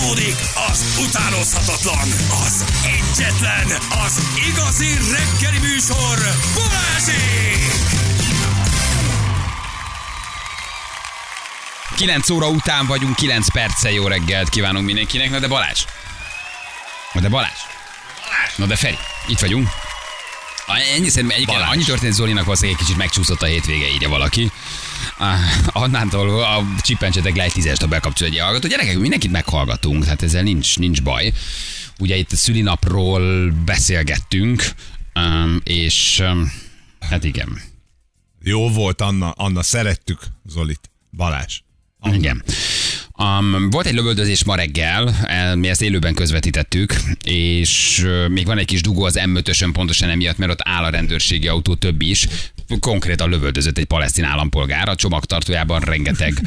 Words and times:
Fújtatódik 0.00 0.36
az 0.70 1.04
utánozhatatlan, 1.08 2.08
az 2.46 2.64
egyetlen, 2.84 3.66
az 4.04 4.20
igazi 4.48 4.88
reggeli 4.94 5.58
műsor, 5.58 6.18
Balázsék! 6.54 7.72
9 11.96 12.30
óra 12.30 12.48
után 12.48 12.86
vagyunk, 12.86 13.16
9 13.16 13.52
perccel 13.52 13.90
jó 13.90 14.06
reggelt 14.06 14.48
kívánunk 14.48 14.86
mindenkinek. 14.86 15.30
Na 15.30 15.38
de 15.38 15.48
Balázs. 15.48 15.84
Na 17.12 17.20
de 17.20 17.28
Balázs. 17.28 17.58
Na 18.56 18.66
de 18.66 18.76
Feri, 18.76 18.98
itt 19.26 19.38
vagyunk. 19.38 19.68
Ennyi 20.94 21.08
szerintem 21.08 21.38
egyébként 21.38 21.62
annyi 21.70 21.84
történt 21.84 22.12
Zolinak 22.12 22.44
valószínűleg 22.44 22.78
egy 22.78 22.86
kicsit 22.86 22.98
megcsúszott 22.98 23.42
a 23.42 23.46
hétvége, 23.46 23.86
írja 23.88 24.08
valaki. 24.08 24.50
Ah, 25.22 25.38
Annától 25.66 26.42
a 26.44 26.64
csippentsetek 26.82 27.36
le 27.36 27.42
egy 27.42 27.52
tízest, 27.52 27.80
ha 27.80 27.86
bekapcsol 27.86 28.28
egy 28.28 28.38
hallgató. 28.38 28.68
Gyerekek, 28.68 28.98
mindenkit 28.98 29.30
meghallgatunk, 29.30 30.04
tehát 30.04 30.22
ezzel 30.22 30.42
nincs, 30.42 30.78
nincs 30.78 31.02
baj. 31.02 31.32
Ugye 31.98 32.16
itt 32.16 32.32
a 32.32 32.36
szülinapról 32.36 33.50
beszélgettünk, 33.64 34.64
um, 35.14 35.60
és 35.64 36.18
um, 36.22 36.52
hát 37.00 37.24
igen. 37.24 37.60
Jó 38.42 38.70
volt, 38.70 39.00
Anna, 39.00 39.30
Anna, 39.30 39.62
szerettük 39.62 40.20
Zolit. 40.46 40.90
Balázs. 41.16 41.58
Igen. 42.12 42.42
Um, 43.18 43.70
volt 43.70 43.86
egy 43.86 43.94
lövöldözés 43.94 44.44
ma 44.44 44.54
reggel, 44.54 45.14
el- 45.22 45.56
mi 45.56 45.68
ezt 45.68 45.82
élőben 45.82 46.14
közvetítettük, 46.14 46.94
és 47.24 48.06
még 48.28 48.46
van 48.46 48.58
egy 48.58 48.66
kis 48.66 48.80
dugó 48.80 49.04
az 49.04 49.20
M5-ösön 49.24 49.70
pontosan 49.72 50.08
emiatt, 50.08 50.38
mert 50.38 50.50
ott 50.50 50.60
áll 50.62 50.84
a 50.84 50.90
rendőrségi 50.90 51.48
autó 51.48 51.74
több 51.74 52.02
is. 52.02 52.26
Konkrétan 52.80 53.30
lövöldözött 53.30 53.78
egy 53.78 53.84
palesztin 53.84 54.24
állampolgár, 54.24 54.88
a 54.88 54.94
csomagtartójában 54.94 55.80
rengeteg 55.80 56.40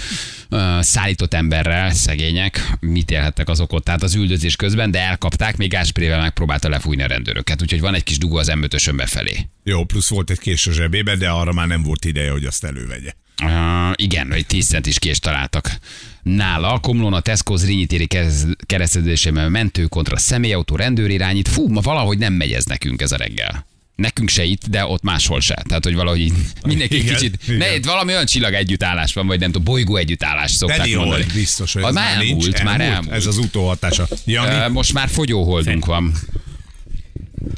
szállított 0.79 1.33
emberrel, 1.33 1.91
szegények, 1.91 2.71
mit 2.79 3.11
élhettek 3.11 3.49
azok 3.49 3.73
ott, 3.73 3.83
tehát 3.83 4.03
az 4.03 4.15
üldözés 4.15 4.55
közben, 4.55 4.91
de 4.91 4.99
elkapták, 4.99 5.57
még 5.57 5.69
gásprével 5.69 6.19
megpróbálta 6.19 6.69
lefújni 6.69 7.03
a 7.03 7.07
rendőröket, 7.07 7.61
úgyhogy 7.61 7.81
van 7.81 7.93
egy 7.93 8.03
kis 8.03 8.17
dugó 8.17 8.37
az 8.37 8.51
M5-ösön 8.53 8.93
befelé. 8.95 9.47
Jó, 9.63 9.83
plusz 9.83 10.09
volt 10.09 10.29
egy 10.29 10.39
kés 10.39 10.67
a 10.67 10.71
zsebébe, 10.71 11.15
de 11.15 11.29
arra 11.29 11.53
már 11.53 11.67
nem 11.67 11.83
volt 11.83 12.05
ideje, 12.05 12.31
hogy 12.31 12.45
azt 12.45 12.63
elővegye. 12.63 13.11
Uh, 13.43 13.91
igen, 13.95 14.27
vagy 14.27 14.45
10 14.45 14.67
centis 14.67 14.99
kést 14.99 15.21
találtak. 15.21 15.77
Nála 16.23 16.73
a 16.73 16.79
Komlón 16.79 17.13
a 17.13 17.19
Tesco 17.19 17.55
Zrínyi 17.55 17.85
téri 17.85 18.07
keresz- 18.07 18.57
keresztezésében 18.65 19.51
mentő 19.51 19.85
kontra 19.85 20.17
személyautó 20.17 20.75
rendőr 20.75 21.09
irányít. 21.09 21.47
Fú, 21.47 21.67
ma 21.67 21.81
valahogy 21.81 22.17
nem 22.17 22.33
megy 22.33 22.51
ez 22.51 22.65
nekünk 22.65 23.01
ez 23.01 23.11
a 23.11 23.17
reggel. 23.17 23.65
Nekünk 23.95 24.29
se 24.29 24.43
itt, 24.43 24.67
de 24.67 24.85
ott 24.85 25.01
máshol 25.03 25.39
se. 25.41 25.63
Tehát, 25.67 25.83
hogy 25.83 25.93
valahogy 25.95 26.19
így 26.19 26.33
mindenki 26.63 26.97
Igen, 26.97 27.13
kicsit... 27.15 27.37
igen. 27.43 27.57
Ne, 27.57 27.75
itt 27.75 27.85
valami 27.85 28.11
olyan 28.11 28.25
csillag 28.25 28.53
együttállás 28.53 29.13
van, 29.13 29.27
vagy 29.27 29.39
nem 29.39 29.51
tudom, 29.51 29.73
bolygó 29.73 29.95
együttállás 29.95 30.51
szokták 30.51 30.77
Teli 30.77 30.95
mondani. 30.95 31.25
biztos, 31.33 31.73
hogy 31.73 31.83
ez 31.83 31.93
már, 31.93 32.17
nincs. 32.17 32.29
elmúlt, 32.29 32.63
már 32.63 32.81
elmúlt. 32.81 33.15
Ez 33.15 33.25
az 33.25 33.37
utóhatása. 33.37 34.07
Jani, 34.25 34.71
Most 34.73 34.93
már 34.93 35.09
fogyóholdunk 35.09 35.85
van. 35.85 36.13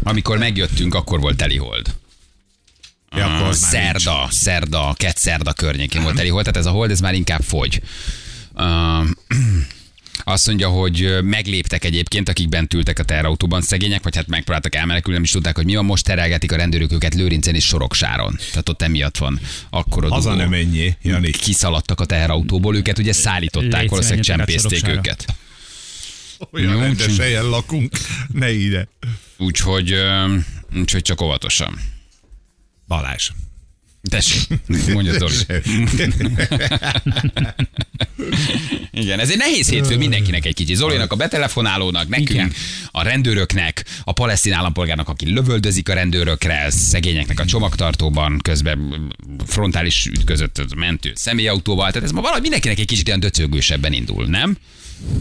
Amikor 0.04 0.38
megjöttünk, 0.38 0.96
akkor 0.96 1.20
volt 1.20 1.38
telihold. 1.38 1.96
ja, 3.16 3.26
akkor 3.36 3.48
az 3.48 3.62
már 3.62 3.72
nincs. 3.72 3.84
szerda, 4.02 4.28
szerda, 4.32 4.94
kett 4.98 5.18
szerda 5.18 5.54
környékén 5.54 6.02
volt 6.04 6.16
teli 6.16 6.30
hold, 6.30 6.44
tehát 6.44 6.60
ez 6.60 6.66
a 6.66 6.72
hold, 6.72 6.92
ez 6.92 7.00
már 7.00 7.14
inkább 7.14 7.42
fogy. 7.42 7.82
Uh, 8.54 9.08
azt 10.24 10.48
mondja, 10.48 10.70
hogy 10.70 11.18
megléptek 11.24 11.84
egyébként, 11.84 12.30
akik 12.30 12.50
bent 12.50 12.74
ültek 12.74 13.00
a 13.00 13.04
teherautóban 13.04 13.62
szegények, 13.62 14.04
vagy 14.04 14.16
hát 14.16 14.28
megpróbáltak 14.28 14.76
elmenekülni, 14.76 15.14
nem 15.16 15.24
is 15.24 15.32
tudták, 15.32 15.56
hogy 15.56 15.66
mi 15.66 15.76
van. 15.76 15.86
Most 15.86 16.04
terelgetik 16.04 16.52
a 16.52 16.56
rendőrök 16.56 16.92
őket 16.92 17.16
Lőrincen 17.16 17.56
és 17.56 17.66
Soroksáron. 17.66 18.38
Tehát 18.50 18.70
ott 18.70 18.82
emiatt 18.82 19.18
van 19.18 19.40
akkor 19.70 20.06
a 20.06 20.10
Haza 20.10 20.30
dugó. 20.30 20.42
nem 20.42 20.54
ennyi, 20.54 20.94
Jani. 21.02 21.30
Kiszaladtak 21.32 22.00
a 22.00 22.06
teherautóból, 22.06 22.76
őket 22.76 22.98
ugye 23.00 23.14
szállították, 23.14 23.90
valószínűleg 23.90 24.24
csempészték 24.24 24.88
őket. 24.88 25.26
Olyan 26.52 26.80
rendes 26.80 27.08
úgyhogy- 27.08 27.20
helyen 27.26 27.46
lakunk. 27.46 27.98
Ne 28.34 28.52
ide. 28.52 28.88
Úgyhogy, 29.38 29.96
úgyhogy 30.76 31.02
csak 31.02 31.22
óvatosan. 31.22 31.80
Balázs. 32.88 33.30
Tessék, 34.10 34.48
mondja 34.94 35.14
Zoli. 35.18 35.34
Igen, 38.92 39.20
ez 39.20 39.30
egy 39.30 39.38
nehéz 39.38 39.70
hétfő 39.70 39.98
mindenkinek 39.98 40.46
egy 40.46 40.54
kicsit. 40.54 40.76
Zolinak, 40.76 41.12
a 41.12 41.16
betelefonálónak, 41.16 42.08
nekünk, 42.08 42.30
Igen. 42.30 42.54
a 42.92 43.04
rendőröknek, 43.04 43.86
a 44.04 44.12
palesztin 44.12 44.54
állampolgárnak, 44.54 45.10
aki 45.10 45.34
lövöldözik 45.34 45.90
a 45.90 45.94
rendőrökre, 45.94 46.70
szegényeknek 46.70 47.40
a 47.40 47.46
csomagtartóban, 47.46 48.40
közben 48.42 49.12
frontális 49.48 50.06
ütközött 50.06 50.76
mentő 50.76 51.12
személyautóval. 51.16 51.92
Tehát 51.92 52.08
ez 52.08 52.12
ma 52.14 52.22
valahogy 52.22 52.42
mindenkinek 52.42 52.80
egy 52.80 52.86
kicsit 52.86 53.08
olyan 53.08 53.20
döcögősebben 53.20 53.94
indul, 53.94 54.26
nem? 54.26 54.58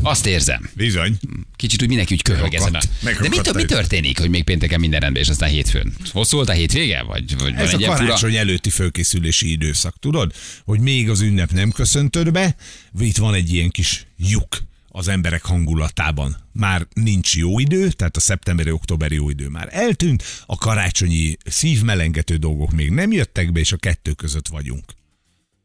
Azt 0.02 0.26
érzem. 0.26 0.70
Bizony. 0.74 1.18
Kicsit 1.56 1.82
úgy 1.82 1.88
mindenki 1.88 2.14
úgy 2.14 2.22
köhög 2.22 2.54
ezen 2.54 2.74
a... 2.74 2.80
De 3.02 3.28
mi, 3.28 3.38
mi 3.54 3.64
történik, 3.64 4.18
hogy 4.18 4.30
még 4.30 4.44
pénteken 4.44 4.80
minden 4.80 5.00
rendben, 5.00 5.22
és 5.22 5.28
aztán 5.28 5.48
hétfőn? 5.48 5.94
Hosszú 6.10 6.36
volt 6.36 6.48
a 6.48 6.52
hétvége? 6.52 7.02
Vagy, 7.02 7.38
vagy 7.38 7.54
Ez 7.54 7.74
a 7.74 7.78
ilyen 7.78 7.90
fura... 7.90 8.04
karácsony 8.04 8.36
előtti 8.36 8.70
fölkészülési 8.70 9.50
időszak, 9.50 9.98
tudod? 9.98 10.32
Hogy 10.64 10.80
még 10.80 11.10
az 11.10 11.20
ünnep 11.20 11.50
nem 11.50 11.70
köszöntöd 11.70 12.30
be, 12.30 12.56
itt 12.98 13.16
van 13.16 13.34
egy 13.34 13.52
ilyen 13.52 13.70
kis 13.70 14.06
lyuk 14.16 14.62
az 14.88 15.08
emberek 15.08 15.44
hangulatában. 15.44 16.36
Már 16.52 16.86
nincs 16.92 17.36
jó 17.36 17.58
idő, 17.58 17.88
tehát 17.90 18.16
a 18.16 18.20
szeptemberi-októberi 18.20 19.14
jó 19.14 19.30
idő 19.30 19.48
már 19.48 19.68
eltűnt, 19.70 20.22
a 20.46 20.56
karácsonyi 20.56 21.36
szívmelengető 21.44 22.36
dolgok 22.36 22.70
még 22.70 22.90
nem 22.90 23.12
jöttek 23.12 23.52
be, 23.52 23.60
és 23.60 23.72
a 23.72 23.76
kettő 23.76 24.12
között 24.12 24.48
vagyunk. 24.48 24.84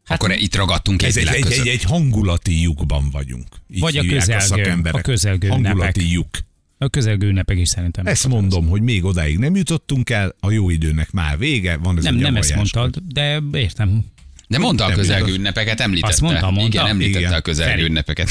Akkor 0.09 0.31
itt 0.31 0.56
ragadtunk 0.56 1.02
egy 1.02 1.08
Ez 1.09 1.18
egy, 1.18 1.28
egy, 1.28 1.42
között. 1.42 1.59
egy, 1.66 1.68
egy 1.68 1.84
hangulati 1.84 2.62
lyukban 2.62 3.09
vagyunk. 3.12 3.47
Így 3.74 3.80
Vagy 3.80 3.97
a 3.97 4.03
közelgő- 4.03 4.46
szakemberek. 4.46 5.00
a 5.00 5.02
közelgő 5.02 5.47
Hangulati 5.47 5.80
ünnepek. 5.80 6.12
lyuk. 6.12 6.38
A 6.78 6.88
közelgő 6.88 7.28
ünnepek 7.28 7.58
is 7.58 7.70
szerintem. 7.70 8.08
Ezt 8.08 8.28
mondom, 8.28 8.68
hogy 8.68 8.81
még 8.81 9.03
odáig 9.06 9.38
nem 9.38 9.56
jutottunk 9.56 10.09
el, 10.09 10.36
a 10.40 10.52
jó 10.52 10.69
időnek 10.69 11.12
már 11.12 11.38
vége, 11.38 11.78
van 11.78 11.98
ez 11.98 12.03
Nem, 12.03 12.16
egy 12.16 12.22
nem 12.22 12.36
ezt 12.36 12.56
mondtad, 12.56 12.96
de 13.14 13.42
értem. 13.53 14.06
De 14.50 14.58
mondta 14.58 14.86
a 14.86 14.92
közelgő 14.92 15.34
ünnepeket, 15.34 15.80
említette. 15.80 16.12
Azt 16.14 16.22
mondta, 16.22 16.52
mondta. 16.52 16.78
Igen, 16.78 16.88
említette 16.88 17.20
Igen. 17.20 17.34
a 17.34 17.42
közelgő 17.42 17.86
ünnepeket. 17.86 18.30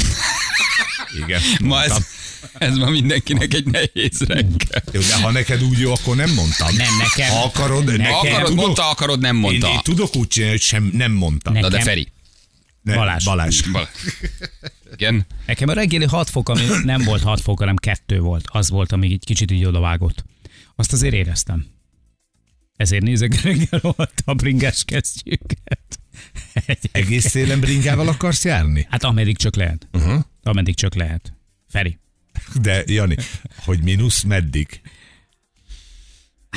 Igen, 1.25 1.41
Ma 1.71 1.83
ez, 1.83 2.07
ez 2.59 2.77
ma 2.77 2.91
mindenkinek 2.91 3.55
egy 3.55 3.65
nehéz 3.67 4.21
reggel. 4.27 4.83
Jó, 4.93 5.01
de 5.01 5.15
ha 5.23 5.31
neked 5.31 5.63
úgy 5.63 5.79
jó, 5.79 5.93
akkor 5.93 6.17
nem 6.17 6.31
mondtam. 6.35 6.75
Nem, 6.77 6.97
nekem. 6.99 7.31
Ha 7.31 7.45
akarod, 7.45 7.85
Nekem. 7.85 7.97
nekem 8.01 8.15
Akarod, 8.15 8.47
tudok, 8.49 8.65
mondta, 8.65 8.91
akarod, 8.91 9.21
nem 9.21 9.35
én, 9.35 9.41
mondta. 9.41 9.69
én 9.69 9.79
tudok 9.83 10.17
úgy 10.17 10.27
csinálni, 10.29 10.55
hogy 10.55 10.65
sem 10.65 10.91
nem 10.93 11.13
mondtam. 11.13 11.53
Ne- 11.53 11.61
Na 11.61 11.69
de 11.69 11.77
nekem- 11.77 11.93
Feri. 11.93 12.09
Ne, 12.83 12.95
Balázs. 12.95 13.25
Balázs. 13.25 13.61
Bal- 13.73 13.91
Igen. 14.93 15.27
Nekem 15.47 15.69
a 15.69 15.73
reggeli 15.73 16.05
6 16.05 16.31
fok, 16.31 16.49
ami 16.49 16.63
nem 16.85 17.03
volt 17.05 17.23
6 17.23 17.41
fok, 17.41 17.59
hanem 17.59 17.77
2 17.77 18.19
volt. 18.21 18.45
Az 18.47 18.71
volt, 18.71 18.93
ami 18.93 19.13
egy 19.13 19.25
kicsit 19.25 19.51
így 19.51 19.65
odavágott. 19.65 20.25
Azt 20.77 20.93
azért 20.93 21.15
éreztem. 21.15 21.67
Ezért 22.77 23.03
nézek 23.03 23.43
reggel 23.43 23.81
a 24.25 24.35
bringás 24.35 24.83
kesztyűket. 24.85 25.99
Egész 26.93 27.31
télen 27.31 27.61
bringával 27.61 28.09
akarsz 28.09 28.45
járni? 28.45 28.87
Hát 28.91 29.05
ameddig 29.05 29.37
csak 29.37 29.57
lehet. 29.57 29.89
Uh-huh. 29.93 30.23
Ameddig 30.43 30.75
csak 30.75 30.95
lehet. 30.95 31.33
Feri. 31.69 31.99
De 32.61 32.83
Jani, 32.87 33.17
hogy 33.65 33.83
mínusz 33.83 34.23
meddig? 34.23 34.81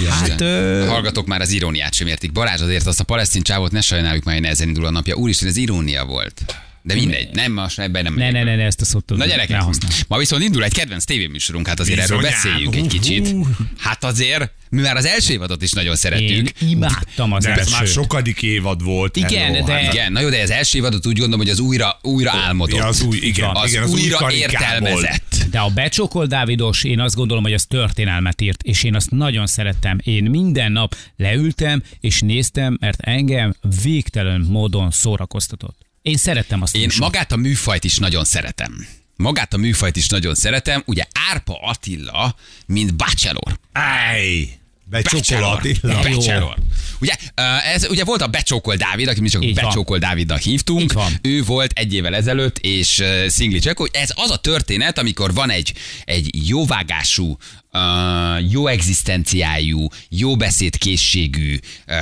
Hát, 0.09 0.41
ö, 0.41 0.85
hallgatók 0.87 1.27
már 1.27 1.41
az 1.41 1.51
iróniát 1.51 1.93
sem 1.93 2.07
értik. 2.07 2.31
Balázs 2.31 2.61
azért 2.61 2.85
azt 2.85 2.99
a 2.99 3.03
palesztin 3.03 3.41
csávot 3.41 3.71
ne 3.71 3.81
sajnáljuk, 3.81 4.23
majd 4.23 4.41
nehezen 4.41 4.67
indul 4.67 4.85
a 4.85 4.89
napja. 4.89 5.15
Úristen, 5.15 5.47
ez 5.47 5.55
irónia 5.55 6.05
volt. 6.05 6.55
De 6.83 6.93
mindegy, 6.93 7.29
nem, 7.33 7.51
most 7.51 7.79
ebben 7.79 8.03
nem 8.03 8.13
ne, 8.13 8.31
ne, 8.31 8.43
ne, 8.43 8.55
ne, 8.55 8.63
ezt 8.63 8.81
a 8.81 8.85
szót 8.85 9.09
Na 9.09 9.15
ne 9.15 9.27
gyerekek, 9.27 9.61
ma 10.07 10.17
viszont 10.17 10.43
indul 10.43 10.63
egy 10.63 10.73
kedvenc 10.73 11.03
tévéműsorunk, 11.03 11.67
hát 11.67 11.79
azért 11.79 11.99
erről 11.99 12.21
beszéljünk 12.21 12.75
egy 12.75 12.87
kicsit. 12.87 13.35
Hát 13.77 14.03
azért, 14.03 14.51
mi 14.69 14.81
már 14.81 14.95
az 14.95 15.05
első 15.05 15.33
évadot 15.33 15.61
is 15.61 15.71
nagyon 15.71 15.91
Én 15.91 15.95
szerettük. 15.97 16.49
imádtam 16.69 17.31
az 17.33 17.43
De 17.43 17.51
ez 17.51 17.57
első. 17.57 17.71
már 17.71 17.87
sokadik 17.87 18.41
évad 18.41 18.83
volt. 18.83 19.15
Igen, 19.17 19.53
hello, 19.53 19.65
de- 19.65 19.73
hát 19.73 19.93
Igen, 19.93 20.11
na 20.11 20.19
jó, 20.21 20.29
de 20.29 20.41
az 20.41 20.49
első 20.49 20.77
évadot 20.77 21.07
úgy 21.07 21.17
gondolom, 21.17 21.39
hogy 21.39 21.49
az 21.49 21.59
újra, 21.59 21.99
újra 22.01 22.31
álmodott. 22.31 22.77
Ja, 22.77 22.85
az 22.85 23.01
új, 23.01 23.17
igen, 23.17 23.49
az 23.53 23.69
igen, 23.69 23.83
az 23.83 23.91
új 23.93 24.01
újra 24.01 24.17
karikából. 24.17 24.51
értelmezett. 24.53 25.45
De 25.51 25.59
a 25.59 25.69
Becsokol 25.69 26.25
Dávidos, 26.25 26.83
én 26.83 26.99
azt 26.99 27.15
gondolom, 27.15 27.43
hogy 27.43 27.53
az 27.53 27.65
történelmet 27.65 28.41
írt, 28.41 28.63
és 28.63 28.83
én 28.83 28.95
azt 28.95 29.11
nagyon 29.11 29.47
szerettem. 29.47 29.97
Én 30.03 30.23
minden 30.23 30.71
nap 30.71 30.95
leültem, 31.17 31.83
és 31.99 32.21
néztem, 32.21 32.77
mert 32.79 33.01
engem 33.01 33.53
végtelen 33.83 34.41
módon 34.49 34.91
szórakoztatott. 34.91 35.89
Én 36.01 36.17
szerettem 36.17 36.61
azt. 36.61 36.75
Én 36.75 36.81
műsort. 36.81 36.99
magát 36.99 37.31
a 37.31 37.35
műfajt 37.35 37.83
is 37.83 37.97
nagyon 37.97 38.23
szeretem. 38.23 38.87
Magát 39.15 39.53
a 39.53 39.57
műfajt 39.57 39.95
is 39.95 40.07
nagyon 40.07 40.35
szeretem. 40.35 40.83
Ugye 40.85 41.03
Árpa 41.29 41.59
Attila, 41.61 42.35
mint 42.65 42.95
bachelor. 42.95 43.59
Áj! 43.71 44.59
Becsokol 44.91 45.43
Attila. 45.43 46.01
Bachelor. 46.01 46.57
Ugye, 46.99 47.13
ez, 47.73 47.89
ugye 47.89 48.03
volt 48.03 48.21
a 48.21 48.27
Becsókol 48.27 48.75
Dávid, 48.75 49.07
aki 49.07 49.21
mi 49.21 49.29
csak 49.29 49.43
Így 49.43 49.55
van. 49.55 49.63
Becsókol 49.63 49.97
Dávidnak 49.97 50.39
hívtunk. 50.39 50.93
Van. 50.93 51.13
Ő 51.21 51.43
volt 51.43 51.71
egy 51.75 51.93
évvel 51.93 52.15
ezelőtt, 52.15 52.57
és 52.57 52.99
uh, 52.99 53.27
Szingli 53.27 53.59
Csekó. 53.59 53.87
Ez 53.91 54.09
az 54.15 54.31
a 54.31 54.37
történet, 54.37 54.97
amikor 54.97 55.33
van 55.33 55.49
egy, 55.49 55.73
egy 56.03 56.47
jóvágású, 56.47 57.37
uh, 57.71 58.51
jó 58.51 58.67
egzisztenciájú, 58.67 59.87
jó 60.09 60.35
beszédkészségű 60.35 61.59
uh, 61.87 61.95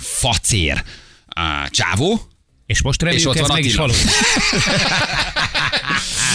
facér 0.00 0.82
uh, 1.36 1.68
csávó, 1.68 2.29
És 2.70 2.82
most 2.82 3.02
reméljük, 3.02 3.28
ott 3.28 3.34
ez 3.36 3.40
van 3.46 3.50
meg 3.56 3.64
is 3.64 3.76
Attila. 3.76 3.86
való. 3.86 3.94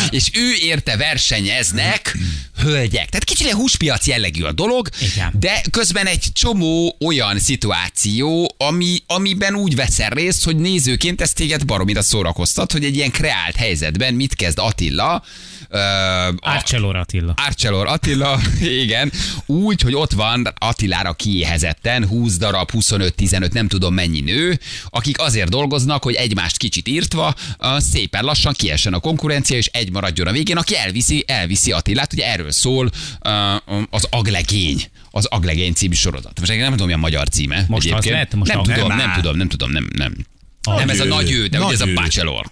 és 0.10 0.30
ő 0.34 0.54
érte 0.62 0.98
versenyeznek 0.98 2.18
hölgyek. 2.62 3.10
Tehát 3.10 3.24
kicsit 3.24 3.46
ilyen 3.46 3.58
húspiac 3.58 4.08
jellegű 4.08 4.44
a 4.44 4.52
dolog, 4.52 4.90
Igen. 5.14 5.34
de 5.40 5.62
közben 5.72 6.06
egy 6.06 6.24
csomó 6.34 6.96
olyan 7.06 7.40
szituáció, 7.40 8.56
ami, 8.58 8.98
amiben 9.08 9.56
úgy 9.56 9.76
veszel 9.76 10.10
részt, 10.10 10.44
hogy 10.44 10.56
nézőként 10.56 11.22
ez 11.22 11.34
téged 11.34 11.66
baromira 11.66 12.02
szórakoztat, 12.02 12.72
hogy 12.72 12.84
egy 12.84 12.96
ilyen 12.96 13.12
kreált 13.12 13.56
helyzetben 13.56 14.14
mit 14.14 14.36
kezd 14.36 14.60
Attila, 14.60 15.24
a- 15.70 16.34
Arcelor 16.40 16.96
Attila. 16.96 17.34
Arcelor 17.46 17.88
Attila, 17.88 18.40
igen, 18.84 19.12
úgy, 19.46 19.82
hogy 19.82 19.94
ott 19.96 20.12
van 20.12 20.54
Attilára 20.58 21.14
kiéhezetten 21.14 22.08
20 22.08 22.38
darab, 22.38 22.70
25-15, 22.74 23.52
nem 23.52 23.68
tudom 23.68 23.94
mennyi 23.94 24.22
nő, 24.22 24.60
akik 24.90 25.20
azért 25.20 25.50
dolgoznak, 25.50 26.04
hogy 26.04 26.14
egymást 26.14 26.58
kicsit 26.58 26.88
írtva, 26.88 27.36
ö, 27.60 27.78
szépen 27.80 28.24
lassan 28.24 28.54
kiessen 28.54 28.94
a 28.94 29.00
konkurencia, 29.00 29.58
és 29.58 29.66
egy 29.66 29.85
maradjon 29.92 30.28
a 30.28 30.32
végén, 30.32 30.58
aki 30.58 30.76
elviszi, 30.78 31.24
elviszi 31.28 31.72
Attilát, 31.72 32.14
ugye 32.14 32.26
erről 32.32 32.52
szól 32.52 32.92
ö, 33.22 33.56
az 33.90 34.08
Aglegény 34.10 34.84
az 35.12 35.26
Aglegény 35.26 35.74
című 35.74 35.94
sorozat. 35.94 36.40
Most 36.40 36.58
nem 36.58 36.72
tudom, 36.72 36.88
mi 36.88 36.94
a 36.94 36.98
magyar 36.98 37.30
címe. 37.30 37.66
Most 37.68 37.86
az 37.86 37.92
egyébként. 37.92 38.16
lett? 38.16 38.34
Most 38.36 38.52
nem, 38.52 38.60
a- 38.60 38.64
tudom, 38.64 38.88
Nem 38.98 39.14
tudom, 39.14 39.38
nem 39.38 39.48
tudom, 39.48 39.72
nem, 39.72 39.88
nem. 39.98 40.16
Nem, 40.76 40.90
ez 40.90 41.00
a 41.00 41.06
nagy 41.06 41.32
ő, 41.32 41.48
de 41.48 41.60
ugye 41.64 41.74
ez 41.74 41.82
a 41.82 41.86
Nagy. 41.86 41.94
Bachelor. 41.94 42.52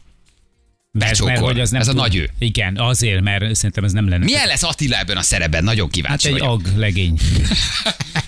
Mert, 0.91 1.23
mert 1.23 1.39
hogy 1.39 1.59
az 1.59 1.69
nem 1.69 1.81
Ez 1.81 1.87
a 1.87 1.93
nagy 1.93 2.15
ő. 2.15 2.29
Igen, 2.39 2.77
azért, 2.77 3.21
mert 3.21 3.55
szerintem 3.55 3.83
ez 3.83 3.91
nem 3.91 4.09
lenne. 4.09 4.23
Milyen 4.23 4.47
lesz 4.47 4.63
Attila 4.63 4.97
ebben 4.99 5.17
a 5.17 5.21
szerepben? 5.21 5.63
Nagyon 5.63 5.85
Hát 5.85 5.93
kíváncsi 5.93 6.27
egy 6.27 6.31
vagyok. 6.33 6.47
ag 6.47 6.77
legény. 6.77 7.19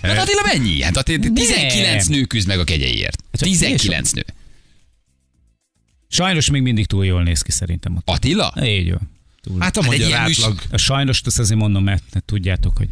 Hát 0.02 0.18
Attila 0.18 0.42
mennyi? 0.54 0.82
Hát 0.82 0.98
Attila 0.98 1.20
19 1.34 2.06
Nem. 2.08 2.18
nő 2.18 2.24
küzd 2.24 2.48
meg 2.48 2.60
a 2.60 2.64
kegyeiért. 2.64 3.24
Hát, 3.32 3.42
19 3.42 4.12
nő. 4.12 4.26
Sajnos 6.16 6.50
még 6.50 6.62
mindig 6.62 6.86
túl 6.86 7.06
jól 7.06 7.24
néz 7.24 7.42
ki 7.42 7.52
szerintem 7.52 7.96
ott. 7.96 8.04
Attila? 8.10 8.54
Így 8.64 8.90
van. 8.92 9.12
Túl. 9.42 9.60
Hát 9.60 9.78
a 9.78 9.82
Hát 9.82 9.92
magyar 9.92 10.08
ilyen 10.08 10.24
műs- 10.24 10.40
átlag. 10.40 10.60
A 10.72 10.78
sajnos 10.78 11.22
ezt 11.26 11.40
azért 11.40 11.60
mondom, 11.60 11.84
mert 11.84 12.04
tudjátok, 12.26 12.78
hogy 12.78 12.88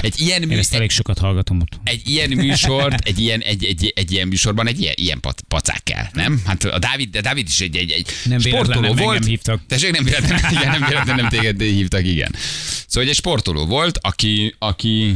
Egy 0.00 0.20
ilyen, 0.20 0.42
én 0.42 0.48
mű, 0.48 0.56
ezt 0.56 0.74
elég 0.74 0.90
sokat 0.90 1.18
hallgatom 1.18 1.60
ott. 1.60 1.80
egy 1.84 2.08
ilyen 2.08 2.30
műsort, 2.30 3.06
egy 3.08 3.18
ilyen, 3.18 3.40
egy, 3.40 3.64
egy, 3.64 3.92
egy 3.96 4.12
ilyen 4.12 4.28
műsorban 4.28 4.66
egy 4.66 4.80
ilyen, 4.80 4.94
ilyen 4.96 5.20
pac- 5.20 5.40
pacák 5.48 5.82
kell, 5.82 6.04
nem? 6.12 6.42
Hát 6.46 6.64
a 6.64 6.78
Dávid, 6.78 7.16
a 7.16 7.20
Dávid 7.20 7.48
is 7.48 7.60
egy, 7.60 7.76
egy, 7.76 7.90
egy 7.90 8.06
Nem 8.24 8.38
sportoló 8.38 8.80
nem 8.80 8.96
volt. 8.96 9.14
engem 9.16 9.28
hívtak. 9.28 9.60
Tessék, 9.66 9.90
nem 9.92 10.04
véletlen, 10.04 10.40
igen, 10.52 10.70
nem 10.78 10.88
véletlen, 10.88 11.16
nem 11.16 11.28
téged 11.28 11.60
hívtak, 11.60 12.06
igen. 12.06 12.34
Szóval 12.86 13.08
egy 13.08 13.14
sportoló 13.14 13.66
volt, 13.66 13.98
aki, 14.02 14.54
aki 14.58 15.14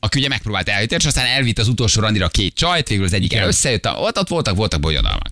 aki 0.00 0.18
ugye 0.18 0.28
megpróbált 0.28 0.68
eljutatni, 0.68 0.96
és 1.04 1.08
aztán 1.08 1.26
elvitt 1.26 1.58
az 1.58 1.68
utolsó 1.68 2.00
randira 2.00 2.28
két 2.28 2.54
csajt, 2.54 2.88
végül 2.88 3.04
az 3.04 3.12
egyik 3.12 3.32
összejött, 3.44 3.86
ott, 3.86 4.18
ott 4.18 4.28
voltak, 4.28 4.56
voltak 4.56 4.80
bonyodalmak. 4.80 5.30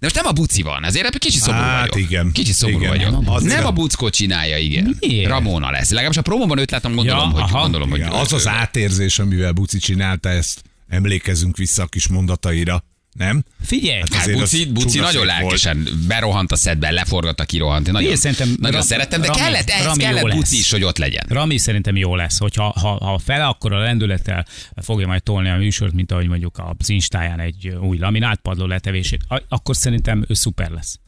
De 0.00 0.06
most 0.06 0.14
nem 0.14 0.26
a 0.26 0.32
buci 0.32 0.62
van, 0.62 0.84
ezért 0.84 1.06
ebben 1.06 1.18
kicsit 1.18 1.40
szomorú 1.40 1.62
Hát 1.64 1.88
vagyok. 1.88 2.08
igen. 2.10 2.32
Kicsit 2.32 2.54
szomorú 2.54 2.78
Igen. 2.78 2.90
vagyok. 2.96 3.24
Nem 3.24 3.44
Nem 3.44 3.66
a 3.66 3.70
buckó 3.70 4.08
csinálja, 4.08 4.58
igen. 4.58 4.96
Miért? 5.00 5.28
Ramona 5.28 5.70
lesz. 5.70 5.90
Legalábbis 5.90 6.16
a 6.16 6.22
promóban 6.22 6.58
őt 6.58 6.70
látom, 6.70 6.94
gondolom, 6.94 7.28
Ja, 7.28 7.34
hogy, 7.34 7.42
aha. 7.42 7.60
gondolom, 7.60 7.90
hogy 7.90 7.98
Igen, 7.98 8.10
az 8.12 8.32
az 8.32 8.46
átérzés, 8.48 9.18
amivel 9.18 9.52
Buci 9.52 9.78
csinálta 9.78 10.28
ezt, 10.28 10.62
emlékezünk 10.88 11.56
vissza 11.56 11.82
a 11.82 11.86
kis 11.86 12.08
mondataira, 12.08 12.84
nem? 13.18 13.44
Figyelj! 13.62 13.98
Hát 14.00 14.14
Hát 14.14 14.32
Buci, 14.32 14.66
Buci 14.72 14.98
nagyon 14.98 15.10
szép 15.10 15.20
volt. 15.20 15.26
lelkesen 15.40 15.88
berohant 16.08 16.52
a 16.52 16.56
szedbe, 16.56 16.90
leforgatta, 16.90 17.44
kirohant. 17.44 17.86
Én 17.86 17.92
Nagyon, 17.92 18.10
Én 18.10 18.16
szerintem 18.16 18.56
nagyon 18.60 18.76
Ra- 18.76 18.86
szerettem, 18.86 19.20
de 19.20 19.26
Rami- 19.26 19.40
kellett, 19.40 19.68
ehhez 19.68 19.84
Rami 19.84 20.02
kellett. 20.02 20.34
Buci 20.34 20.56
is, 20.58 20.70
hogy 20.70 20.82
ott 20.82 20.98
legyen. 20.98 21.24
Rami 21.28 21.58
szerintem 21.58 21.96
jó 21.96 22.14
lesz, 22.16 22.38
hogyha 22.38 22.64
ha, 22.80 23.04
ha 23.04 23.18
fele, 23.18 23.46
akkor 23.46 23.72
a 23.72 23.78
lendülettel 23.78 24.46
fogja 24.82 25.06
majd 25.06 25.22
tolni 25.22 25.48
a 25.48 25.56
műsort, 25.56 25.92
mint 25.92 26.12
ahogy 26.12 26.26
mondjuk 26.28 26.58
az 26.78 26.88
Instáján 26.88 27.40
egy 27.40 27.68
új 27.68 27.98
laminát 27.98 28.40
padló 28.40 28.66
letevését, 28.66 29.20
a- 29.28 29.42
akkor 29.48 29.76
szerintem 29.76 30.24
ő 30.28 30.34
szuper 30.34 30.70
lesz. 30.70 30.98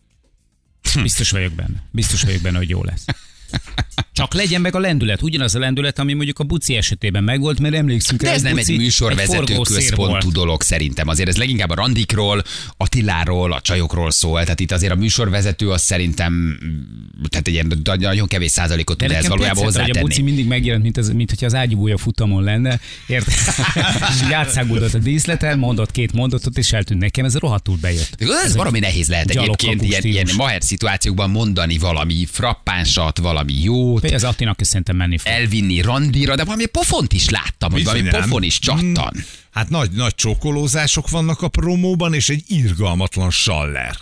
Biztos 1.02 1.30
vagyok 1.30 1.52
benne. 1.52 1.82
Biztos 1.90 2.22
vagyok 2.22 2.40
benne, 2.42 2.56
hogy 2.58 2.68
jó 2.68 2.84
lesz. 2.84 3.04
Csak 4.12 4.34
legyen 4.34 4.60
meg 4.60 4.74
a 4.74 4.78
lendület. 4.78 5.22
Ugyanaz 5.22 5.54
a 5.54 5.58
lendület, 5.58 5.98
ami 5.98 6.12
mondjuk 6.12 6.38
a 6.38 6.44
Buci 6.44 6.76
esetében 6.76 7.24
megvolt, 7.24 7.60
mert 7.60 7.74
emlékszünk 7.74 8.22
De 8.22 8.32
ez 8.32 8.42
nem 8.42 8.54
Buci 8.54 8.72
egy 8.72 8.78
műsorvezető 8.78 9.44
forgószér 9.44 9.76
központú 9.76 10.32
dolog 10.32 10.62
szerintem. 10.62 11.08
Azért 11.08 11.28
ez 11.28 11.36
leginkább 11.36 11.70
a 11.70 11.74
randikról, 11.74 12.42
Attiláról, 12.76 13.52
a 13.52 13.60
csajokról 13.60 14.10
szól. 14.10 14.42
Tehát 14.42 14.60
itt 14.60 14.72
azért 14.72 14.92
a 14.92 14.96
műsorvezető 14.96 15.70
az 15.70 15.82
szerintem 15.82 16.58
tehát 17.28 17.46
egy 17.46 17.52
ilyen 17.52 17.82
nagyon 17.98 18.26
kevés 18.26 18.50
százalékot 18.50 18.98
tud 18.98 19.10
ehhez 19.10 19.22
nekem 19.22 19.36
valójában 19.36 19.64
hogy 19.64 19.74
a 19.74 19.80
Buci 19.80 20.00
hozzátenni. 20.00 20.26
mindig 20.26 20.46
megjelent, 20.46 20.82
mint, 20.82 20.96
az, 20.96 21.08
mint 21.08 21.30
hogyha 21.30 21.46
az 21.46 21.54
ágyúbúja 21.54 21.96
futamon 21.96 22.42
lenne. 22.42 22.80
Érted? 23.06 23.34
és 24.10 24.22
így 24.24 24.32
átszáguldott 24.32 24.94
a 24.94 24.98
díszleten, 24.98 25.58
mondott 25.58 25.90
két 25.90 26.12
mondatot, 26.12 26.58
és 26.58 26.72
eltűnt 26.72 27.00
nekem. 27.00 27.24
Ez 27.24 27.36
rohadtul 27.36 27.76
bejött. 27.80 28.14
De 28.18 28.26
Ez 28.44 28.56
baromi 28.56 28.78
nehéz 28.78 29.08
lehet 29.08 29.30
egyébként 29.30 29.82
ilyen, 29.82 30.02
ilyen 30.02 30.28
maher 30.36 30.62
szituációkban 30.62 31.30
mondani 31.30 31.78
valami 31.78 32.26
frappánsat, 32.30 33.18
valami 33.18 33.37
jót, 33.46 34.04
Ez 34.04 34.24
Attinak 34.24 34.60
is 34.60 34.66
szerintem 34.66 34.96
menni 34.96 35.18
fog. 35.18 35.32
elvinni 35.32 35.80
randira, 35.80 36.34
de 36.34 36.44
valami 36.44 36.66
pofont 36.66 37.12
is 37.12 37.28
láttam, 37.28 37.72
hogy 37.72 37.84
valami 37.84 38.08
nem? 38.08 38.20
pofon 38.20 38.42
is 38.42 38.58
csattan. 38.58 39.12
Mm, 39.16 39.20
Hát 39.50 39.68
nagy, 39.68 39.90
nagy 39.90 40.14
csókolózások 40.14 41.10
vannak 41.10 41.42
a 41.42 41.48
promóban, 41.48 42.14
és 42.14 42.28
egy 42.28 42.42
irgalmatlan 42.46 43.30
saller 43.30 43.96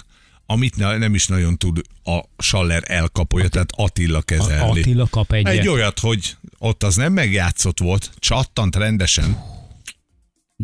amit 0.47 0.77
ne, 0.77 0.97
nem 0.97 1.15
is 1.15 1.27
nagyon 1.27 1.59
tud 1.59 1.81
a 2.05 2.21
Saller 2.39 2.83
elkapolja, 2.87 3.49
tehát 3.49 3.71
Attila 3.77 4.23
kezelni. 4.23 4.81
Attila 4.81 5.07
kap 5.11 5.33
egyet. 5.33 5.53
Egy 5.53 5.69
olyat, 5.69 5.99
hogy 5.99 6.37
ott 6.59 6.83
az 6.83 6.97
nem 6.97 7.13
megjátszott 7.13 7.79
volt, 7.81 8.11
csattant 8.19 8.77
rendesen. 8.77 9.37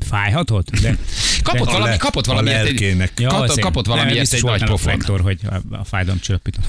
Fájhatott? 0.00 0.70
De, 0.70 0.96
Kapott 1.42 1.68
A 1.68 1.70
valami, 1.70 1.90
le- 1.90 1.96
kapott 1.96 2.26
a 2.26 2.30
valamiért 2.30 2.66
egy. 2.66 3.10
Ja, 3.16 3.28
kapott, 3.28 3.58
kapott 3.58 3.88
biztos 4.18 4.38
egy 4.38 4.44
nagy 4.44 4.60
pofon. 4.60 4.76
flektor, 4.78 5.20
hogy 5.20 5.38
a- 5.50 5.76
a 5.76 5.84
fájdalom 5.84 6.20
csillapítom. 6.20 6.64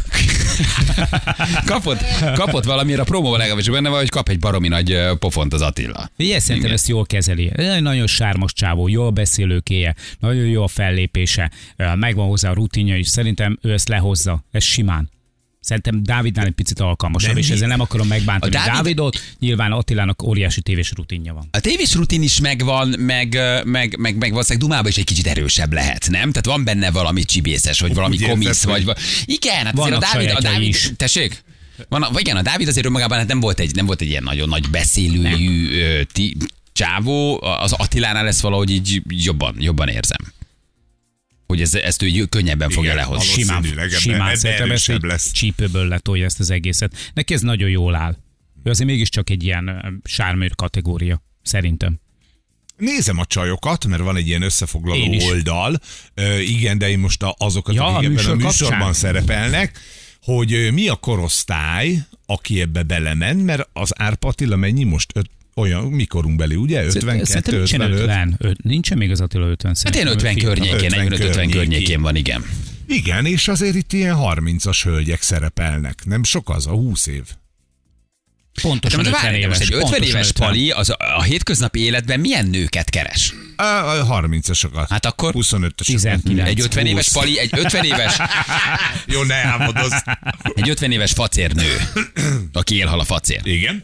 kapott, 1.66 2.00
kapott 2.36 2.64
valamiért 2.64 3.00
a 3.00 3.04
promóval 3.04 3.38
legalábbis 3.38 3.70
benne 3.70 3.90
van, 3.90 4.00
hogy 4.00 4.10
kap 4.10 4.30
egy 4.30 4.40
baromi 4.40 4.68
nagy 4.68 5.00
pofont 5.20 5.54
az 5.54 5.62
Attila. 5.62 6.10
Figyelj, 6.18 6.40
szerintem 6.40 6.64
Igen. 6.64 6.74
ezt 6.78 6.88
jól 6.88 7.06
kezeli. 7.06 7.52
Nagyon- 7.80 8.08
sármos 8.08 8.54
csávó, 8.54 8.88
jó 8.88 9.06
a 9.06 9.12
beszélőkéje, 9.12 9.96
nagyon 10.20 10.46
jó 10.46 10.64
a 10.64 10.68
fellépése, 10.68 11.52
megvan 11.96 12.28
hozzá 12.28 12.50
a 12.50 12.54
rutinja 12.54 12.98
is. 12.98 13.08
Szerintem 13.08 13.58
ő 13.62 13.74
ezt 13.74 13.88
lehozza, 13.90 14.44
ez 14.52 14.64
simán. 14.64 15.10
Szerintem 15.64 16.04
Dávidnál 16.04 16.46
egy 16.46 16.52
picit 16.52 16.80
alkalmasabb, 16.80 17.38
és 17.38 17.50
ezzel 17.50 17.68
nem 17.68 17.80
akarom 17.80 18.08
megbántani 18.08 18.56
A 18.56 18.58
Dávid- 18.58 18.74
Dávidot. 18.74 19.22
Nyilván 19.40 19.72
Attilának 19.72 20.24
óriási 20.24 20.62
tévés 20.62 20.92
rutinja 20.96 21.34
van. 21.34 21.48
A 21.52 21.60
tévés 21.60 21.94
rutin 21.94 22.22
is 22.24 22.40
megvan, 22.40 22.88
meg, 23.00 23.38
meg, 23.66 23.98
meg, 23.98 24.18
meg 24.18 24.30
valószínűleg 24.32 24.68
Dumában 24.68 24.88
is 24.92 24.98
egy 24.98 25.04
kicsit 25.04 25.28
erősebb 25.28 25.74
lehet, 25.74 26.08
nem? 26.10 26.30
Tehát 26.32 26.46
van 26.46 26.64
benne 26.64 26.92
valami 26.92 27.24
csibészes, 27.24 27.80
vagy 27.80 27.94
valami 27.94 28.14
Úgy 28.16 28.22
érzed, 28.22 28.36
komisz, 28.38 28.66
vagy... 28.66 28.84
hogy- 28.84 28.98
Igen, 29.26 29.66
hát 29.66 29.80
azért 29.80 29.96
a 29.96 30.00
Vannak 30.00 30.14
Dávid, 30.14 30.30
a 30.36 30.42
Dávid 30.42 30.68
is. 30.68 30.92
tessék? 30.98 31.44
Van, 31.90 32.02
a- 32.04 32.20
igen, 32.20 32.38
a 32.38 32.42
Dávid 32.42 32.68
azért 32.68 32.86
önmagában 32.86 33.18
hát 33.18 33.28
nem 33.28 33.40
volt 33.40 33.60
egy, 33.60 33.76
nem 33.76 33.86
volt 33.86 34.02
egy 34.02 34.08
ilyen 34.10 34.24
nagyon 34.24 34.50
nagy 34.50 34.70
beszélőjű 34.70 35.80
ö, 35.82 36.02
ti, 36.12 36.38
csávó, 36.74 37.42
az 37.44 37.72
Attilánál 37.72 38.28
ezt 38.28 38.42
valahogy 38.42 38.70
így 38.72 39.02
jobban, 39.08 39.56
jobban 39.60 39.88
érzem. 39.88 40.18
Hogy 41.48 41.62
ez, 41.62 41.74
ezt 41.74 42.02
ő 42.02 42.26
könnyebben 42.26 42.70
fogja 42.70 42.92
Igen, 42.92 43.04
lehozni. 43.04 43.42
Simán, 43.42 43.64
simán 43.90 44.36
szerintem 44.36 44.72
ezt 44.72 44.90
erősebb 44.90 45.04
egy 45.04 45.10
lesz. 45.10 45.32
csípőből 45.32 45.88
letolja 45.88 46.26
ezt 46.26 46.40
az 46.40 46.50
egészet. 46.50 47.12
Neki 47.14 47.34
ez 47.34 47.42
nagyon 47.42 47.70
jól 47.70 47.96
áll. 47.96 48.18
Ő 48.64 48.70
azért 48.70 48.90
mégiscsak 48.90 49.30
egy 49.30 49.44
ilyen 49.44 50.02
sármőr 50.04 50.56
kategória, 50.56 51.24
szerintem. 51.42 52.00
Nézem 52.78 53.18
a 53.20 53.26
csajokat, 53.26 53.86
mert 53.86 54.02
van 54.02 54.16
egy 54.16 54.28
ilyen 54.28 54.42
összefoglaló 54.42 55.16
oldal. 55.30 55.80
Ö, 56.14 56.40
igen, 56.40 56.78
de 56.78 56.90
én 56.90 57.00
most 57.00 57.24
a, 57.24 57.36
azokat, 57.38 57.76
Ja, 57.76 57.86
a 57.86 57.96
akik 57.96 58.10
ebben 58.10 58.12
a 58.12 58.20
műsor 58.20 58.36
műsorban 58.36 58.78
kapcsán. 58.78 58.94
szerepelnek, 58.94 59.80
hogy 60.22 60.70
mi 60.74 60.88
a 60.88 60.96
korosztály, 60.96 61.98
aki 62.26 62.62
ebbe 62.62 62.84
belemen, 62.84 63.36
mert 63.38 63.70
az 63.74 64.00
Árpa 64.00 64.28
Attila 64.28 64.56
mennyi 64.56 64.84
most? 64.84 65.12
Olyan 65.56 65.84
mikorunkbeli, 65.84 66.56
ugye? 66.56 66.84
52, 66.84 67.24
Szerintem 67.24 67.56
nincsen 67.56 67.82
55? 67.82 68.00
50. 68.00 68.36
Ö, 68.40 68.52
Nincsen 68.64 68.98
még 68.98 69.12
az 69.12 69.22
Attila 69.22 69.48
50 69.48 69.76
Hát 69.84 69.96
ilyen 69.96 70.08
50 70.08 70.32
Ő 70.36 70.40
fiatal. 70.40 70.54
környékén, 70.56 71.12
50 71.12 71.48
45-50 71.48 71.52
környékén. 71.52 72.02
van, 72.02 72.16
igen. 72.16 72.46
Igen, 72.88 73.26
és 73.26 73.48
azért 73.48 73.76
itt 73.76 73.94
ilyen 73.94 74.16
30-as 74.20 74.80
hölgyek 74.84 75.22
szerepelnek. 75.22 76.02
Nem 76.06 76.24
sok 76.24 76.50
az, 76.50 76.68
a 76.68 76.72
20 76.72 77.08
év. 77.08 77.24
Pontosan 78.62 79.04
De 79.04 79.10
50 79.10 79.24
várj, 79.24 79.36
de 79.36 79.42
éves. 79.46 79.58
most 79.58 79.62
egy 79.72 79.76
50 79.76 79.90
pontosan 79.90 80.16
éves 80.16 80.28
50. 80.30 80.48
pali 80.48 80.72
az 80.72 80.90
a, 80.90 80.98
a 81.18 81.22
hétköznapi 81.24 81.80
életben 81.80 82.20
milyen 82.20 82.48
nőket 82.48 82.90
keres? 82.90 83.34
A, 83.56 83.64
a 83.64 84.22
30-asokat. 84.22 84.86
Hát 84.90 85.06
akkor 85.06 85.34
25-ösokat. 85.38 85.72
19. 85.86 86.48
Egy 86.48 86.60
50 86.62 86.86
éves 86.86 87.06
20. 87.12 87.14
pali, 87.24 87.40
egy 87.40 87.50
50 87.54 87.84
éves, 87.86 88.18
Jó, 89.14 89.24
ne 89.24 89.36
álmodozz. 89.36 89.94
egy 90.56 90.70
50 90.70 90.92
éves 90.92 91.12
facérnő, 91.12 91.78
aki 92.54 92.76
élhal 92.76 93.00
a 93.00 93.04
facér. 93.04 93.42
Igen. 93.44 93.84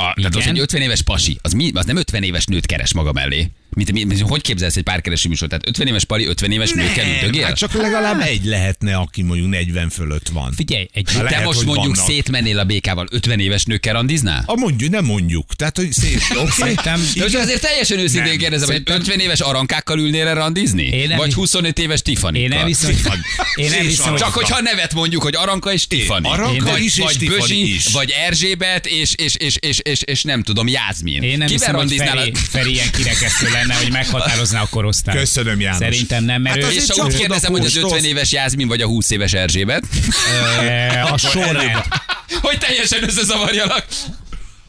A, 0.00 0.12
tehát 0.14 0.34
az 0.34 0.46
egy 0.46 0.58
50 0.58 0.82
éves 0.82 1.02
pasi, 1.02 1.38
az, 1.42 1.52
mi, 1.52 1.70
az 1.74 1.84
nem 1.84 1.96
50 1.96 2.22
éves 2.22 2.44
nőt 2.44 2.66
keres 2.66 2.94
maga 2.94 3.12
mellé. 3.12 3.50
Mit, 3.76 3.92
mi, 3.92 4.04
mi, 4.04 4.18
hogy 4.20 4.40
képzelsz 4.40 4.76
egy 4.76 4.82
párkeresi 4.82 5.28
műsor? 5.28 5.48
Tehát 5.48 5.68
50 5.68 5.86
éves 5.86 6.04
pali, 6.04 6.26
50 6.26 6.50
éves 6.52 6.70
nőkkel 6.70 7.06
üldögél? 7.08 7.44
hát 7.44 7.56
csak 7.56 7.72
legalább 7.72 8.20
egy 8.20 8.44
lehetne, 8.44 8.96
aki 8.96 9.22
mondjuk 9.22 9.48
40 9.48 9.88
fölött 9.90 10.28
van. 10.28 10.52
Figyelj, 10.52 10.88
egy 10.92 11.04
Te 11.04 11.22
lehet, 11.22 11.44
most 11.44 11.64
mondjuk 11.64 11.96
vannak. 11.96 12.10
szétmennél 12.10 12.58
a 12.58 12.64
békával, 12.64 13.06
50 13.10 13.40
éves 13.40 13.64
nőkkel 13.64 13.92
randiznál? 13.92 14.42
A 14.46 14.54
mondjuk, 14.56 14.90
nem 14.90 15.04
mondjuk. 15.04 15.54
Tehát, 15.54 15.76
hogy 15.76 15.92
szép. 15.92 16.20
Okay. 16.30 16.46
Szerintem- 16.58 17.00
De 17.14 17.22
most 17.22 17.34
azért 17.34 17.60
teljesen 17.60 17.98
őszintén 17.98 18.22
Nem, 18.30 18.36
kérdezem, 18.38 18.66
hogy 18.66 18.76
szerintem- 18.76 19.00
50 19.00 19.18
éves 19.20 19.40
arankákkal 19.40 19.98
ülnél 19.98 20.26
el 20.26 20.34
randizni? 20.34 20.82
Én 20.86 21.08
nem 21.08 21.16
Vagy 21.16 21.26
hi- 21.26 21.34
25 21.34 21.78
éves 21.78 22.02
Tiffany? 22.02 22.34
Én 22.34 22.52
elviszem, 22.52 22.90
én 23.54 23.72
elviszem, 23.72 24.10
hogy 24.10 24.18
Csak 24.20 24.32
hogyha 24.34 24.60
nevet 24.60 24.94
mondjuk, 24.94 25.22
hogy 25.22 25.34
Aranka 25.36 25.72
és 25.72 25.86
Tiffany. 25.86 26.22
Aranka 26.24 26.78
is 26.78 26.98
és 26.98 27.16
Bözsi, 27.16 27.74
is. 27.74 27.86
vagy 27.92 28.10
Erzsébet, 28.26 28.86
és, 28.86 29.14
és, 29.16 29.34
és, 29.34 29.56
és, 29.60 29.78
és, 29.82 30.00
és, 30.04 30.22
nem 30.22 30.42
tudom, 30.42 30.68
Jászmin. 30.68 31.22
én 31.22 31.38
nem 31.38 31.48
hiszem, 31.48 31.68
hogy 31.74 31.78
randiznál? 31.78 32.16
Feri, 32.16 32.32
Feri 32.34 32.72
ilyen 32.72 32.90
kirekesztő 32.90 33.48
lenne, 33.60 33.74
hogy 33.74 33.90
meghatározná 33.92 34.62
a 34.62 34.66
korosztályt. 34.66 35.18
Köszönöm, 35.18 35.60
János. 35.60 35.78
Szerintem 35.78 36.24
nem, 36.24 36.42
mert 36.42 36.62
Hát 36.62 36.72
ő, 36.72 36.76
És 36.76 36.86
csak 36.86 36.96
ha 36.96 37.04
úgy 37.06 37.16
kérdezem, 37.16 37.50
hogy 37.50 37.60
az 37.64 37.72
kóstolsz. 37.72 37.92
50 37.94 38.10
éves 38.10 38.32
Jászmin 38.32 38.68
vagy 38.68 38.80
a 38.80 38.86
20 38.86 39.10
éves 39.10 39.32
Erzsébet, 39.32 39.84
eh, 40.60 41.12
a 41.12 41.18
sorrend. 41.18 41.82
hogy 42.40 42.58
teljesen 42.58 43.02
összezavarjalak. 43.02 43.86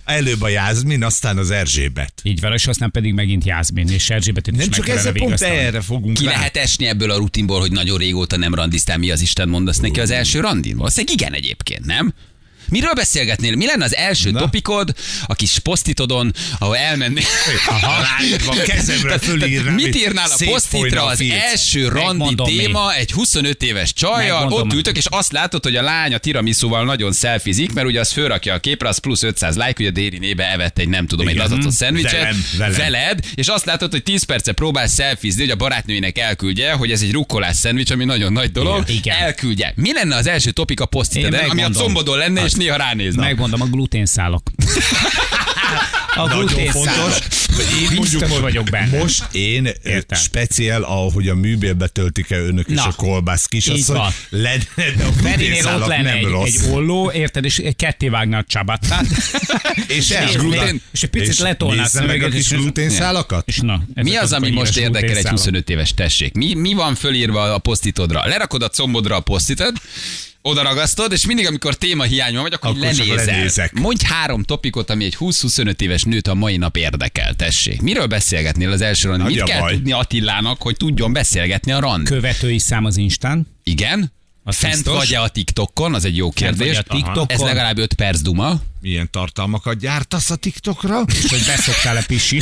Előbb 0.05 0.41
a 0.41 0.47
Jászmin, 0.47 1.03
aztán 1.03 1.37
az 1.37 1.51
Erzsébet. 1.51 2.13
Így 2.23 2.39
van, 2.39 2.53
és 2.53 2.67
aztán 2.67 2.91
pedig 2.91 3.13
megint 3.13 3.45
Jászmin 3.45 3.87
és 3.89 4.09
Erzsébetet 4.09 4.53
is 4.53 4.59
Nem 4.59 4.67
meg 4.69 4.79
csak 4.79 4.89
ezzel 4.97 5.13
pont 5.13 5.41
erre 5.41 5.81
fogunk 5.81 6.17
Ki 6.17 6.25
rá. 6.25 6.31
lehet 6.31 6.57
esni 6.57 6.85
ebből 6.85 7.11
a 7.11 7.17
rutinból, 7.17 7.59
hogy 7.59 7.71
nagyon 7.71 7.97
régóta 7.97 8.37
nem 8.37 8.53
randiztál, 8.55 8.97
mi 8.97 9.11
az 9.11 9.21
Isten 9.21 9.49
mondasz 9.49 9.77
neki 9.77 9.99
az 9.99 10.09
első 10.09 10.39
randin? 10.39 10.77
Valószínűleg 10.77 11.15
igen 11.19 11.33
egyébként, 11.33 11.85
nem? 11.85 12.13
Miről 12.71 12.93
beszélgetnél? 12.93 13.55
Mi 13.55 13.65
lenne 13.65 13.83
az 13.83 13.95
első 13.95 14.31
Na. 14.31 14.39
topikod, 14.39 14.93
a 15.25 15.35
kis 15.35 15.59
posztitodon, 15.59 16.33
ahol 16.59 16.77
elmennél? 16.77 17.23
Aha, 17.67 18.03
ráírva, 18.03 18.53
kezemre 18.53 19.17
fölírnám. 19.17 19.73
Mit 19.73 19.85
hogy 19.85 19.95
írnál 19.95 20.29
a 20.29 20.43
posztitra 20.45 21.03
a 21.03 21.09
az 21.09 21.23
első 21.51 21.87
randi 21.87 22.07
Megmondom 22.07 22.47
mi. 22.49 22.55
téma 22.55 22.93
egy 22.95 23.11
25 23.11 23.63
éves 23.63 23.93
csajjal, 23.93 24.51
ott 24.51 24.73
ültök, 24.73 24.97
és 24.97 25.05
azt 25.09 25.31
látod, 25.31 25.63
hogy 25.63 25.75
a 25.75 25.81
lány 25.81 26.13
a 26.13 26.17
tiramisúval 26.17 26.85
nagyon 26.85 27.11
szelfizik, 27.11 27.73
mert 27.73 27.87
ugye 27.87 27.99
az 27.99 28.11
fölrakja 28.11 28.53
a 28.53 28.59
képre, 28.59 28.87
az 28.87 28.97
plusz 28.97 29.23
500 29.23 29.55
like, 29.55 29.73
ugye 29.79 29.89
Déri 29.89 30.17
nébe 30.17 30.51
evett 30.51 30.77
egy 30.79 30.87
nem 30.89 31.07
tudom, 31.07 31.27
egy 31.27 31.33
Igen. 31.35 31.49
lazacot 31.49 31.71
szendvicset, 31.71 32.11
Velem, 32.11 32.45
velem. 32.57 32.75
veled, 32.77 33.19
és 33.35 33.47
azt 33.47 33.65
látod, 33.65 33.91
hogy 33.91 34.03
10 34.03 34.23
perce 34.23 34.51
próbálsz 34.51 34.93
szelfizni, 34.93 35.41
hogy 35.41 35.51
a 35.51 35.55
barátnőinek 35.55 36.17
elküldje, 36.17 36.71
hogy 36.71 36.91
ez 36.91 37.01
egy 37.01 37.11
rukkolás 37.11 37.55
szendvics, 37.55 37.91
ami 37.91 38.05
nagyon 38.05 38.33
nagy 38.33 38.51
dolog, 38.51 38.89
Igen. 38.89 39.17
elküldje. 39.17 39.73
Mi 39.75 39.93
lenne 39.93 40.15
az 40.15 40.27
első 40.27 40.51
topik 40.51 40.79
a 40.79 40.85
posztiteden, 40.85 41.49
ami 41.49 41.63
a 41.63 41.69
combodon 41.69 42.17
lenne, 42.17 42.43
és 42.43 42.51
néha 42.61 42.75
ránéznek? 42.75 43.25
Megmondom, 43.25 43.61
a 43.61 43.65
gluténszálak. 43.65 44.51
A 46.15 46.27
gluténszálak. 46.27 47.11
fontos. 47.11 47.19
Én 47.81 47.95
mondjuk, 47.95 48.23
hogy 48.25 48.41
vagyok 48.41 48.63
benne. 48.69 48.97
Most 48.97 49.23
én 49.31 49.69
Értem. 49.83 50.19
Speciál, 50.19 50.81
ahogy 50.83 51.27
a 51.27 51.35
műbérbe 51.35 51.87
töltik 51.87 52.29
el 52.31 52.41
önök 52.41 52.67
és 52.67 52.75
Na, 52.75 52.83
a 52.83 52.93
kolbász 52.95 53.45
kisasszony, 53.45 53.99
lenne, 54.29 54.63
de 54.75 55.03
a 55.05 55.11
Ferinél 55.21 55.65
ott 55.67 55.87
lenne 55.87 56.03
nem 56.03 56.15
egy, 56.17 56.23
rossz. 56.23 56.55
egy 56.55 56.69
olló, 56.71 57.11
érted, 57.11 57.45
és 57.45 57.61
ketté 57.75 58.09
vágná 58.09 58.37
a 58.37 58.43
csabattát. 58.47 59.05
és, 59.87 60.09
és 60.09 60.35
glutén, 60.35 60.81
és 60.91 61.03
egy 61.03 61.09
picit 61.09 61.37
letolná 61.37 61.85
a 61.93 62.05
meg 62.05 62.23
a 62.23 62.29
kis 62.29 62.51
és- 62.51 62.57
gluténszálakat? 62.57 63.47
És 63.47 63.57
na, 63.57 63.81
Mi 63.93 64.15
az, 64.15 64.33
ami 64.33 64.49
most 64.49 64.77
érdekel 64.77 64.93
egy 64.93 65.05
gluténszálak. 65.05 65.37
25 65.37 65.69
éves 65.69 65.93
tessék? 65.93 66.33
Mi, 66.33 66.53
mi 66.53 66.73
van 66.73 66.95
fölírva 66.95 67.53
a 67.53 67.57
posztitodra? 67.57 68.27
Lerakod 68.27 68.61
a 68.61 68.69
combodra 68.69 69.15
a 69.15 69.19
posztitod, 69.19 69.73
oda 70.41 70.61
ragasztod, 70.61 71.11
és 71.11 71.25
mindig, 71.25 71.47
amikor 71.47 71.75
téma 71.75 72.03
hiány 72.03 72.33
van, 72.33 72.41
vagy, 72.41 72.53
akkor, 72.53 72.69
Akkor 72.69 72.81
lenézel. 72.81 73.25
lenézek. 73.25 73.73
Mondj 73.73 74.05
három 74.05 74.43
topikot, 74.43 74.89
ami 74.89 75.05
egy 75.05 75.15
20-25 75.19 75.81
éves 75.81 76.03
nőt 76.03 76.27
a 76.27 76.33
mai 76.33 76.57
nap 76.57 76.77
érdekel, 76.77 77.33
tessék. 77.35 77.81
Miről 77.81 78.05
beszélgetnél 78.05 78.71
az 78.71 78.81
első 78.81 79.09
randi? 79.09 79.23
Mit 79.23 79.41
a 79.41 79.45
kell 79.45 79.59
baj. 79.59 79.73
tudni 79.73 79.91
Attilának, 79.91 80.61
hogy 80.61 80.77
tudjon 80.77 81.13
beszélgetni 81.13 81.71
a 81.71 81.79
rand? 81.79 82.07
Követői 82.07 82.59
szám 82.59 82.85
az 82.85 82.97
Instán. 82.97 83.47
Igen? 83.63 84.11
Az 84.43 84.55
Fent 84.55 84.73
biztos. 84.73 84.93
vagy-e 84.97 85.21
a 85.21 85.27
TikTokon? 85.27 85.93
Az 85.93 86.05
egy 86.05 86.15
jó 86.15 86.31
kérdés. 86.31 86.67
vagy 86.67 86.85
a 86.87 86.93
TikTokon. 86.93 87.25
Ez 87.27 87.39
legalább 87.39 87.77
5 87.77 87.93
perc 87.93 88.21
duma. 88.21 88.61
Milyen 88.81 89.09
tartalmakat 89.11 89.79
gyártasz 89.79 90.29
a 90.29 90.35
TikTokra? 90.35 91.03
És 91.23 91.29
hogy 91.29 91.43
beszoktál-e 91.45 92.03
pisi. 92.03 92.41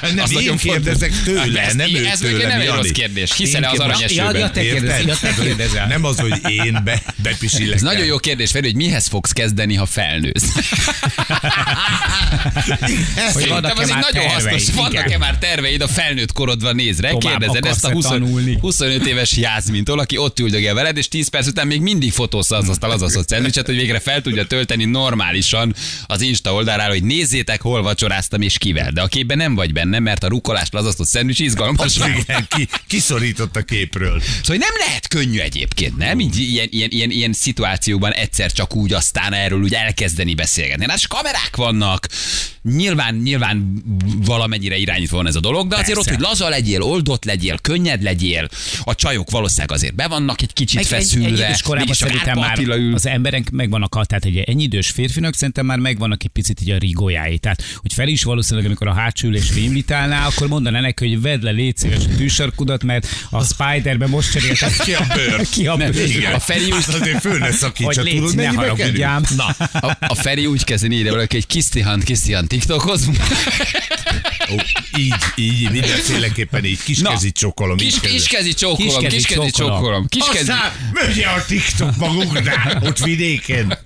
nem, 0.00 0.18
Az 0.18 0.30
én 0.30 0.38
nagyon 0.38 0.56
kérdezek 0.56 1.22
tőle, 1.24 1.60
Ez- 1.60 1.74
nem 1.74 1.94
ő 1.94 2.06
ez 2.06 2.18
tőle. 2.18 2.46
nem 2.48 2.60
egy 2.60 2.68
rossz 2.68 2.90
kérdés. 2.90 3.36
Hiszel-e 3.36 3.66
Én 3.66 3.72
az 3.72 3.78
aranyesőben? 3.78 4.34
Ja, 4.34 4.38
ja, 4.38 4.50
te 4.50 4.60
kérdezel, 4.60 5.02
ja, 5.02 5.16
te 5.20 5.34
kérdezel. 5.40 5.86
Nem 5.86 6.04
az, 6.04 6.20
hogy 6.20 6.50
én 6.50 6.80
be, 6.84 7.02
bepisillek. 7.22 7.74
Ez 7.74 7.82
el. 7.82 7.92
nagyon 7.92 8.06
jó 8.06 8.18
kérdés, 8.18 8.50
Feri, 8.50 8.66
hogy 8.66 8.76
mihez 8.76 9.06
fogsz 9.06 9.32
kezdeni, 9.32 9.74
ha 9.74 9.86
felnősz? 9.86 10.52
Ez 13.16 13.32
Hogy 13.32 13.48
vannak-e 13.48 13.72
az 13.72 13.88
egy 13.88 13.94
már 13.94 14.04
nagyon 14.12 14.28
hasznos. 14.28 14.70
Vannak-e 14.74 15.18
már 15.18 15.38
terveid 15.38 15.80
a 15.80 15.88
felnőtt 15.88 16.32
korodva 16.32 16.72
nézre? 16.72 17.12
Kérdezed 17.18 17.64
ezt 17.64 17.84
a 17.84 17.88
akarsz-e 17.88 17.92
20, 17.92 18.04
tanulni? 18.20 18.58
25 18.60 19.06
éves 19.06 19.36
Jászmintól, 19.36 19.98
aki 19.98 20.16
ott 20.16 20.38
üldögél 20.38 20.74
veled, 20.74 20.96
és 20.96 21.08
10 21.08 21.28
perc 21.28 21.46
után 21.46 21.66
még 21.66 21.80
mindig 21.80 22.12
fotózza 22.12 22.56
az 22.56 22.68
azt 22.68 22.82
a 22.82 22.86
lazacot 22.86 23.28
szendvicset, 23.28 23.66
hogy 23.66 23.76
végre 23.76 23.98
fel 24.00 24.20
tudja 24.22 24.46
tölteni 24.46 24.84
normálisan 25.28 25.74
az 26.06 26.20
Insta 26.20 26.52
oldalára, 26.54 26.92
hogy 26.92 27.02
nézzétek, 27.02 27.60
hol 27.60 27.82
vacsoráztam 27.82 28.40
és 28.40 28.58
kivel. 28.58 28.90
De 28.90 29.00
a 29.02 29.06
képben 29.06 29.36
nem 29.36 29.54
vagy 29.54 29.72
benne, 29.72 29.98
mert 29.98 30.24
a 30.24 30.28
rukolást 30.28 30.72
lazasztott 30.72 31.06
szendvics 31.06 31.38
izgalmas. 31.38 31.96
Igen, 31.96 32.46
ki, 32.48 32.68
kiszorított 32.86 33.56
a 33.56 33.62
képről. 33.62 34.22
Szóval 34.42 34.56
nem 34.56 34.86
lehet 34.86 35.08
könnyű 35.08 35.38
egyébként, 35.38 35.96
nem? 35.96 36.20
Így 36.20 36.38
ilyen, 36.38 36.66
ilyen, 36.70 36.90
ilyen, 36.90 37.10
ilyen 37.10 37.32
szituációban 37.32 38.12
egyszer 38.12 38.52
csak 38.52 38.76
úgy 38.76 38.92
aztán 38.92 39.32
erről 39.32 39.62
úgy 39.62 39.74
elkezdeni 39.74 40.34
beszélgetni. 40.34 40.86
Hát 40.88 41.06
kamerák 41.06 41.56
vannak, 41.56 42.08
nyilván, 42.62 43.14
nyilván 43.14 43.82
valamennyire 44.24 44.76
irányítva 44.76 45.16
van 45.16 45.26
ez 45.26 45.36
a 45.36 45.40
dolog, 45.40 45.68
de 45.68 45.74
azért 45.74 45.94
Persze. 45.94 46.10
ott, 46.10 46.16
hogy 46.16 46.26
laza 46.26 46.48
legyél, 46.48 46.82
oldott 46.82 47.24
legyél, 47.24 47.58
könnyed 47.58 48.02
legyél, 48.02 48.48
a 48.84 48.94
csajok 48.94 49.30
valószínűleg 49.30 49.72
azért 49.72 49.94
be 49.94 50.06
vannak 50.08 50.42
egy 50.42 50.52
kicsit 50.52 50.78
egy, 50.78 50.84
egy 50.84 50.90
feszülve. 50.90 51.28
idős 51.28 51.62
korában 51.62 51.94
szerintem 51.94 52.38
már 52.38 52.58
ül. 52.58 52.94
az 52.94 53.06
emberek 53.06 53.50
megvannak, 53.50 54.06
tehát 54.06 54.24
egy 54.24 54.36
ennyi 54.36 54.62
idős 54.62 54.90
férfinak 55.18 55.34
szerintem 55.34 55.66
már 55.66 55.78
megvannak 55.78 56.22
egy 56.24 56.30
picit 56.30 56.60
így 56.60 56.70
a 56.70 56.78
rigójái. 56.78 57.38
Tehát, 57.38 57.62
hogy 57.76 57.92
fel 57.92 58.08
is 58.08 58.22
valószínűleg, 58.22 58.66
amikor 58.66 58.86
a 58.88 58.92
hátsó 58.92 59.28
ülésre 59.28 59.60
invitálná, 59.60 60.26
akkor 60.26 60.48
mondaná 60.48 60.80
neki, 60.80 61.08
hogy 61.08 61.20
vedd 61.20 61.42
le 61.44 61.50
légy 61.50 61.76
szíves 61.76 62.04
a 62.12 62.16
tűsarkudat, 62.16 62.84
mert 62.84 63.06
a 63.30 63.44
Spiderbe 63.44 64.06
most 64.06 64.30
cseréltek 64.32 64.76
Ki 64.84 64.94
a 64.94 65.06
bőr? 65.14 65.46
ki 65.54 65.66
a 65.66 65.76
bőr. 65.76 65.94
Igen. 66.08 66.32
A 66.34 66.38
Feri 66.38 66.64
úgy- 66.64 66.84
Hát 66.84 66.94
azért 66.94 67.20
föl 67.20 67.38
ne 67.38 67.44
Hogy 67.46 67.54
szakítsa, 67.54 68.02
légy 68.02 68.14
tudod, 68.14 68.34
ne 68.34 68.46
haragudjám. 68.48 69.22
Na, 69.36 69.44
A, 69.80 69.96
a 70.00 70.14
Feri 70.14 70.46
úgy 70.46 70.64
kezdeni 70.64 70.96
ide 70.96 71.10
valaki, 71.10 71.36
egy 71.36 71.46
kisztihant, 71.46 72.04
kisztihant 72.04 72.48
TikTokhoz. 72.48 73.08
ó, 74.52 74.54
így, 74.98 75.14
így, 75.36 75.70
mindenféleképpen 75.70 76.64
így, 76.64 76.82
kiskezi 76.82 77.32
csokolom. 77.32 77.76
Kis, 77.76 78.00
kiskezi 78.00 78.54
csókolom, 78.54 79.06
Kiskezi 79.08 79.50
csókolom. 79.50 80.06
Kiskezi. 80.08 80.38
Aztán 80.50 80.72
megye 80.92 81.26
a 81.26 81.44
TikTok 81.46 81.96
magunknál, 81.96 82.80
ott 82.84 82.98
vidéken. 82.98 83.78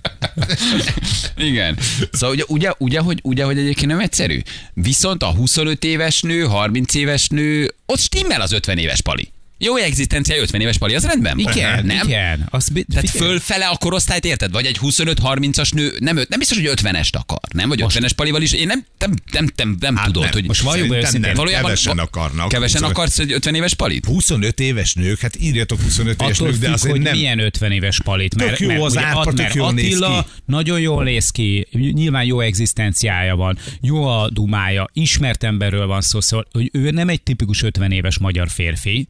Igen. 1.37 1.77
Szóval 2.11 2.35
ugye, 2.35 2.43
ugye, 2.47 2.73
ugye, 2.77 2.99
hogy, 2.99 3.19
ugye, 3.23 3.43
hogy 3.43 3.57
egyébként 3.57 3.91
nem 3.91 3.99
egyszerű. 3.99 4.39
Viszont 4.73 5.23
a 5.23 5.33
25 5.33 5.83
éves 5.83 6.21
nő, 6.21 6.43
30 6.43 6.93
éves 6.93 7.27
nő, 7.27 7.73
ott 7.85 7.99
stimmel 7.99 8.41
az 8.41 8.51
50 8.51 8.77
éves 8.77 9.01
pali. 9.01 9.31
Jó 9.63 9.75
egzisztencia, 9.75 10.35
50 10.41 10.61
éves 10.61 10.77
pali, 10.77 10.95
az 10.95 11.05
rendben? 11.05 11.37
Igen, 11.39 11.85
nem? 11.85 12.07
igen. 12.07 12.47
Azt, 12.49 12.73
bi- 12.73 12.85
Tehát 12.93 13.09
figyelj. 13.09 13.29
fölfele 13.29 13.65
a 13.65 13.77
korosztályt 13.77 14.25
érted? 14.25 14.51
Vagy 14.51 14.65
egy 14.65 14.77
25-30-as 14.81 15.73
nő, 15.73 15.95
nem, 15.99 16.17
öt- 16.17 16.29
nem 16.29 16.39
biztos, 16.39 16.57
hogy 16.57 16.69
50-est 16.81 17.11
akar, 17.11 17.39
nem? 17.53 17.69
Vagy 17.69 17.83
50-es 17.87 18.11
palival 18.15 18.41
is, 18.41 18.51
én 18.53 18.67
nem, 18.67 18.85
nem, 18.99 19.13
nem, 19.31 19.47
nem, 19.55 19.75
nem 19.79 19.95
Hát 19.95 20.05
tudod, 20.05 20.23
nem. 20.23 20.31
hogy 20.31 20.45
Most 20.47 20.61
valljuk 20.61 20.93
őszintén. 20.93 21.19
nem. 21.21 21.33
valójában 21.33 21.63
kevesen 21.63 21.97
akarnak. 21.97 22.49
Kevesen 22.49 22.81
25. 22.81 22.97
akarsz 22.97 23.19
egy 23.19 23.31
50 23.31 23.55
éves 23.55 23.73
palit? 23.73 24.05
25 24.05 24.59
éves 24.59 24.93
nők, 24.93 25.19
hát 25.19 25.35
írjatok 25.41 25.81
25 25.81 26.21
éves 26.21 26.37
Attól 26.39 26.47
nők, 26.51 26.59
de 26.59 26.71
azért 26.71 26.91
hogy 26.91 27.01
nem. 27.01 27.15
milyen 27.15 27.39
50 27.39 27.71
éves 27.71 27.99
palit. 28.01 28.35
Mert, 28.35 28.49
Tök 28.49 28.59
jó 28.59 28.67
mert, 28.67 28.81
az 28.81 28.91
ugye 28.91 29.05
árpa, 29.05 29.31
mert 29.35 29.53
jól 29.53 29.71
néz 29.71 29.85
Attila 30.01 30.23
ki. 30.23 30.29
nagyon 30.45 30.79
jól 30.79 31.03
néz 31.03 31.29
ki, 31.29 31.67
nyilván 31.71 32.23
jó 32.25 32.39
egzisztenciája 32.39 33.35
van, 33.35 33.57
jó 33.81 34.03
a 34.07 34.29
dumája, 34.29 34.89
ismert 34.93 35.43
emberről 35.43 35.87
van 35.87 36.01
szó, 36.01 36.21
szóval, 36.21 36.45
hogy 36.51 36.69
ő 36.73 36.89
nem 36.91 37.09
egy 37.09 37.21
tipikus 37.21 37.63
50 37.63 37.91
éves 37.91 38.17
magyar 38.17 38.49
férfi, 38.49 39.07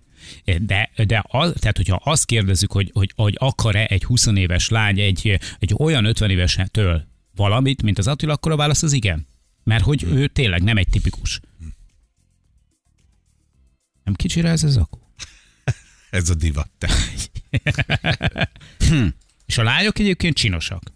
de, 0.58 0.92
de 1.08 1.24
az, 1.28 1.54
tehát, 1.60 1.78
hogyha 1.78 2.02
azt 2.04 2.26
kérdezzük, 2.26 2.72
hogy, 2.72 2.90
hogy, 2.94 3.12
hogy 3.16 3.36
akar-e 3.40 3.86
egy 3.86 4.04
20 4.04 4.26
éves 4.26 4.70
lány 4.70 5.00
egy, 5.00 5.40
egy 5.60 5.74
olyan 5.78 6.06
50 6.06 6.30
évesetől 6.30 7.08
valamit, 7.36 7.82
mint 7.82 7.98
az 7.98 8.08
Attila, 8.08 8.34
akkor 8.34 8.52
a 8.52 8.56
válasz 8.56 8.84
az 8.84 8.94
igen. 8.94 9.28
Mert 9.64 9.84
hogy 9.84 10.04
ő 10.04 10.28
tényleg 10.28 10.64
nem 10.64 10.78
egy 10.78 10.90
tipikus. 10.90 11.40
Nem 14.04 14.14
kicsire 14.14 14.50
ez 14.50 14.64
az 14.64 14.78
akó? 14.78 15.14
Ez 16.10 16.30
a 16.30 16.36
divat. 16.36 16.70
Te. 16.78 16.90
És 19.46 19.58
a 19.58 19.64
lányok 19.64 20.00
egyébként 20.00 20.36
csinosak. 20.36 20.93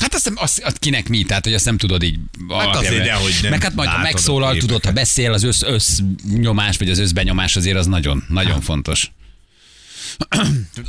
Hát 0.00 0.14
azt, 0.14 0.32
azt, 0.34 0.58
azt 0.58 0.78
kinek 0.78 1.08
mi, 1.08 1.22
tehát 1.22 1.44
hogy 1.44 1.54
azt 1.54 1.64
nem 1.64 1.76
tudod 1.78 2.02
így. 2.02 2.18
alapjában. 2.48 2.86
azért, 2.86 3.04
dehogy 3.04 3.38
nem 3.42 3.50
Meg 3.50 3.62
hát 3.62 3.74
majd 3.74 3.88
ha 3.88 3.98
megszólal, 3.98 4.56
tudod, 4.56 4.84
ha 4.84 4.92
beszél, 4.92 5.32
az 5.32 5.42
össz, 5.42 5.62
össznyomás, 5.62 6.76
vagy 6.76 6.90
az 6.90 6.98
összbenyomás 6.98 7.56
azért 7.56 7.76
az 7.76 7.86
nagyon, 7.86 8.24
nagyon 8.28 8.60
fontos. 8.60 9.10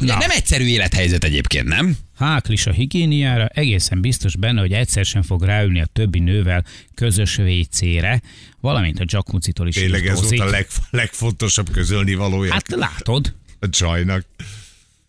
Ugye 0.02 0.18
nem 0.18 0.30
egyszerű 0.30 0.66
élethelyzet 0.66 1.24
egyébként, 1.24 1.68
nem? 1.68 1.98
Háklis 2.18 2.66
a 2.66 2.72
higiéniára, 2.72 3.46
egészen 3.46 4.02
biztos 4.02 4.36
benne, 4.36 4.60
hogy 4.60 4.72
egyszer 4.74 5.06
sem 5.06 5.22
fog 5.22 5.44
ráülni 5.44 5.82
a 5.82 5.86
többi 5.94 6.20
nővel 6.20 6.66
közös 6.96 7.38
WC-re, 7.38 8.22
valamint 8.60 9.00
a 9.00 9.04
jacuzzitól 9.08 9.68
is 9.68 9.76
Tényleg 9.76 10.08
ez 10.08 10.22
volt 10.22 10.40
a 10.40 10.50
leg, 10.50 10.68
legfontosabb 10.90 11.72
közölni 11.72 12.14
valója 12.14 12.52
Hát 12.52 12.70
látod, 12.70 13.34
a 13.60 13.70
csajnak. 13.70 14.26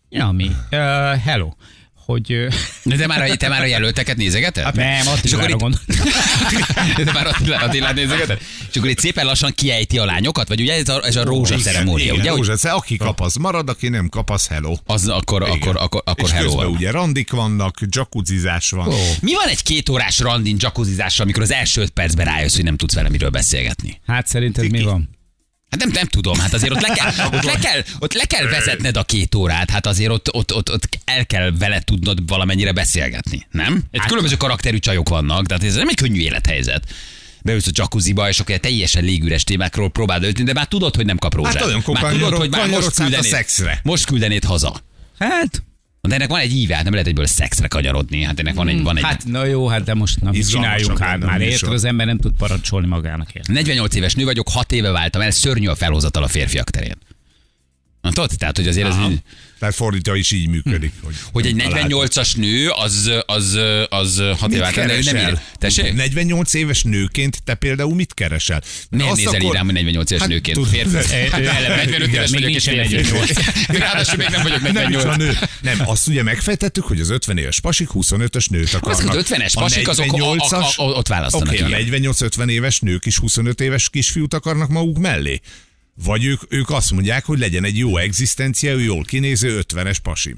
ja, 0.08 0.30
mi? 0.30 0.46
Uh, 0.46 0.56
hello. 1.16 1.52
Hogy... 2.12 2.46
De 2.82 3.06
már, 3.06 3.30
a- 3.30 3.36
te 3.36 3.48
már 3.48 3.60
a 3.62 3.64
jelölteket 3.66 4.16
nézegeted? 4.16 4.74
nem, 4.74 5.00
És 5.00 5.06
akkor 5.06 5.18
Attilára 5.18 5.48
itt- 5.48 5.58
gond. 5.58 5.78
De 7.04 7.12
már 7.12 7.26
Attila- 7.26 7.62
Attilát 7.62 7.94
nézegeted? 7.94 8.38
És 8.70 8.76
akkor 8.76 8.88
itt 8.90 8.98
szépen 8.98 9.26
lassan 9.26 9.52
kiejti 9.54 9.98
a 9.98 10.04
lányokat? 10.04 10.48
Vagy 10.48 10.60
ugye 10.60 10.74
ez 10.74 10.88
a, 10.88 11.00
ez 11.06 11.16
a 11.16 11.24
rózsa 11.24 11.56
ceremónia, 11.56 12.04
Igen, 12.04 12.18
ugye? 12.18 12.30
Hogy 12.30 12.46
rózsa, 12.46 12.74
aki 12.74 12.96
kap, 12.96 13.20
az 13.20 13.34
marad, 13.34 13.68
aki 13.68 13.88
nem 13.88 14.08
kap, 14.08 14.30
az 14.30 14.46
hello. 14.46 14.74
az 14.86 15.08
akkor, 15.08 15.42
Igen. 15.42 15.52
akkor, 15.54 15.76
akkor, 15.76 16.02
akkor 16.04 16.28
És 16.28 16.34
hello 16.34 16.64
ugye 16.68 16.90
randik 16.90 17.30
vannak, 17.30 17.76
jacuzzizás 17.90 18.70
van. 18.70 18.88
Ó. 18.88 18.92
Mi 19.20 19.34
van 19.34 19.48
egy 19.48 19.62
két 19.62 19.88
órás 19.88 20.18
randin 20.18 20.56
jacuzzizással, 20.58 21.24
amikor 21.24 21.42
az 21.42 21.52
első 21.52 21.80
öt 21.80 21.90
percben 21.90 22.26
rájössz, 22.26 22.54
hogy 22.54 22.64
nem 22.64 22.76
tudsz 22.76 22.94
vele 22.94 23.08
miről 23.08 23.30
beszélgetni? 23.30 24.00
Hát 24.06 24.26
szerinted 24.26 24.64
mi 24.64 24.70
Tiki. 24.70 24.84
van? 24.84 25.08
Hát 25.72 25.80
nem, 25.80 25.90
nem 25.92 26.06
tudom, 26.06 26.38
hát 26.38 26.52
azért 26.52 26.72
ott 26.72 26.80
le 26.80 26.94
kell, 26.94 27.26
ott 27.26 27.42
le 27.42 27.54
kell, 27.54 27.82
ott 27.98 28.12
le 28.12 28.24
kell 28.24 28.46
vezetned 28.46 28.96
a 28.96 29.04
két 29.04 29.34
órát, 29.34 29.70
hát 29.70 29.86
azért 29.86 30.10
ott, 30.10 30.34
ott, 30.34 30.54
ott, 30.54 30.70
ott 30.72 30.98
el 31.04 31.26
kell 31.26 31.52
vele 31.58 31.80
tudnod 31.80 32.28
valamennyire 32.28 32.72
beszélgetni, 32.72 33.46
nem? 33.50 33.82
Hát- 33.92 34.06
különböző 34.06 34.36
karakterű 34.36 34.78
csajok 34.78 35.08
vannak, 35.08 35.46
tehát 35.46 35.64
ez 35.64 35.74
nem 35.74 35.88
egy 35.88 35.94
könnyű 35.94 36.20
élethelyzet. 36.20 36.84
Beülsz 37.42 37.66
a 37.66 37.70
jacuzziba, 37.74 38.28
és 38.28 38.40
akkor 38.40 38.56
teljesen 38.56 39.04
légüres 39.04 39.44
témákról 39.44 39.90
próbáld 39.90 40.22
ölteni, 40.22 40.44
de 40.44 40.52
már 40.52 40.66
tudod, 40.66 40.96
hogy 40.96 41.06
nem 41.06 41.18
kap 41.18 41.34
rózsát. 41.34 41.54
Hát 41.54 41.64
olyan 41.64 41.82
már 42.00 42.12
tudod, 42.12 42.34
hogy 42.34 42.50
már 42.50 42.60
most 42.60 42.72
kanyarodsz 42.72 43.00
át 43.00 43.06
a 43.06 43.10
küldenéd, 43.10 43.30
szexre. 43.30 43.80
most 43.82 44.04
küldenéd 44.04 44.44
haza. 44.44 44.80
Hát, 45.18 45.62
De 46.08 46.14
ennek 46.14 46.28
van 46.28 46.40
egy 46.40 46.52
íve, 46.52 46.74
hát 46.74 46.84
nem 46.84 46.92
lehet 46.92 47.08
egyből 47.08 47.26
szexre 47.26 47.68
kanyarodni, 47.68 48.22
hát 48.22 48.38
ennek 48.38 48.54
van 48.54 48.68
egy, 48.68 48.82
van 48.82 48.96
egy 48.96 49.02
hát 49.02 49.24
na 49.24 49.44
jó, 49.44 49.66
hát 49.66 49.82
de 49.82 49.94
most 49.94 50.16
Izgalmasabb 50.16 50.62
csináljunk 50.62 50.98
hát 50.98 51.18
már, 51.18 51.40
érted, 51.40 51.72
az 51.72 51.84
ember 51.84 52.06
nem 52.06 52.18
tud 52.18 52.32
parancsolni 52.38 52.86
magának 52.86 53.34
érted. 53.34 53.54
48 53.54 53.94
éves 53.94 54.14
nő 54.14 54.24
vagyok, 54.24 54.48
6 54.48 54.72
éve 54.72 54.90
váltam 54.90 55.20
el, 55.20 55.30
szörnyű 55.30 55.66
a 55.66 55.74
felhozatal 55.74 56.22
a 56.22 56.28
férfiak 56.28 56.70
terén. 56.70 56.96
Na 58.02 58.10
tudod, 58.12 58.30
tehát, 58.38 58.56
hogy 58.56 58.68
azért 58.68 58.88
ez 58.88 58.94
így, 59.10 59.18
Tehát 59.58 59.74
fordítja 59.74 60.14
is 60.14 60.30
így 60.30 60.48
működik. 60.48 60.92
Hogy, 61.02 61.14
hogy 61.32 61.46
egy 61.46 61.54
nem 61.54 61.68
találtak. 61.68 61.90
48-as 62.12 62.36
nő, 62.36 62.68
az, 62.68 63.10
az, 63.26 63.58
az 63.88 64.16
6 64.18 64.40
Mit 64.40 64.52
éve 64.52 64.62
váltam, 64.62 64.86
de 64.86 64.96
ő 64.96 65.00
nem 65.02 65.16
ír. 65.28 65.38
Tessék? 65.58 65.94
48 65.94 66.54
éves 66.54 66.82
nőként 66.82 67.42
te 67.44 67.54
például 67.54 67.94
mit 67.94 68.14
keresel? 68.14 68.62
Miért 68.90 69.10
Azt 69.10 69.16
nézel 69.24 69.40
így 69.40 69.50
rám, 69.52 69.64
hogy 69.64 69.74
48 69.74 70.10
éves 70.10 70.22
Hát, 70.22 70.30
nőként? 70.30 70.56
tud- 70.58 70.68
Férfi. 70.68 70.96
Ő 71.16 71.28
Hát, 71.28 71.40
eleve 71.40 71.76
45 71.76 72.08
éves 72.12 72.30
vagyok, 72.30 72.50
és 72.50 72.64
nincsen 72.64 72.86
férfi. 72.88 73.10
48. 73.12 73.66
Ráadásul 73.78 74.16
még 74.16 74.28
nem 74.28 74.42
vagyok 74.42 74.60
Nem 74.60 74.72
is 74.72 74.78
a 74.78 74.82
48. 74.82 75.16
nő. 75.16 75.38
Nem, 75.60 75.88
azt 75.88 76.08
ugye 76.08 76.22
megfejtettük, 76.22 76.84
hogy 76.84 77.00
az 77.00 77.10
50 77.10 77.38
éves 77.38 77.60
pasik 77.60 77.88
25-ös 77.94 78.48
nőt 78.50 78.74
akarnak. 78.74 79.08
Az, 79.08 79.14
hogy 79.14 79.24
50-es 79.24 79.52
A 79.54 79.60
pasik, 79.60 79.88
azok 79.88 80.12
a- 80.12 80.16
a- 80.16 80.34
48-as 80.36 80.76
a- 80.76 80.82
a- 80.82 80.84
ott 80.92 81.08
választanak, 81.08 81.48
Oké, 81.48 81.56
igen. 81.56 81.72
a 81.72 81.76
48-50 81.76 82.48
éves 82.50 82.80
nők 82.80 83.06
is 83.06 83.16
25 83.18 83.60
éves 83.60 83.90
kisfiút 83.90 84.34
akarnak 84.34 84.68
maguk 84.68 84.98
mellé. 84.98 85.40
Vagy 85.94 86.24
ők, 86.24 86.40
ők 86.48 86.70
azt 86.70 86.90
mondják, 86.92 87.24
hogy 87.24 87.38
legyen 87.38 87.64
egy 87.64 87.78
jó 87.78 87.96
egzisztencia, 87.96 88.76
jól 88.78 89.04
kinéző 89.04 89.62
50-es 89.68 89.96
pasi. 90.02 90.34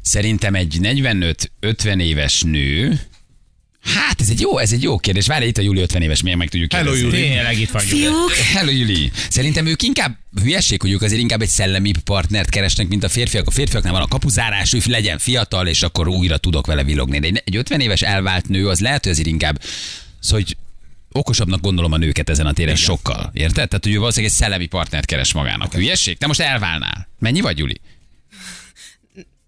Szerintem 0.00 0.54
egy 0.54 0.78
45-50 0.82 2.00
éves 2.02 2.42
nő, 2.42 3.00
Hát 3.84 4.20
ez 4.20 4.28
egy 4.30 4.40
jó, 4.40 4.58
ez 4.58 4.72
egy 4.72 4.82
jó 4.82 4.98
kérdés. 4.98 5.26
Várj, 5.26 5.46
itt 5.46 5.58
a 5.58 5.62
Júli 5.62 5.80
50 5.80 6.02
éves, 6.02 6.22
miért 6.22 6.38
meg 6.38 6.48
tudjuk 6.48 6.72
Hello, 6.72 6.92
kérdezni. 6.92 7.18
Júli. 7.18 7.28
Tényleg 7.32 7.58
itt 7.60 7.70
vagyunk. 7.70 7.90
Fiúk, 7.92 8.32
Hello, 8.32 8.70
Juli. 8.70 9.10
Szerintem 9.30 9.66
ők 9.66 9.82
inkább 9.82 10.18
hülyeség, 10.42 10.80
hogy 10.80 10.90
ők 10.90 11.02
azért 11.02 11.20
inkább 11.20 11.42
egy 11.42 11.48
szellemi 11.48 11.92
partnert 12.04 12.48
keresnek, 12.50 12.88
mint 12.88 13.04
a 13.04 13.08
férfiak. 13.08 13.46
A 13.46 13.50
férfiaknál 13.50 13.92
van 13.92 14.02
a 14.02 14.06
kapuzárás, 14.08 14.72
ő 14.72 14.78
legyen 14.86 15.18
fiatal, 15.18 15.66
és 15.66 15.82
akkor 15.82 16.08
újra 16.08 16.36
tudok 16.36 16.66
vele 16.66 16.84
villogni. 16.84 17.18
De 17.18 17.26
egy- 17.26 17.42
egy 17.44 17.56
50 17.56 17.80
éves 17.80 18.02
elvált 18.02 18.48
nő, 18.48 18.68
az 18.68 18.80
lehet, 18.80 19.02
hogy 19.02 19.12
azért 19.12 19.28
inkább, 19.28 19.62
szóval, 20.20 20.40
hogy 20.44 20.56
okosabbnak 21.18 21.60
gondolom 21.60 21.92
a 21.92 21.96
nőket 21.96 22.30
ezen 22.30 22.46
a 22.46 22.52
téren 22.52 22.74
Igen. 22.74 22.84
sokkal. 22.84 23.30
Érted? 23.32 23.68
Tehát, 23.68 23.84
hogy 23.84 23.92
ő 23.92 23.98
valószínűleg 23.98 24.32
egy 24.32 24.38
szellemi 24.38 24.66
partnert 24.66 25.06
keres 25.06 25.32
magának. 25.32 25.72
Hülyeség? 25.72 26.18
Te 26.18 26.26
most 26.26 26.40
elválnál. 26.40 27.08
Mennyi 27.18 27.40
vagy, 27.40 27.58
Juli? 27.58 27.80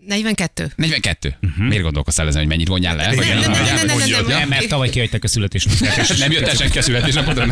42. 0.07 0.73
42. 0.77 1.37
Uh-huh. 1.43 1.67
Miért 1.67 1.83
gondolkoztál 1.83 2.27
ezen, 2.27 2.41
hogy 2.41 2.49
mennyit 2.49 2.69
vonjál 2.69 2.97
le? 2.97 3.07
Nem, 3.07 3.17
nem, 3.17 3.27
nem, 3.27 3.51
nem, 3.51 3.65
nem, 3.65 3.87
nem, 3.87 4.09
nem. 4.09 4.27
Nem, 4.27 4.49
mert 4.49 4.69
tavaly 4.69 4.89
kihagytak 4.89 5.25
a 5.25 5.29
születésnapját. 5.29 6.19
nem 6.19 6.31
jött 6.31 6.47
el 6.47 6.55
senki 6.55 6.79
a 6.79 6.83
születésnapodra. 6.83 7.47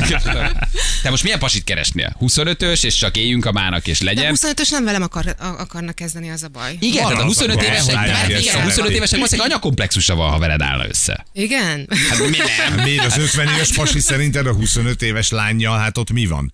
Te 1.02 1.11
most 1.11 1.23
milyen 1.23 1.38
pasit 1.38 1.64
keresnél? 1.64 2.16
25-ös, 2.20 2.84
és 2.84 2.94
csak 2.94 3.16
éljünk 3.16 3.44
a 3.44 3.52
mának, 3.52 3.87
és 3.87 3.99
De 3.99 4.04
legyen. 4.04 4.34
25-ös 4.37 4.70
nem 4.70 4.84
velem 4.84 5.02
akar, 5.02 5.34
akarnak 5.38 5.94
kezdeni, 5.94 6.30
az 6.30 6.42
a 6.42 6.49
baj. 6.49 6.76
Igen, 6.78 7.02
tehát 7.02 7.12
a 7.12 7.16
az, 7.18 7.25
25 7.25 7.56
akkor 7.56 7.68
évesek, 7.68 7.94
a 7.94 7.99
25 7.99 8.73
szeretik. 8.73 8.96
évesek 8.96 9.16
valószínűleg 9.16 9.50
anyakomplexusa 9.50 10.14
van, 10.14 10.30
ha 10.30 10.38
veled 10.38 10.62
állna 10.62 10.88
össze. 10.88 11.26
Igen? 11.32 11.88
Hát 12.11 12.18
mi 12.18 12.37
nem? 12.37 12.84
Miért 12.84 13.04
az 13.04 13.18
50 13.18 13.49
éves 13.49 13.73
pasi 13.73 14.00
szerinted 14.00 14.47
a 14.47 14.52
25 14.52 15.02
éves 15.02 15.30
lánya, 15.30 15.73
hát 15.73 15.99
ott 15.99 16.12
mi 16.12 16.26
van? 16.26 16.52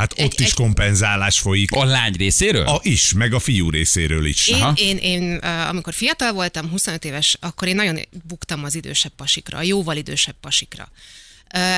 Hát 0.00 0.12
ott 0.12 0.18
Egy- 0.18 0.40
is 0.40 0.46
egy- 0.46 0.54
kompenzálás 0.54 1.38
folyik. 1.38 1.72
A 1.72 1.84
lány 1.84 2.12
részéről? 2.12 2.66
A 2.66 2.80
is, 2.82 3.12
meg 3.12 3.34
a 3.34 3.38
fiú 3.38 3.70
részéről 3.70 4.26
is. 4.26 4.46
Én, 4.48 4.54
Aha. 4.62 4.72
én, 4.76 4.96
én, 4.96 5.34
amikor 5.36 5.94
fiatal 5.94 6.32
voltam, 6.32 6.68
25 6.70 7.04
éves, 7.04 7.36
akkor 7.40 7.68
én 7.68 7.74
nagyon 7.74 7.98
buktam 8.26 8.64
az 8.64 8.74
idősebb 8.74 9.12
pasikra, 9.16 9.58
a 9.58 9.62
jóval 9.62 9.96
idősebb 9.96 10.34
pasikra. 10.40 10.88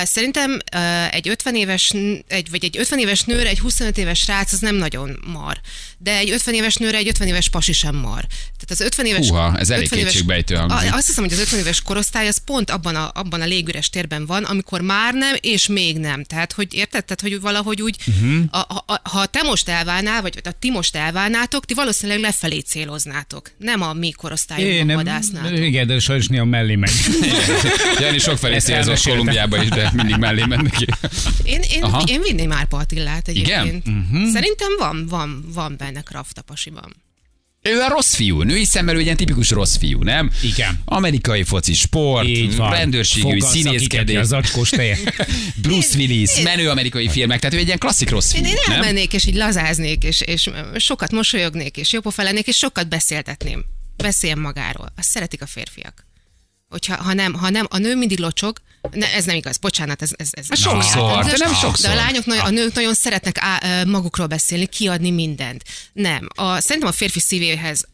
Szerintem 0.03 0.59
egy 1.11 1.29
50 1.29 1.55
éves, 1.55 1.93
egy, 2.27 2.49
vagy 2.49 2.63
egy 2.63 2.77
50 2.77 2.99
éves 2.99 3.21
nőre 3.21 3.49
egy 3.49 3.59
25 3.59 3.97
éves 3.97 4.19
srác 4.19 4.53
az 4.53 4.59
nem 4.59 4.75
nagyon 4.75 5.19
mar. 5.25 5.59
De 5.97 6.17
egy 6.17 6.29
50 6.29 6.53
éves 6.53 6.75
nőre 6.75 6.97
egy 6.97 7.07
50 7.07 7.27
éves 7.27 7.49
pasi 7.49 7.73
sem 7.73 7.95
mar. 7.95 8.25
Tehát 8.65 8.69
az 8.69 8.81
50 8.81 9.05
éves... 9.05 9.29
Húha, 9.29 9.57
ez 9.57 9.69
elég 9.69 9.83
50 9.83 9.99
éves- 9.99 10.13
kétségbejtő 10.13 10.55
hangzik. 10.55 10.93
Azt 10.93 11.05
hiszem, 11.05 11.23
hogy 11.23 11.33
az 11.33 11.39
50 11.39 11.59
éves 11.59 11.81
korosztály 11.81 12.27
az 12.27 12.37
pont 12.45 12.69
abban 12.69 12.95
a, 12.95 13.11
abban 13.13 13.41
a 13.41 13.45
légüres 13.45 13.89
térben 13.89 14.25
van, 14.25 14.43
amikor 14.43 14.81
már 14.81 15.13
nem, 15.13 15.35
és 15.39 15.67
még 15.67 15.97
nem. 15.97 16.23
Tehát, 16.23 16.51
hogy 16.51 16.73
érted? 16.73 17.05
Tehát, 17.05 17.21
hogy 17.21 17.41
valahogy 17.41 17.81
úgy, 17.81 17.95
uh-huh. 18.07 18.43
a, 18.51 18.57
a, 18.57 18.83
a, 18.93 19.09
ha 19.09 19.25
te 19.25 19.43
most 19.43 19.69
elválnál, 19.69 20.21
vagy 20.21 20.39
a 20.43 20.51
ti 20.59 20.71
most 20.71 20.95
elválnátok, 20.95 21.65
ti 21.65 21.73
valószínűleg 21.73 22.21
lefelé 22.21 22.59
céloznátok. 22.59 23.51
Nem 23.57 23.81
a 23.81 23.93
mi 23.93 24.11
korosztályunkban 24.11 24.95
vadásznátok. 24.95 25.59
igen, 25.59 25.87
de 25.87 25.99
sajnos 25.99 26.27
néha 26.27 26.45
mellé 26.45 26.75
megy. 26.75 26.91
Jani 27.99 28.17
sokfelé 28.17 28.57
célzott 28.57 29.05
elmeséltem. 29.05 29.62
Is, 29.63 29.69
de 29.69 29.91
mindig 29.93 30.15
mellé 30.15 30.43
mennek. 30.45 30.75
Én, 31.43 31.61
én, 31.61 31.83
Aha. 31.83 32.03
én 32.07 32.21
vinném 32.21 32.51
Árpa 32.51 32.77
Attillát 32.77 33.27
Igen? 33.27 33.59
egyébként. 33.67 33.87
Uh-huh. 33.87 34.31
Szerintem 34.31 34.69
van, 34.77 35.07
van, 35.07 35.45
van 35.53 35.75
benne 35.77 36.01
kraft 36.01 36.37
a 36.37 36.41
pasiban. 36.41 36.95
Ő 37.61 37.79
a 37.79 37.89
rossz 37.89 38.15
fiú, 38.15 38.41
női 38.41 38.65
szemmel 38.65 38.95
egy 38.97 39.03
ilyen 39.03 39.15
tipikus 39.17 39.49
rossz 39.49 39.75
fiú, 39.77 40.01
nem? 40.01 40.31
Igen. 40.41 40.79
Amerikai 40.85 41.43
foci, 41.43 41.73
sport, 41.73 42.27
Így 42.27 42.55
van. 42.55 42.69
rendőrségű, 42.71 43.39
színészkedés, 43.39 44.17
Az 44.17 44.31
acskós 44.31 44.69
teje. 44.69 44.97
Bruce 45.61 45.97
Willis, 45.97 46.37
én- 46.37 46.43
menő 46.43 46.69
amerikai 46.69 47.09
filmek, 47.09 47.39
tehát 47.39 47.55
ő 47.55 47.59
egy 47.59 47.65
ilyen 47.65 47.77
klasszik 47.77 48.09
rossz 48.09 48.31
fiú, 48.31 48.43
Én, 48.43 48.49
én 48.49 48.57
nem? 48.67 48.75
elmennék, 48.75 49.13
és 49.13 49.25
így 49.25 49.35
lazáznék, 49.35 50.03
és, 50.03 50.21
és 50.21 50.49
sokat 50.77 51.11
mosolyognék, 51.11 51.77
és 51.77 51.91
jópofa 51.91 52.23
lennék, 52.23 52.47
és 52.47 52.57
sokat 52.57 52.87
beszéltetném. 52.89 53.65
Beszéljen 53.97 54.39
magáról. 54.39 54.93
Azt 54.97 55.09
szeretik 55.09 55.41
a 55.41 55.45
férfiak. 55.45 56.05
Hogyha, 56.73 57.03
ha 57.03 57.13
nem, 57.13 57.33
ha 57.33 57.49
nem, 57.49 57.65
a 57.69 57.77
nő 57.77 57.95
mindig 57.95 58.19
locsog, 58.19 58.57
ne, 58.91 59.13
ez 59.13 59.25
nem 59.25 59.35
igaz, 59.35 59.57
bocsánat, 59.57 60.01
ez, 60.01 60.11
ez, 60.15 60.29
ez 60.31 60.59
sokszor, 60.59 61.23
de 61.25 61.35
nem 61.37 61.53
sokszor. 61.53 61.89
De 61.89 61.91
a 61.91 61.95
lányok, 61.95 62.25
nagyon, 62.25 62.45
a 62.45 62.49
nők 62.49 62.73
nagyon 62.73 62.93
szeretnek 62.93 63.35
á, 63.39 63.83
magukról 63.83 64.27
beszélni, 64.27 64.65
kiadni 64.65 65.11
mindent. 65.11 65.63
Nem. 65.93 66.27
A, 66.35 66.59
szerintem 66.59 66.89
a 66.89 66.93
férfi 66.93 67.19
szívéhez 67.19 67.85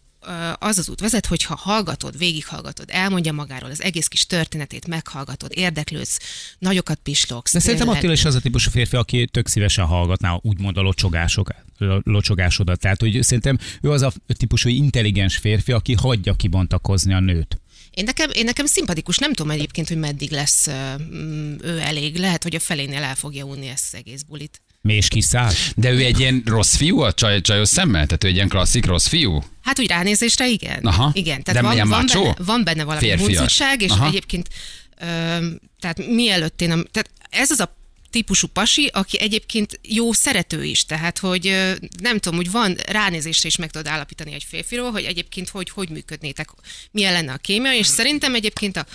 az 0.60 0.78
az 0.78 0.90
út 0.90 1.00
vezet, 1.00 1.26
hogyha 1.26 1.56
hallgatod, 1.56 2.18
végighallgatod, 2.18 2.90
elmondja 2.92 3.32
magáról 3.32 3.70
az 3.70 3.82
egész 3.82 4.08
kis 4.08 4.26
történetét, 4.26 4.88
meghallgatod, 4.88 5.52
érdeklődsz, 5.54 6.20
nagyokat 6.60 7.00
pislogsz. 7.04 7.54
De 7.54 7.60
szerintem. 7.60 7.90
Attila 7.90 8.12
is 8.12 8.26
az 8.26 8.36
a 8.36 8.40
típusú 8.40 8.70
férfi, 8.70 8.96
aki 8.96 9.28
tök 9.32 9.48
szívesen 9.48 9.86
hallgatná 9.86 10.40
úgymond 10.42 10.78
a 10.78 10.82
locsogások, 10.82 11.50
lo- 11.78 12.06
locsogásodat. 12.06 12.80
Tehát, 12.80 13.00
hogy 13.00 13.24
szerintem 13.24 13.58
ő 13.82 13.92
az 13.92 14.02
a 14.02 14.12
típusú 14.38 14.70
intelligens 14.70 15.38
férfi, 15.38 15.72
aki 15.72 15.94
hagyja 15.94 16.34
kibontakozni 16.34 17.14
a 17.14 17.20
nőt. 17.20 17.60
Én 18.00 18.06
nekem, 18.06 18.30
én 18.34 18.46
nekem 18.46 18.66
szimpatikus, 18.66 19.18
nem 19.18 19.34
tudom 19.34 19.52
egyébként, 19.52 19.88
hogy 19.88 19.98
meddig 19.98 20.32
lesz 20.32 20.68
mm, 21.02 21.56
ő 21.62 21.80
elég. 21.80 22.18
Lehet, 22.18 22.44
hogy 22.44 22.56
a 22.56 22.60
felénél 22.60 23.04
el 23.04 23.16
fogja 23.16 23.44
unni 23.44 23.68
ezt 23.68 23.84
az 23.92 24.00
egész 24.00 24.22
bulit. 24.22 24.62
Mi 24.82 24.94
és 24.94 25.08
kiszáll? 25.08 25.52
De 25.76 25.92
ő 25.92 26.00
egy 26.04 26.20
ilyen 26.20 26.44
rossz 26.46 26.76
fiú 26.76 27.00
a 27.00 27.14
csaj, 27.14 27.42
csajos 27.42 27.68
szemmel? 27.68 28.06
Tehát 28.06 28.24
ő 28.24 28.28
egy 28.28 28.36
ilyen 28.36 28.48
klasszik 28.48 28.86
rossz 28.86 29.08
fiú? 29.08 29.44
Hát 29.62 29.80
úgy 29.80 29.88
ránézésre 29.88 30.48
igen. 30.50 30.86
Aha. 30.86 31.12
Igen, 31.14 31.38
De 31.38 31.44
tehát 31.44 31.62
van, 31.62 31.72
milyen 31.72 31.90
van, 31.90 32.00
macho? 32.00 32.22
benne, 32.22 32.36
van 32.46 32.64
benne 32.64 32.84
valami 32.84 33.08
Férfias. 33.08 33.38
huncutság, 33.38 33.82
és 33.82 33.92
Aha. 33.92 34.08
egyébként 34.08 34.48
ö, 35.00 35.06
tehát 35.80 36.08
mielőtt 36.08 36.62
én, 36.62 36.72
a, 36.72 36.84
tehát 36.92 37.10
ez 37.30 37.52
az 37.52 37.60
a 37.60 37.78
típusú 38.10 38.48
pasi, 38.48 38.90
aki 38.94 39.20
egyébként 39.20 39.80
jó 39.84 40.12
szerető 40.12 40.64
is, 40.64 40.86
tehát 40.86 41.18
hogy 41.18 41.44
nem 42.02 42.20
tudom, 42.20 42.38
hogy 42.38 42.52
van 42.52 42.76
ránézésre 42.86 43.48
is 43.48 43.56
meg 43.56 43.72
tudod 43.72 43.88
állapítani 43.88 44.34
egy 44.34 44.46
férfiról, 44.48 44.92
hogy 44.92 45.04
egyébként 45.04 45.50
hogy, 45.50 45.70
hogy 45.70 45.90
működnétek, 45.90 46.50
milyen 46.92 47.14
lenne 47.14 47.34
a 47.34 47.38
kémia, 47.38 47.74
és 47.74 47.88
szerintem 47.88 48.36
egyébként 48.36 48.78
a, 48.78 48.86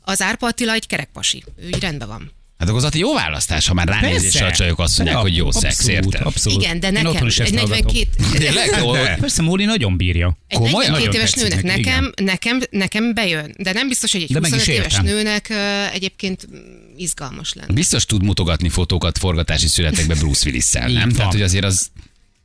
az 0.00 0.20
Árpa 0.20 0.46
Attila 0.46 0.72
egy 0.72 0.86
kerekpasi, 0.86 1.44
ő 1.56 1.66
így 1.66 1.80
rendben 1.80 2.08
van. 2.08 2.35
Hát 2.58 2.68
akkor 2.68 2.84
az 2.84 2.94
jó 2.94 3.14
választás, 3.14 3.66
ha 3.66 3.74
már 3.74 3.88
ránézésre 3.88 4.46
a 4.46 4.52
csajok 4.52 4.78
azt 4.78 4.98
mondják, 4.98 5.18
hogy 5.18 5.36
jó 5.36 5.50
szex, 5.50 5.78
abszolút, 5.78 6.04
érted? 6.04 6.26
Abszolút. 6.26 6.62
Igen, 6.62 6.80
de 6.80 6.90
nekem 6.90 7.10
otthon 7.10 7.26
is 7.28 7.38
ezt 7.38 7.52
egy 7.52 7.58
hallgatom. 7.58 7.94
42, 7.94 8.38
Tényleg? 8.38 9.18
Persze, 9.20 9.42
Móri 9.42 9.64
nagyon 9.64 9.96
bírja. 9.96 10.38
egy 10.48 10.58
Komolyan? 10.58 10.90
42 10.90 11.04
Nagyon 11.06 11.14
éves 11.14 11.32
nőnek 11.32 11.62
nekem, 11.62 12.12
nekem, 12.22 12.60
nekem 12.70 13.14
bejön. 13.14 13.54
De 13.58 13.72
nem 13.72 13.88
biztos, 13.88 14.12
hogy 14.12 14.22
egy 14.22 14.32
De 14.32 14.40
meg 14.40 14.50
is 14.50 14.56
25 14.56 14.78
éves 14.78 14.96
nőnek 14.96 15.52
egyébként 15.92 16.48
izgalmas 16.96 17.52
lenne. 17.52 17.72
Biztos 17.72 18.04
tud 18.04 18.22
mutogatni 18.22 18.68
fotókat 18.68 19.18
forgatási 19.18 19.66
születekbe 19.66 20.14
Bruce 20.14 20.46
Willis-szel, 20.46 20.88
Így 20.88 20.94
nem? 20.94 21.08
Tehát, 21.08 21.32
hogy 21.32 21.42
azért 21.42 21.64
az... 21.64 21.88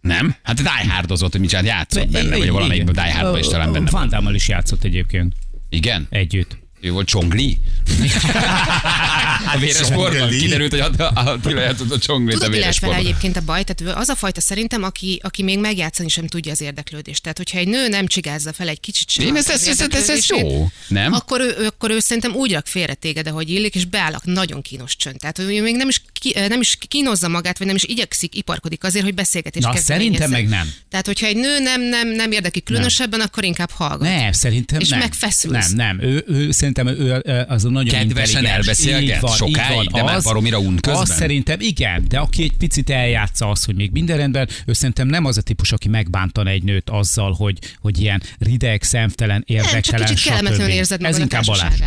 Nem? 0.02 0.36
Hát 0.43 0.56
Die 0.56 0.86
Hardozott, 0.93 1.32
hogy 1.32 1.41
mit 1.41 1.52
játszott 1.52 2.08
benne, 2.10 2.38
vagy 2.38 2.50
valamelyikben 2.50 2.93
Die 2.93 3.13
Hardban 3.13 3.39
is 3.39 3.47
talán 3.47 3.71
benne. 3.71 3.89
Damme-mal 3.89 4.36
is 4.36 4.47
játszott 4.47 4.84
egyébként. 4.84 5.34
Igen? 5.69 6.08
Együtt. 6.10 6.58
Ő 6.82 6.91
volt 6.91 7.08
Csongli? 7.08 7.58
a 9.54 9.58
véres 9.58 9.88
Csongli. 9.88 10.38
kiderült, 10.38 10.72
hogy 10.72 10.80
a, 10.80 10.91
a, 10.98 11.20
a, 11.20 11.39
a 11.89 11.98
Csonglit 12.00 12.36
a 12.36 12.38
Tudod, 12.38 12.50
mi 12.50 12.58
véres 12.58 12.76
sportban. 12.76 13.00
egyébként 13.00 13.38
a 13.38 13.41
baj? 13.41 13.63
Tehát 13.63 13.98
az 13.98 14.10
a 14.10 14.15
fajta 14.15 14.41
szerintem, 14.41 14.84
aki, 14.84 15.20
aki 15.24 15.44
még 15.44 15.60
megjátszani 15.60 16.10
sem 16.10 16.28
tudja 16.28 16.52
az 16.52 16.62
érdeklődést. 16.62 17.22
Tehát, 17.22 17.38
hogyha 17.38 17.58
egy 17.58 17.67
nő 17.67 17.88
nem 17.88 18.08
csigázza 18.08 18.54
fel 18.54 18.67
egy 18.67 18.80
kicsit 18.80 19.10
sem 19.10 19.26
Én 19.26 19.36
ez, 19.36 19.50
ez, 19.50 19.67
ez, 19.67 20.10
ez, 20.10 20.26
jó, 20.30 20.70
nem? 20.88 21.13
Akkor 21.13 21.39
ő, 21.39 21.65
akkor 21.65 21.91
ő 21.91 22.00
szerintem 22.00 22.34
úgy 22.34 22.52
rak 22.52 22.67
félre 22.67 22.94
téged, 22.94 23.28
ahogy 23.28 23.50
illik, 23.50 23.76
és 23.76 23.86
beállak 23.86 24.26
nagyon 24.26 24.62
kínos 24.62 24.96
csönd. 24.96 25.17
Tehát 25.20 25.39
ő 25.39 25.62
még 25.62 25.76
nem 25.76 25.88
is, 25.88 26.02
ki, 26.13 26.36
nem 26.48 26.62
is 26.62 26.78
kínozza 26.88 27.28
magát, 27.28 27.58
vagy 27.58 27.67
nem 27.67 27.76
is 27.76 27.84
igyekszik, 27.84 28.36
iparkodik 28.36 28.84
azért, 28.84 29.04
hogy 29.04 29.13
beszélgetés 29.13 29.63
Na, 29.63 29.76
szerintem 29.76 30.30
meg 30.30 30.48
nem. 30.48 30.74
Tehát, 30.89 31.06
hogyha 31.06 31.26
egy 31.28 31.36
nő 31.36 31.60
nem, 31.60 31.82
nem, 31.82 32.08
nem 32.08 32.32
érdekli 32.32 32.63
különösebben, 32.63 33.20
akkor 33.20 33.44
inkább 33.44 33.70
hallgat. 33.72 34.08
Nem, 34.08 34.32
szerintem 34.32 34.80
És 34.80 34.89
nem. 34.89 35.00
megfeszülsz. 35.00 35.72
Nem, 35.72 35.98
nem. 35.98 36.10
Ő, 36.10 36.24
ő 36.28 36.52
szerintem 36.52 36.71
ő 36.78 37.22
ö, 37.24 37.42
az 37.48 37.66
a 37.66 37.70
nagyon 37.70 38.00
Kedvesen 38.00 38.46
elbeszélget? 38.46 39.16
Így 39.16 39.22
van, 39.22 39.36
Sokáig? 39.36 39.80
így 39.82 39.90
van. 39.92 40.06
De 40.06 40.12
már 40.12 40.22
baromira 40.22 40.60
un 40.60 40.78
közben? 40.80 41.02
Az 41.02 41.16
szerintem 41.16 41.60
igen, 41.60 42.06
de 42.08 42.18
aki 42.20 42.44
egy 42.44 42.54
picit 42.58 42.90
eljátsza 42.90 43.50
azt, 43.50 43.66
hogy 43.66 43.76
még 43.76 43.92
minden 43.92 44.18
rendben, 44.18 44.48
ő 44.66 44.74
szerintem 44.74 45.08
nem 45.08 45.26
az 45.26 45.38
a 45.38 45.42
típus, 45.42 45.72
aki 45.72 45.88
megbántana 45.90 46.50
egy 46.50 46.64
nőt 46.64 46.90
azzal, 46.90 47.34
hogy, 47.34 47.58
hogy 47.80 48.02
ilyen 48.02 48.22
rideg, 48.40 48.84
szemtelen, 48.84 49.44
Nem, 49.48 49.58
csak 49.62 49.66
érdektelen, 49.66 50.08
kicsit 50.08 50.26
kellemetlenül 50.28 50.74
érzed 50.74 51.04
Ez 51.04 51.18
inkább 51.18 51.44
Balázs. 51.46 51.70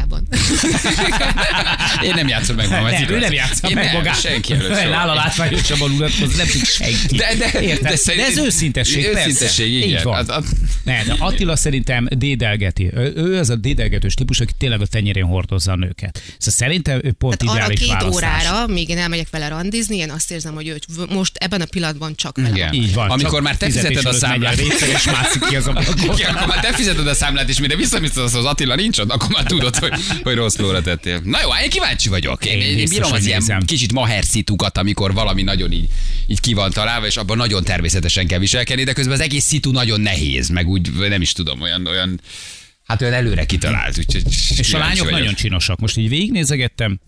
Én 2.03 2.15
nem 2.15 2.29
játszom 2.29 2.57
meg 2.57 2.69
magam. 2.69 2.87
ez 2.87 2.93
Nem, 2.93 3.03
igaz. 3.03 3.17
ő 3.17 3.19
nem 3.19 3.33
játsza 3.33 3.71
meg 3.75 3.85
nem, 3.85 3.93
magát. 3.95 4.21
Senki 4.21 4.53
előtt 4.53 4.75
soha. 4.77 4.89
Nála 4.89 5.15
látványosabban 5.15 5.91
unatkozni, 5.91 6.37
nem 6.37 6.47
tud 6.47 6.65
senki. 6.65 7.17
De, 7.17 7.35
de, 7.39 7.61
Érted? 7.61 7.83
de, 7.83 7.89
De, 7.89 7.97
szerint- 7.97 8.27
ez 8.27 8.37
őszintesség, 8.39 9.05
persze. 9.11 9.29
Őszintesség, 9.29 9.73
igen. 9.75 9.89
Így 9.89 10.03
van. 10.03 10.15
Az- 10.19 10.29
az- 10.29 10.53
Ne, 10.83 11.05
de 11.05 11.15
Attila 11.19 11.57
szerintem 11.57 12.09
dédelgeti. 12.11 12.91
Ő, 12.95 13.13
ő 13.17 13.39
az 13.39 13.51
a 13.51 13.57
dédelgetős 13.57 14.15
típus, 14.15 14.41
aki 14.41 14.53
tényleg 14.59 14.74
a 14.81 14.87
tenyerén 14.87 15.25
hordozza 15.25 15.73
a 15.73 15.77
nőket. 15.77 16.17
Szóval 16.39 16.55
szerintem 16.55 17.01
ő 17.03 17.13
pont 17.13 17.37
Tehát 17.39 17.55
arra 17.55 17.65
ideális 17.65 17.79
két 17.81 17.89
választás. 17.89 18.15
órára, 18.15 18.67
míg 18.67 18.89
én 18.89 18.99
elmegyek 18.99 19.31
vele 19.31 19.49
randizni, 19.49 19.97
én 19.97 20.11
azt 20.11 20.31
érzem, 20.31 20.55
hogy 20.55 20.69
ő 20.69 20.79
most 21.09 21.37
ebben 21.37 21.61
a 21.61 21.65
pillanatban 21.65 22.15
csak 22.17 22.37
vele 22.37 22.49
Igen. 22.49 22.73
Így 22.75 22.95
van. 22.95 23.11
Amikor 23.11 23.43
már 23.43 23.57
te 23.57 23.67
fizeted 23.67 24.05
a 24.07 24.13
számlát. 24.13 24.59
és 24.59 25.05
mászik 25.05 25.43
ki 25.49 25.57
az 25.57 25.67
ablakon. 25.67 26.15
Igen, 26.17 26.35
akkor 26.35 26.47
már 26.47 26.61
te 26.61 26.73
fizeted 26.73 27.07
a 27.07 27.15
számlát, 27.15 27.49
és 27.49 27.61
mire 27.61 27.77
visszamész 27.77 28.17
az 28.17 28.35
az 28.35 28.45
Attila 28.45 28.75
nincs 28.75 28.99
ott, 28.99 29.11
akkor 29.11 29.29
már 29.29 29.45
tudod, 29.45 29.77
hogy, 29.77 29.93
hogy 30.23 30.35
rossz 30.35 30.57
lóra 30.57 30.83
tettél. 30.83 31.21
Na 31.25 31.39
jó, 31.43 31.49
én 31.63 31.71
kíváncsi 31.71 32.09
vagyok. 32.09 32.45
Én, 32.45 32.61
Én 32.61 32.79
én, 32.79 32.89
bírom 32.89 33.13
az 33.13 33.27
ilyen 33.27 33.39
nézem. 33.39 33.63
kicsit 33.65 33.93
maherszitukat, 33.93 34.79
amikor 34.79 35.13
valami 35.15 35.43
nagyon 35.43 35.73
így, 35.73 35.89
így 36.27 36.41
ki 36.41 36.55
van 36.55 36.71
találva, 36.71 37.07
és 37.07 37.17
abban 37.17 37.37
nagyon 37.37 37.65
természetesen 37.65 38.27
kell 38.27 38.39
viselkedni, 38.39 38.85
de 38.85 38.93
közben 38.93 39.15
az 39.15 39.21
egész 39.21 39.45
szitu 39.45 39.71
nagyon 39.71 40.01
nehéz, 40.01 40.49
meg 40.49 40.69
úgy 40.69 40.93
nem 41.09 41.21
is 41.21 41.33
tudom, 41.33 41.61
olyan, 41.61 41.87
olyan 41.87 42.21
Hát 42.85 43.03
olyan 43.03 43.15
előre 43.15 43.45
kitalált, 43.47 43.99
úgyhogy 43.99 44.23
És 44.57 44.75
a 44.75 44.79
lányok 44.79 45.05
vagyok. 45.05 45.19
nagyon 45.19 45.35
csinosak. 45.35 45.79
Most 45.79 45.97
így 45.97 46.09
végignézegettem. 46.09 47.01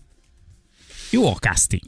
Jó 1.09 1.31
a 1.31 1.35
casting. 1.35 1.81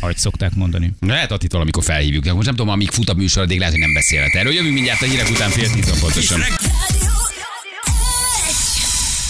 Ahogy 0.00 0.16
szokták 0.16 0.54
mondani. 0.54 0.92
Lehet 1.00 1.30
Attit 1.30 1.52
valamikor 1.52 1.82
felhívjuk, 1.82 2.24
de 2.24 2.32
most 2.32 2.46
nem 2.46 2.54
tudom, 2.56 2.72
amíg 2.72 2.90
fut 2.90 3.08
a 3.08 3.14
műsor, 3.14 3.42
addig 3.42 3.58
lehet, 3.58 3.72
hogy 3.72 3.82
nem 3.82 3.92
beszélhet 3.94 4.34
erről. 4.34 4.52
Jövünk 4.52 4.74
mindjárt 4.74 5.02
a 5.02 5.06
hírek 5.06 5.30
után 5.30 5.50
fél 5.50 5.70
tíz 5.70 5.88
van 5.88 5.98
pontosan. 5.98 6.40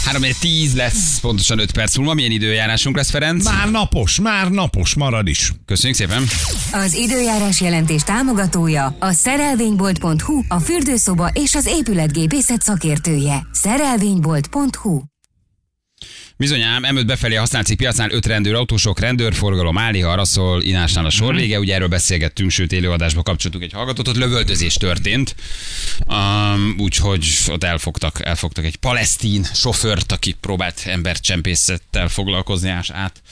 3 0.05 0.23
10 0.41 0.75
lesz, 0.75 1.21
pontosan 1.21 1.59
5 1.59 1.73
perc 1.73 1.97
múlva. 1.97 2.15
Milyen 2.15 2.31
időjárásunk 2.31 2.97
lesz, 2.97 3.11
Ferenc? 3.11 3.45
Már 3.45 3.71
napos, 3.71 4.21
már 4.21 4.51
napos 4.51 4.95
marad 4.95 5.29
is. 5.29 5.53
Köszönjük 5.67 5.99
szépen. 5.99 6.23
Az 6.73 6.95
időjárás 6.95 7.61
jelentés 7.61 8.03
támogatója 8.03 8.97
a 8.99 9.13
szerelvénybolt.hu, 9.13 10.43
a 10.49 10.59
fürdőszoba 10.59 11.31
és 11.33 11.55
az 11.55 11.67
épületgépészet 11.67 12.63
szakértője. 12.63 13.47
Szerelvénybolt.hu 13.53 15.14
Bizonyám, 16.37 16.83
M5 16.87 17.03
befelé 17.07 17.37
a 17.37 17.41
használt 17.41 17.67
cikk 17.67 17.77
piacnál 17.77 18.11
5 18.11 18.27
rendőr, 18.27 18.55
autósok, 18.55 19.01
rendőrforgalom, 19.01 19.79
Áliha, 19.79 20.11
Araszol, 20.11 20.63
Inásnál 20.63 21.05
a 21.05 21.11
sor 21.11 21.35
vége. 21.35 21.59
Ugye 21.59 21.75
erről 21.75 21.89
beszélgettünk, 21.89 22.51
sőt 22.51 22.73
élőadásba 22.73 23.23
kapcsoltuk 23.23 23.63
egy 23.63 23.73
hallgatót, 23.73 24.09
ott 24.09 24.17
lövöldözés 24.17 24.75
történt. 24.75 25.35
Um, 26.07 26.75
úgyhogy 26.79 27.27
ott 27.47 27.65
elfogtak, 27.65 28.25
elfogtak 28.25 28.65
egy 28.65 28.77
palesztin 28.77 29.45
sofőrt, 29.55 30.13
aki 30.13 30.33
próbált 30.41 30.83
embercsempészettel 30.87 32.09
foglalkozni 32.09 32.69
ás 32.69 32.91
át 32.91 33.23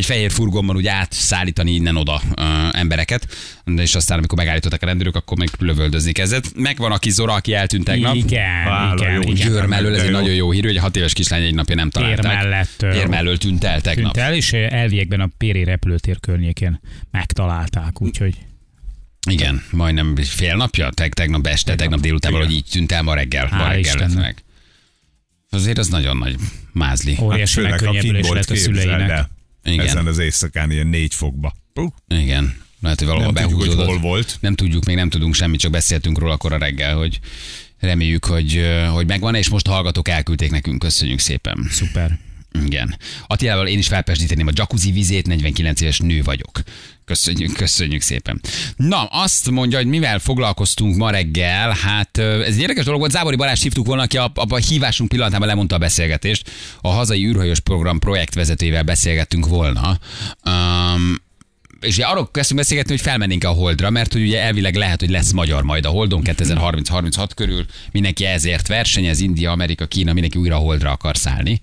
egy 0.00 0.06
fehér 0.06 0.30
furgonban 0.30 0.76
úgy 0.76 0.86
átszállítani 0.86 1.72
innen 1.72 1.96
oda 1.96 2.20
uh, 2.38 2.44
embereket, 2.78 3.26
de 3.64 3.82
és 3.82 3.94
aztán 3.94 4.18
amikor 4.18 4.38
megállították 4.38 4.82
a 4.82 4.86
rendőrök, 4.86 5.16
akkor 5.16 5.38
meg 5.38 5.48
lövöldözni 5.58 6.12
kezdett. 6.12 6.54
Megvan 6.54 6.92
aki 6.92 7.10
Zora, 7.10 7.32
aki 7.32 7.54
eltűnt 7.54 7.84
tegnap. 7.84 8.14
Igen, 8.14 8.64
Vála, 8.64 9.02
igen, 9.02 9.14
jó, 9.14 9.20
igen. 9.20 9.34
győr. 9.34 9.66
Mellől, 9.66 9.94
ez 9.94 10.00
egy 10.02 10.10
jó. 10.10 10.16
nagyon 10.18 10.34
jó 10.34 10.50
hír, 10.50 10.64
hogy 10.64 10.76
a 10.76 10.80
hat 10.80 10.96
éves 10.96 11.12
kislány 11.12 11.42
egy 11.42 11.54
napja 11.54 11.74
nem 11.74 11.90
találták. 11.90 12.42
mellett, 12.42 12.82
ö, 12.82 12.92
Ér 12.92 13.06
mellől 13.06 13.38
tűnt 13.38 13.64
el 13.64 13.80
tegnap. 13.80 14.12
Tűnt 14.12 14.26
el, 14.26 14.34
és 14.34 14.52
elviekben 14.52 15.20
a 15.20 15.28
Péri 15.38 15.64
repülőtér 15.64 16.20
környékén 16.20 16.80
megtalálták, 17.10 18.00
úgyhogy 18.02 18.34
Igen, 19.30 19.62
majdnem 19.70 20.16
fél 20.16 20.56
napja, 20.56 20.90
teg, 20.90 21.14
tegnap 21.14 21.46
este, 21.46 21.74
tegnap 21.74 22.00
délután 22.00 22.32
valahogy 22.32 22.54
így 22.54 22.64
tűnt 22.70 22.92
el 22.92 23.02
ma 23.02 23.14
reggel. 23.14 23.48
Ma 23.50 23.64
Hál' 23.64 23.68
reggel 23.68 23.96
lett 23.96 24.14
meg. 24.14 24.42
Azért 25.50 25.78
az 25.78 25.88
nagyon 25.88 26.16
nagy 26.16 26.36
mázli. 26.72 27.16
óriási 27.20 27.60
Hát 27.60 27.70
megkönnyebbülés 27.70 28.28
lett 28.28 28.50
a 28.50 28.56
szüleinek. 28.56 29.10
el. 29.10 29.30
Igen. 29.64 29.86
Ezen 29.86 30.06
az 30.06 30.18
éjszakán 30.18 30.70
ilyen 30.70 30.86
négy 30.86 31.14
fokba. 31.14 31.54
Puh, 31.72 31.92
Igen. 32.08 32.56
Lehet, 32.80 32.98
hogy 32.98 33.08
valahol 33.08 33.32
nem 33.32 33.48
tudjuk, 33.48 33.74
hogy 33.74 33.86
hol 33.86 33.98
volt. 33.98 34.36
Nem 34.40 34.54
tudjuk, 34.54 34.84
még 34.84 34.96
nem 34.96 35.10
tudunk 35.10 35.34
semmit, 35.34 35.60
csak 35.60 35.70
beszéltünk 35.70 36.18
róla 36.18 36.32
akkor 36.32 36.52
a 36.52 36.58
reggel, 36.58 36.96
hogy 36.96 37.20
reméljük, 37.78 38.24
hogy, 38.24 38.66
hogy 38.92 39.06
megvan, 39.06 39.34
és 39.34 39.48
most 39.48 39.66
hallgatók 39.66 40.08
elküldték 40.08 40.50
nekünk. 40.50 40.78
Köszönjük 40.78 41.18
szépen. 41.18 41.66
Szuper. 41.70 42.18
Igen. 42.52 42.96
Attilával 43.26 43.66
én 43.66 43.78
is 43.78 43.86
felpesdíteném 43.86 44.46
a 44.46 44.52
jacuzzi 44.54 44.92
vizét, 44.92 45.26
49 45.26 45.80
éves 45.80 45.98
nő 45.98 46.22
vagyok. 46.22 46.60
Köszönjük, 47.04 47.52
köszönjük 47.52 48.00
szépen. 48.00 48.40
Na, 48.76 49.04
azt 49.04 49.50
mondja, 49.50 49.78
hogy 49.78 49.86
mivel 49.86 50.18
foglalkoztunk 50.18 50.96
ma 50.96 51.10
reggel, 51.10 51.70
hát 51.70 52.18
ez 52.18 52.54
egy 52.54 52.60
érdekes 52.60 52.84
dolog 52.84 53.00
volt, 53.00 53.12
Zábori 53.12 53.36
Balázs 53.36 53.62
hívtuk 53.62 53.86
volna, 53.86 54.02
aki 54.02 54.16
a, 54.16 54.32
a, 54.34 54.44
a 54.48 54.56
hívásunk 54.56 55.08
pillanatában 55.08 55.46
lemondta 55.46 55.74
a 55.74 55.78
beszélgetést. 55.78 56.50
A 56.80 56.88
hazai 56.88 57.26
űrhajós 57.26 57.60
program 57.60 57.98
projektvezetőjével 57.98 58.82
beszélgettünk 58.82 59.46
volna. 59.46 59.98
Um, 60.44 61.16
és 61.80 61.96
ugye 61.96 62.06
arról 62.06 62.30
kezdtünk 62.30 62.60
beszélgetni, 62.60 62.92
hogy 62.92 63.00
felmennénk 63.00 63.44
a 63.44 63.48
Holdra, 63.48 63.90
mert 63.90 64.12
hogy 64.12 64.22
ugye 64.22 64.40
elvileg 64.40 64.74
lehet, 64.74 65.00
hogy 65.00 65.10
lesz 65.10 65.32
magyar 65.32 65.62
majd 65.62 65.84
a 65.84 65.88
Holdon 65.88 66.22
2030-36 66.24 67.28
körül, 67.34 67.66
mindenki 67.92 68.24
ezért 68.24 68.68
versenyez, 68.68 69.20
India, 69.20 69.50
Amerika, 69.50 69.86
Kína, 69.86 70.12
mindenki 70.12 70.38
újra 70.38 70.56
a 70.56 70.58
Holdra 70.58 70.90
akar 70.90 71.16
szállni. 71.16 71.60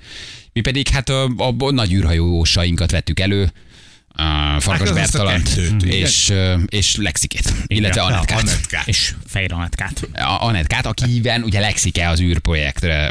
Mi 0.57 0.63
pedig 0.63 0.87
hát 0.87 1.09
a, 1.09 1.25
a, 1.37 1.55
a 1.57 1.71
nagy 1.71 1.93
űrhajósainkat 1.93 2.91
vettük 2.91 3.19
elő, 3.19 3.51
a 4.09 4.59
Farkas 4.59 4.87
Hát 4.87 4.97
Bertalant 4.97 5.47
kettőt, 5.47 5.83
és, 5.83 6.33
és 6.65 6.95
Lexikét, 6.95 7.53
illetve 7.67 8.01
Igen. 8.01 8.13
Anetkát. 8.13 8.41
Anetkát. 8.41 8.87
És 8.87 9.13
fejre 9.27 9.55
Anetkát. 9.55 10.07
Anetkát, 10.39 10.85
akivel 10.85 11.41
ugye 11.41 11.59
Lexike 11.59 12.09
az 12.09 12.21
űrprojektre 12.21 13.09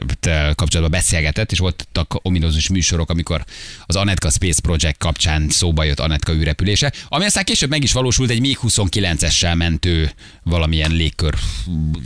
kapcsolatban 0.54 0.90
beszélgetett, 0.90 1.52
és 1.52 1.58
voltak 1.58 2.18
ominózus 2.22 2.68
műsorok, 2.68 3.10
amikor 3.10 3.44
az 3.86 3.96
Anetka 3.96 4.30
Space 4.30 4.60
Project 4.60 4.98
kapcsán 4.98 5.48
szóba 5.48 5.84
jött 5.84 6.00
Anetka 6.00 6.32
űrrepülése, 6.32 6.92
ami 7.08 7.24
aztán 7.24 7.44
később 7.44 7.70
meg 7.70 7.82
is 7.82 7.92
valósult 7.92 8.30
egy 8.30 8.40
még 8.40 8.58
29-essel 8.62 9.56
mentő 9.56 10.10
valamilyen 10.42 10.90
légkör, 10.90 11.34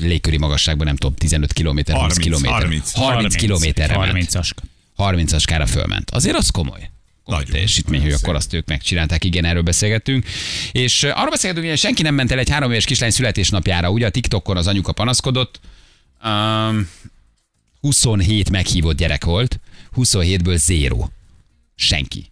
légköri 0.00 0.37
magasságban, 0.37 0.87
nem 0.87 0.96
tudom, 0.96 1.16
15 1.16 1.53
km, 1.53 1.79
20 1.79 1.87
30, 1.87 2.18
km. 2.18 2.46
30. 2.46 2.92
30 2.92 3.35
kilométerre 3.35 3.96
ment. 3.98 4.31
30-as. 4.31 4.50
30-as 5.01 5.43
kára 5.47 5.67
fölment. 5.67 6.11
Azért 6.11 6.37
az 6.37 6.51
komoly. 6.51 6.91
Nagyon. 7.25 7.51
teljesítmény, 7.51 8.01
hogy 8.01 8.13
akkor 8.13 8.35
azt 8.35 8.53
ők 8.53 8.67
megcsinálták, 8.67 9.25
igen, 9.25 9.45
erről 9.45 9.63
beszélgettünk. 9.63 10.27
És 10.73 11.03
arról 11.03 11.31
beszélgetünk, 11.31 11.69
hogy 11.69 11.79
senki 11.79 12.03
nem 12.03 12.15
ment 12.15 12.33
el 12.33 12.39
egy 12.39 12.51
három 12.51 12.71
éves 12.71 12.85
kislány 12.85 13.11
születésnapjára, 13.11 13.91
ugye 13.91 14.07
a 14.07 14.11
TikTokon 14.11 14.57
az 14.57 14.67
anyuka 14.67 14.93
panaszkodott, 14.93 15.61
um, 16.25 16.89
27 17.81 18.51
meghívott 18.51 18.97
gyerek 18.97 19.25
volt, 19.25 19.61
27-ből 19.97 20.57
zéro. 20.57 21.09
Senki. 21.75 22.30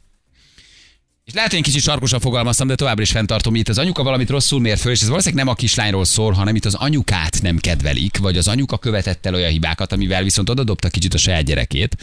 És 1.28 1.34
lehet, 1.34 1.48
hogy 1.48 1.58
én 1.58 1.64
kicsit 1.64 1.82
sarkosan 1.82 2.20
fogalmaztam, 2.20 2.66
de 2.66 2.74
továbbra 2.74 3.02
is 3.02 3.10
fenntartom, 3.10 3.52
hogy 3.52 3.60
itt 3.60 3.68
az 3.68 3.78
anyuka 3.78 4.02
valamit 4.02 4.30
rosszul 4.30 4.60
mér 4.60 4.78
föl, 4.78 4.92
és 4.92 5.00
ez 5.00 5.08
valószínűleg 5.08 5.44
nem 5.44 5.52
a 5.54 5.56
kislányról 5.56 6.04
szól, 6.04 6.32
hanem 6.32 6.54
itt 6.56 6.64
az 6.64 6.74
anyukát 6.74 7.42
nem 7.42 7.58
kedvelik, 7.58 8.16
vagy 8.18 8.36
az 8.36 8.48
anyuka 8.48 8.78
követett 8.78 9.26
el 9.26 9.34
olyan 9.34 9.50
hibákat, 9.50 9.92
amivel 9.92 10.22
viszont 10.22 10.48
odadobta 10.50 10.88
kicsit 10.88 11.14
a 11.14 11.18
saját 11.18 11.44
gyerekét. 11.44 11.96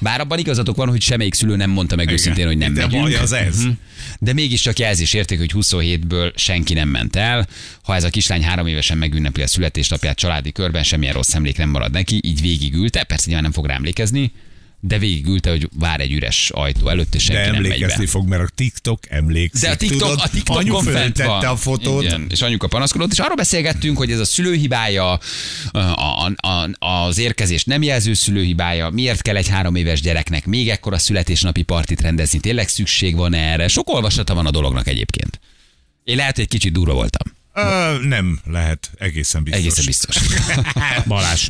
Bár 0.00 0.20
abban 0.20 0.38
igazatok 0.38 0.76
van, 0.76 0.88
hogy 0.88 1.02
semmelyik 1.02 1.34
szülő 1.34 1.56
nem 1.56 1.70
mondta 1.70 1.96
meg 1.96 2.10
őszintén, 2.10 2.46
hogy 2.46 2.58
nem 2.58 2.74
De 2.74 2.80
megyünk. 2.80 3.02
baj 3.02 3.14
az 3.14 3.32
ez. 3.32 3.62
Mhm. 3.62 3.70
De 4.18 4.32
mégiscsak 4.32 4.78
jelzés 4.78 5.12
érték, 5.12 5.38
hogy 5.38 5.52
27-ből 5.54 6.34
senki 6.34 6.74
nem 6.74 6.88
ment 6.88 7.16
el. 7.16 7.46
Ha 7.82 7.94
ez 7.94 8.04
a 8.04 8.10
kislány 8.10 8.42
három 8.42 8.66
évesen 8.66 8.98
megünnepli 8.98 9.42
a 9.42 9.46
születésnapját 9.46 10.16
családi 10.16 10.52
körben, 10.52 10.82
semmilyen 10.82 11.14
rossz 11.14 11.34
emlék 11.34 11.56
nem 11.58 11.68
marad 11.68 11.92
neki, 11.92 12.20
így 12.22 12.40
végigülte, 12.40 13.04
persze 13.04 13.24
nyilván 13.26 13.42
nem 13.44 13.52
fog 13.52 13.66
rá 13.66 13.74
emlékezni, 13.74 14.32
de 14.86 14.98
végigülte, 14.98 15.50
hogy 15.50 15.68
vár 15.78 16.00
egy 16.00 16.12
üres 16.12 16.50
ajtó 16.54 16.88
előtt, 16.88 17.14
és 17.14 17.26
De 17.26 17.32
senki 17.32 17.50
nem 17.50 17.60
megy 17.60 17.68
be. 17.68 17.74
emlékezni 17.74 18.06
fog, 18.06 18.28
mert 18.28 18.42
a 18.42 18.48
TikTok 18.54 19.10
emlékszik. 19.10 19.60
De 19.62 19.70
a 19.70 19.76
TikTok, 19.76 19.98
tudod? 19.98 20.18
a 20.22 20.28
TikTokon 20.28 20.84
fent 20.84 21.22
van. 21.22 21.44
a 21.44 21.56
fotót. 21.56 22.02
Igen, 22.02 22.26
és 22.30 22.42
anyuka 22.42 22.66
panaszkodott, 22.66 23.12
és 23.12 23.18
arról 23.18 23.36
beszélgettünk, 23.36 23.96
hogy 23.96 24.10
ez 24.10 24.18
a 24.18 24.24
szülőhibája, 24.24 25.12
a, 25.12 25.78
a, 25.78 26.32
a, 26.36 26.86
az 26.86 27.18
érkezés 27.18 27.64
nem 27.64 27.82
jelző 27.82 28.14
szülőhibája, 28.14 28.88
miért 28.90 29.22
kell 29.22 29.36
egy 29.36 29.48
három 29.48 29.74
éves 29.74 30.00
gyereknek 30.00 30.46
még 30.46 30.68
ekkora 30.68 30.98
születésnapi 30.98 31.62
partit 31.62 32.00
rendezni, 32.00 32.40
tényleg 32.40 32.68
szükség 32.68 33.16
van 33.16 33.34
erre. 33.34 33.68
Sok 33.68 33.88
olvasata 33.88 34.34
van 34.34 34.46
a 34.46 34.50
dolognak 34.50 34.86
egyébként. 34.88 35.40
Én 36.04 36.16
lehet, 36.16 36.34
hogy 36.34 36.44
egy 36.44 36.50
kicsit 36.50 36.72
durva 36.72 36.92
voltam. 36.94 37.32
Ö, 37.54 37.98
nem 38.06 38.40
lehet, 38.46 38.90
egészen 38.98 39.42
biztos. 39.42 39.60
Egészen 39.60 39.84
biztos. 39.84 40.16
Balázs. 41.06 41.48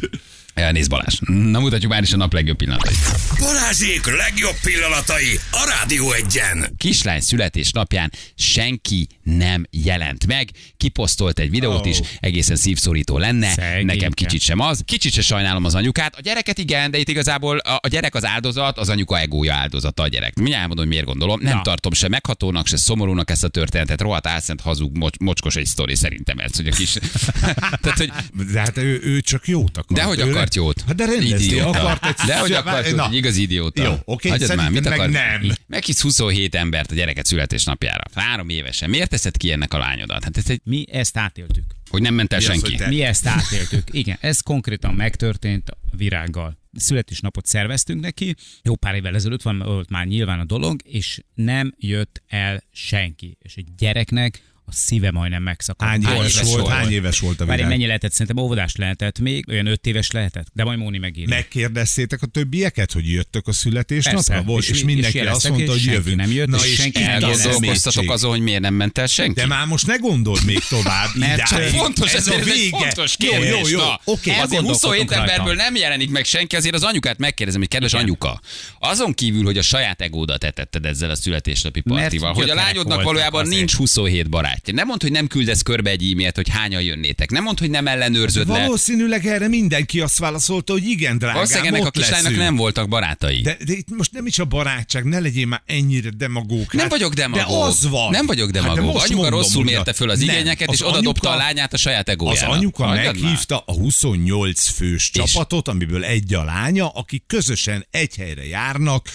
Elnéz 0.54 0.88
Balázs. 0.88 1.18
Na 1.26 1.60
mutatjuk 1.60 1.90
már 1.92 2.02
is 2.02 2.12
a 2.12 2.16
nap 2.16 2.32
legjobb 2.32 2.56
pillanatait. 2.56 2.98
Balázsék 3.38 4.06
legjobb 4.16 4.54
pillanatai 4.62 5.38
a 5.50 5.74
Rádió 5.78 6.12
egyen. 6.12 6.74
kislány 6.76 7.20
születésnapján 7.20 8.12
senki 8.34 9.06
nem 9.22 9.66
jelent 9.70 10.26
meg. 10.26 10.48
Kiposztolt 10.76 11.38
egy 11.38 11.50
videót 11.50 11.86
is, 11.86 11.98
egészen 12.20 12.56
szívszorító 12.56 13.18
lenne. 13.18 13.48
Szegényke. 13.52 13.94
Nekem 13.94 14.12
kicsit 14.12 14.40
sem 14.40 14.60
az. 14.60 14.80
Kicsit 14.84 15.12
se 15.12 15.22
sajnálom 15.22 15.64
az 15.64 15.74
anyukát. 15.74 16.14
A 16.16 16.20
gyereket 16.20 16.58
igen, 16.58 16.90
de 16.90 16.98
itt 16.98 17.08
igazából 17.08 17.58
a, 17.58 17.78
a 17.82 17.88
gyerek 17.88 18.14
az 18.14 18.24
áldozat, 18.24 18.78
az 18.78 18.88
anyuka 18.88 19.18
egója 19.18 19.54
áldozata 19.54 20.02
a 20.02 20.08
gyerek. 20.08 20.34
Mindjárt 20.34 20.60
elmondom, 20.60 20.84
hogy 20.84 20.94
miért 20.94 21.08
gondolom. 21.08 21.40
Nem 21.42 21.56
Na. 21.56 21.62
tartom 21.62 21.92
se 21.92 22.08
meghatónak, 22.08 22.66
se 22.66 22.76
szomorúnak 22.76 23.30
ezt 23.30 23.44
a 23.44 23.48
történetet. 23.48 24.00
Rohadt 24.00 24.26
álszent 24.26 24.60
hazug, 24.60 24.96
mocs, 24.96 25.16
mocskos 25.18 25.56
egy 25.56 25.66
sztori 25.66 25.94
szerintem 25.94 26.38
ez, 26.38 26.56
hogy 26.56 26.66
a 26.66 26.70
kis... 26.70 26.92
Tehát, 27.82 27.98
hogy 27.98 28.12
De 28.52 28.60
hát 28.60 28.76
ő, 28.76 29.00
ő 29.04 29.20
csak 29.20 29.48
jót 29.48 29.76
akar. 29.76 29.96
de 29.96 30.02
hogy 30.02 30.20
Ő 30.20 30.43
akart 30.44 30.54
jót? 30.54 30.80
Hát 30.87 30.96
de 30.96 31.04
rendezni 31.04 31.44
Idióta. 31.46 31.78
akart 31.80 32.04
egy... 32.07 32.26
De 32.26 32.38
hogy 32.38 32.52
akart 32.52 32.88
jót, 32.88 33.00
egy 33.07 33.14
igazi 33.14 33.42
idióta. 33.42 33.83
Jó, 33.83 33.94
oké, 34.04 34.28
Hagyjad 34.28 34.57
már, 34.57 34.70
mit 34.70 34.87
akar? 34.87 35.11
nem. 35.11 35.50
Meghisz 35.66 36.00
27 36.00 36.54
embert 36.54 36.90
a 36.90 36.94
gyereket 36.94 37.26
születésnapjára. 37.26 38.02
Három 38.14 38.48
évesen. 38.48 38.90
Miért 38.90 39.11
teszed 39.11 39.37
ki 39.37 39.52
ennek 39.52 39.74
a 39.74 39.78
lányodat? 39.78 40.24
Hát 40.24 40.37
ez 40.37 40.50
egy, 40.50 40.61
Mi 40.64 40.85
ezt 40.92 41.16
átéltük. 41.16 41.64
hogy 41.90 42.02
nem 42.02 42.14
ment 42.14 42.33
el 42.33 42.38
Mi 42.38 42.44
az, 42.44 42.50
senki. 42.50 42.76
te- 42.76 42.88
Mi 42.88 43.02
ezt 43.02 43.26
átéltük. 43.26 43.83
Igen, 43.90 44.18
ez 44.20 44.40
konkrétan 44.40 44.94
megtörtént 44.94 45.70
a 45.70 45.76
virággal. 45.96 46.59
Születésnapot 46.76 47.46
szerveztünk 47.46 48.00
neki, 48.00 48.35
jó 48.62 48.76
pár 48.76 48.94
évvel 48.94 49.14
ezelőtt 49.14 49.42
van, 49.42 49.59
volt 49.59 49.90
már 49.90 50.07
nyilván 50.07 50.40
a 50.40 50.44
dolog, 50.44 50.80
és 50.85 51.20
nem 51.35 51.74
jött 51.78 52.22
el 52.28 52.62
senki. 52.72 53.37
És 53.42 53.54
egy 53.57 53.66
gyereknek 53.78 54.42
a 54.66 54.72
szíve 54.72 55.11
majdnem 55.11 55.42
megszakadt. 55.42 55.90
Hány 55.90 56.05
Hány 56.05 56.16
éves 56.16 56.35
éves 56.35 56.46
volt? 56.48 56.61
volt? 56.61 56.72
Hány 56.74 56.90
éves 56.92 57.18
volt 57.20 57.40
a 57.40 57.44
Várj, 57.44 57.57
virág? 57.57 57.70
mennyi 57.72 57.87
lehetett? 57.87 58.12
Szerintem 58.12 58.44
óvodás 58.44 58.77
lehetett 58.77 59.18
még, 59.18 59.44
olyan 59.48 59.66
öt 59.66 59.87
éves 59.87 60.11
lehetett, 60.11 60.46
de 60.53 60.64
majd 60.64 60.79
Móni 60.79 60.98
megírja. 60.98 61.35
Megkérdeztétek 61.35 62.22
a 62.22 62.27
többieket, 62.27 62.92
hogy 62.92 63.11
jöttök 63.11 63.46
a 63.48 63.53
születésnapra? 63.53 64.42
Volt, 64.42 64.62
és- 64.62 64.68
és, 64.68 64.77
és 64.77 64.85
mindenki 64.85 65.16
azt 65.18 65.24
jeleztek, 65.27 65.53
mondta, 65.53 65.74
és 65.74 65.85
hogy 65.85 65.92
jövünk. 65.94 66.16
nem 66.16 66.31
jött, 66.33 66.48
Na 66.48 66.57
és 66.57 66.64
és 66.64 66.74
senki. 66.74 67.03
Elgondolkoztatok 67.03 68.11
azon, 68.11 68.31
hogy 68.31 68.40
miért 68.40 68.61
nem 68.61 68.74
ment 68.74 68.98
el 68.98 69.07
senki? 69.07 69.33
De 69.40 69.46
már 69.46 69.66
most 69.66 69.87
ne 69.87 69.96
gondold 69.96 70.44
még 70.44 70.59
tovább. 70.68 71.09
Mert 71.24 71.42
csak 71.42 71.59
idáig. 71.59 71.74
Fontos, 71.74 72.12
ez 72.12 72.29
ez, 72.29 72.35
a 72.40 72.44
vége. 72.44 72.77
fontos 72.79 73.14
Jó, 73.18 73.31
kérdés. 73.31 73.50
jó, 73.50 73.68
jó. 73.68 73.79
Na, 73.79 74.00
Oké. 74.05 74.31
Azért 74.31 74.37
Elgondolkodtunk 74.40 74.74
27 74.74 75.09
rajta. 75.11 75.22
emberből 75.22 75.55
nem 75.55 75.74
jelenik 75.77 76.11
meg 76.11 76.24
senki, 76.24 76.57
azért 76.57 76.74
az 76.74 76.83
anyukát 76.83 77.18
megkérdezem, 77.18 77.61
hogy 77.61 77.70
kedves 77.70 77.92
anyuka, 77.92 78.40
azon 78.79 79.14
kívül, 79.14 79.44
hogy 79.44 79.59
a 79.59 79.62
saját 79.62 80.00
egódat 80.00 80.44
etetted 80.44 80.85
ezzel 80.85 81.11
a 81.11 81.14
születésnapi 81.14 81.81
partival, 81.81 82.33
hogy 82.33 82.50
a 82.50 82.55
lányodnak 82.55 83.03
valójában 83.03 83.46
nincs 83.48 83.74
27 83.74 84.29
barátja. 84.54 84.74
Nem 84.74 84.86
mondd, 84.86 85.02
hogy 85.02 85.10
nem 85.10 85.26
küldesz 85.26 85.62
körbe 85.62 85.90
egy 85.90 86.10
e-mailt, 86.12 86.34
hogy 86.36 86.48
hányan 86.48 86.82
jönnétek. 86.82 87.30
Nem 87.30 87.42
mondd, 87.42 87.58
hogy 87.58 87.70
nem 87.70 87.86
ellenőrzöd 87.86 88.48
le. 88.48 88.58
Valószínűleg 88.60 89.26
erre 89.26 89.48
mindenki 89.48 90.00
azt 90.00 90.18
válaszolta, 90.18 90.72
hogy 90.72 90.84
igen, 90.88 91.18
drágám, 91.18 91.34
Valószínűleg 91.34 91.74
ennek 91.74 91.86
a 91.86 91.90
kislánynak 91.90 92.36
nem 92.36 92.56
voltak 92.56 92.88
barátai. 92.88 93.40
De, 93.40 93.56
de 93.66 93.72
itt 93.72 93.88
most 93.96 94.12
nem 94.12 94.26
is 94.26 94.38
a 94.38 94.44
barátság, 94.44 95.04
ne 95.04 95.18
legyél 95.20 95.46
már 95.46 95.62
ennyire 95.66 96.10
demagóg. 96.16 96.66
Nem 96.72 96.80
Hát, 96.80 96.90
vagyok 96.90 97.14
demagóg. 97.14 97.46
De 97.46 97.64
az 97.64 97.88
van. 97.88 98.10
Nem 98.10 98.26
vagyok 98.26 98.44
Hát 98.54 98.54
de 98.54 98.60
demagóg. 98.60 98.92
most 98.92 99.04
anyuka 99.06 99.20
mondom, 99.22 99.38
rosszul 99.40 99.64
mérte 99.64 99.92
föl 99.92 100.10
az 100.10 100.18
Nem, 100.18 100.28
igényeket, 100.28 100.68
az 100.68 100.74
és 100.74 100.80
oda 100.86 101.00
dobta 101.00 101.28
a 101.28 101.30
anyuka- 101.32 101.46
lányát 101.46 101.72
a 101.72 101.76
saját 101.76 102.08
Az 102.08 102.14
egójára. 102.14 102.48
anyuka 102.48 102.84
Hagyjad 102.84 103.04
már. 103.04 103.22
meghívta 103.22 103.62
a 103.66 103.72
28 103.72 104.68
fős 104.68 105.10
csapatot, 105.10 105.68
amiből 105.68 106.04
egy 106.04 106.34
a 106.34 106.44
lánya, 106.44 106.88
akik 106.88 107.22
közösen 107.26 107.86
egy 107.90 108.16
helyre 108.16 108.46
járnak, 108.46 109.08